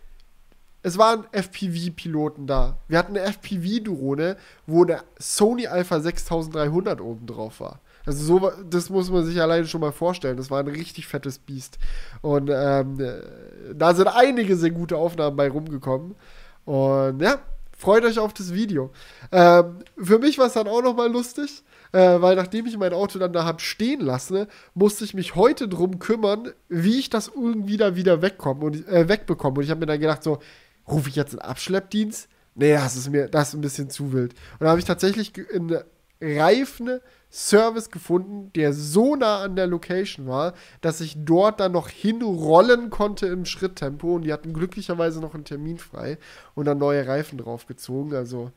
[0.82, 2.78] Es waren FPV-Piloten da.
[2.86, 4.36] Wir hatten eine FPV-Drohne,
[4.66, 7.80] wo der Sony Alpha 6300 oben drauf war.
[8.06, 10.36] Also so, das muss man sich alleine schon mal vorstellen.
[10.36, 11.78] Das war ein richtig fettes Biest.
[12.22, 12.98] Und ähm,
[13.74, 16.14] da sind einige sehr gute Aufnahmen bei rumgekommen.
[16.64, 17.40] Und ja,
[17.76, 18.92] freut euch auf das Video.
[19.32, 21.64] Ähm, für mich war es dann auch noch mal lustig
[21.96, 25.66] äh, weil nachdem ich mein Auto dann da habe stehen lassen, musste ich mich heute
[25.66, 29.58] drum kümmern, wie ich das irgendwie da wieder wegkomme und, äh, wegbekomme.
[29.58, 30.38] Und ich habe mir dann gedacht, so,
[30.86, 32.28] rufe ich jetzt einen Abschleppdienst?
[32.54, 34.34] Nee, das ist mir, das ist ein bisschen zu wild.
[34.58, 35.78] Und da habe ich tatsächlich einen
[36.20, 37.00] reifen
[37.30, 40.52] Service gefunden, der so nah an der Location war,
[40.82, 44.16] dass ich dort dann noch hinrollen konnte im Schritttempo.
[44.16, 46.18] Und die hatten glücklicherweise noch einen Termin frei
[46.54, 48.14] und dann neue Reifen draufgezogen.
[48.14, 48.52] Also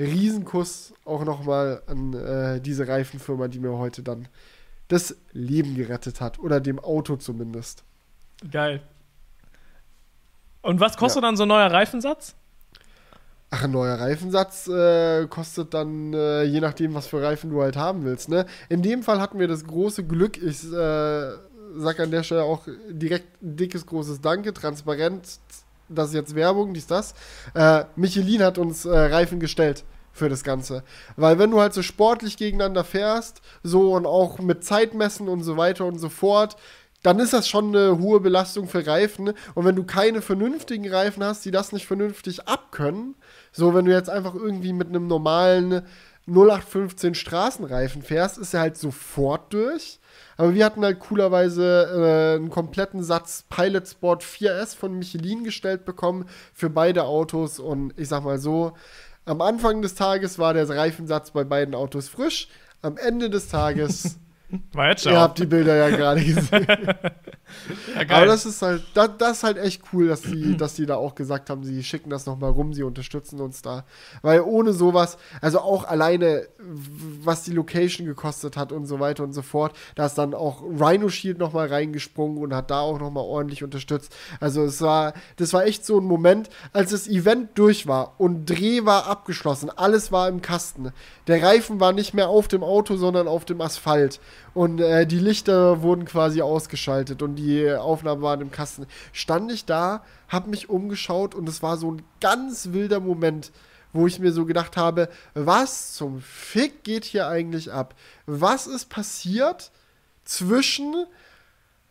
[0.00, 4.28] Riesenkuss auch nochmal an äh, diese Reifenfirma, die mir heute dann
[4.88, 6.38] das Leben gerettet hat.
[6.38, 7.84] Oder dem Auto zumindest.
[8.50, 8.82] Geil.
[10.62, 11.28] Und was kostet ja.
[11.28, 12.34] dann so ein neuer Reifensatz?
[13.50, 17.76] Ach, ein neuer Reifensatz äh, kostet dann, äh, je nachdem, was für Reifen du halt
[17.76, 18.28] haben willst.
[18.28, 18.46] Ne?
[18.68, 21.30] In dem Fall hatten wir das große Glück, ich äh,
[21.76, 25.40] sag an der Stelle auch direkt ein dickes, großes Danke, transparent,
[25.88, 27.14] das ist jetzt Werbung, dies, das.
[27.54, 30.82] Äh, Michelin hat uns äh, Reifen gestellt für das Ganze.
[31.16, 35.56] Weil wenn du halt so sportlich gegeneinander fährst, so und auch mit Zeitmessen und so
[35.56, 36.56] weiter und so fort,
[37.02, 39.32] dann ist das schon eine hohe Belastung für Reifen.
[39.54, 43.14] Und wenn du keine vernünftigen Reifen hast, die das nicht vernünftig abkönnen,
[43.52, 45.82] so wenn du jetzt einfach irgendwie mit einem normalen
[46.26, 49.98] 0815 Straßenreifen fährst, ist er halt sofort durch.
[50.36, 55.84] Aber wir hatten halt coolerweise äh, einen kompletten Satz Pilot Sport 4S von Michelin gestellt
[55.84, 57.58] bekommen für beide Autos.
[57.58, 58.72] Und ich sag mal so,
[59.30, 62.48] am Anfang des Tages war der Reifensatz bei beiden Autos frisch.
[62.82, 64.18] Am Ende des Tages
[64.72, 66.66] War jetzt Ihr habt die Bilder ja gerade gesehen.
[66.66, 70.86] ja, Aber das ist halt, das, das ist halt echt cool, dass die, dass die
[70.86, 73.84] da auch gesagt haben, sie schicken das nochmal rum, sie unterstützen uns da.
[74.22, 79.32] Weil ohne sowas, also auch alleine, was die Location gekostet hat und so weiter und
[79.32, 83.24] so fort, da ist dann auch Rhino Shield nochmal reingesprungen und hat da auch nochmal
[83.24, 84.14] ordentlich unterstützt.
[84.40, 88.46] Also es war, das war echt so ein Moment, als das Event durch war und
[88.46, 90.92] Dreh war abgeschlossen, alles war im Kasten.
[91.26, 94.20] Der Reifen war nicht mehr auf dem Auto, sondern auf dem Asphalt.
[94.52, 98.86] Und äh, die Lichter wurden quasi ausgeschaltet und die Aufnahmen waren im Kasten.
[99.12, 103.52] Stand ich da, hab mich umgeschaut und es war so ein ganz wilder Moment,
[103.92, 107.94] wo ich mir so gedacht habe, was zum Fick geht hier eigentlich ab?
[108.26, 109.70] Was ist passiert
[110.24, 110.94] zwischen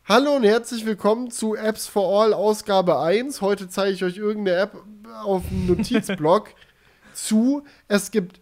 [0.05, 3.41] Hallo und herzlich willkommen zu Apps for All Ausgabe 1.
[3.41, 4.75] Heute zeige ich euch irgendeine App
[5.23, 6.49] auf dem Notizblock
[7.13, 7.63] zu.
[7.87, 8.41] Es gibt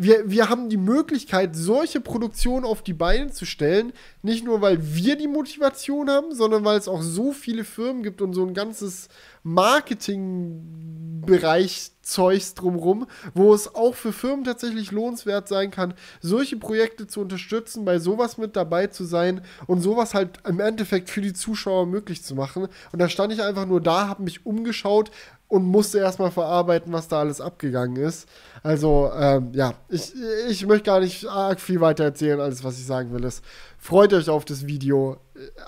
[0.00, 3.92] wir, wir haben die Möglichkeit, solche Produktionen auf die Beine zu stellen.
[4.22, 8.22] Nicht nur, weil wir die Motivation haben, sondern weil es auch so viele Firmen gibt
[8.22, 9.08] und so ein ganzes
[9.42, 17.20] Marketingbereich Zeugs drumrum, wo es auch für Firmen tatsächlich lohnenswert sein kann, solche Projekte zu
[17.20, 21.84] unterstützen, bei sowas mit dabei zu sein und sowas halt im Endeffekt für die Zuschauer
[21.86, 22.68] möglich zu machen.
[22.92, 25.10] Und da stand ich einfach nur da, habe mich umgeschaut
[25.48, 28.28] und musste erstmal verarbeiten, was da alles abgegangen ist.
[28.62, 30.12] Also, ähm, ja, ich,
[30.48, 32.40] ich möchte gar nicht arg viel weiter erzählen.
[32.40, 33.42] Alles, was ich sagen will, ist,
[33.78, 35.16] freut euch auf das Video.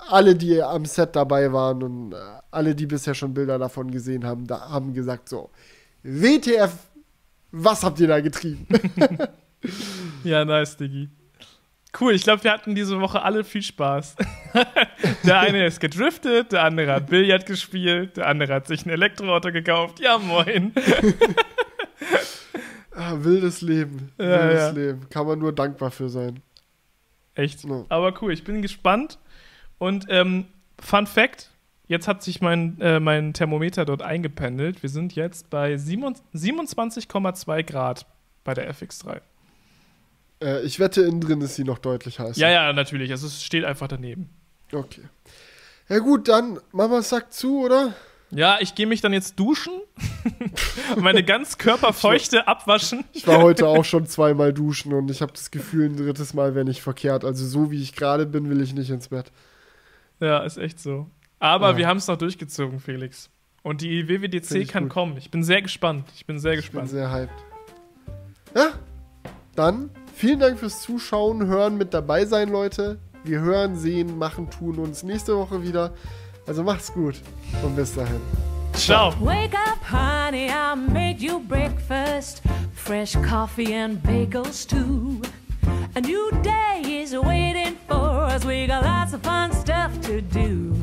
[0.09, 2.17] Alle, die am Set dabei waren und äh,
[2.51, 5.49] alle, die bisher schon Bilder davon gesehen haben, da haben gesagt so,
[6.03, 6.71] WTF,
[7.51, 8.67] was habt ihr da getrieben?
[10.23, 11.09] ja, nice, Diggi.
[11.99, 14.15] Cool, ich glaube, wir hatten diese Woche alle viel Spaß.
[15.23, 19.51] der eine ist gedriftet, der andere hat Billard gespielt, der andere hat sich ein Elektroauto
[19.51, 19.99] gekauft.
[19.99, 20.73] Ja, moin.
[22.95, 24.11] ah, wildes Leben.
[24.17, 24.69] Ja, wildes ja.
[24.69, 25.09] Leben.
[25.09, 26.41] Kann man nur dankbar für sein.
[27.35, 27.65] Echt.
[27.65, 27.85] Ja.
[27.89, 29.19] Aber cool, ich bin gespannt.
[29.77, 30.45] Und ähm,
[30.79, 31.51] Fun Fact:
[31.87, 34.81] Jetzt hat sich mein, äh, mein Thermometer dort eingependelt.
[34.81, 38.05] Wir sind jetzt bei 27 27,2 Grad
[38.45, 39.19] bei der FX3.
[40.41, 42.39] Äh, ich wette, innen drin ist sie noch deutlich heißer.
[42.39, 43.11] Ja, ja, natürlich.
[43.11, 44.29] Also es steht einfach daneben.
[44.73, 45.01] Okay.
[45.89, 47.93] Ja gut, dann Mama sagt zu, oder?
[48.33, 49.73] Ja, ich gehe mich dann jetzt duschen,
[50.97, 53.03] meine ganz Körperfeuchte abwaschen.
[53.11, 56.55] Ich war heute auch schon zweimal duschen und ich habe das Gefühl, ein drittes Mal
[56.55, 57.25] wäre nicht verkehrt.
[57.25, 59.31] Also so wie ich gerade bin, will ich nicht ins Bett.
[60.21, 61.07] Ja, ist echt so.
[61.39, 61.77] Aber Ja.
[61.77, 63.29] wir haben es noch durchgezogen, Felix.
[63.63, 64.93] Und die WWDC ich kann gut.
[64.93, 65.17] kommen.
[65.17, 66.05] Ich bin sehr gespannt.
[66.15, 66.89] Ich bin sehr Ich bin gespannt.
[66.89, 67.33] sehr hyped.
[68.55, 68.69] Ja,
[69.55, 72.99] dann vielen Dank fürs Zuschauen, Hören, mit dabei sein, Leute.
[73.23, 75.91] Wir hören, sehen, machen, tun uns nächste Woche wieder.
[76.47, 77.15] Also macht's gut
[77.63, 78.19] und bis dahin.
[78.73, 79.13] Ciao.
[79.19, 82.41] Wake up, honey, I made you breakfast.
[82.73, 85.21] Fresh coffee and bagels, too.
[85.95, 88.43] A new day is waiting for us.
[88.45, 90.73] We got lots of fun stuff to do.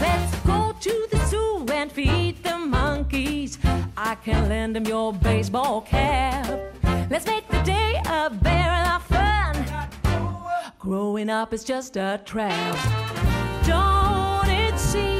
[0.00, 3.58] Let's go to the zoo and feed the monkeys.
[3.96, 6.79] I can lend them your baseball cap.
[7.10, 10.72] Let's make the day a lot of fun.
[10.78, 12.78] Growing up is just a trap.
[13.66, 15.19] Don't it seem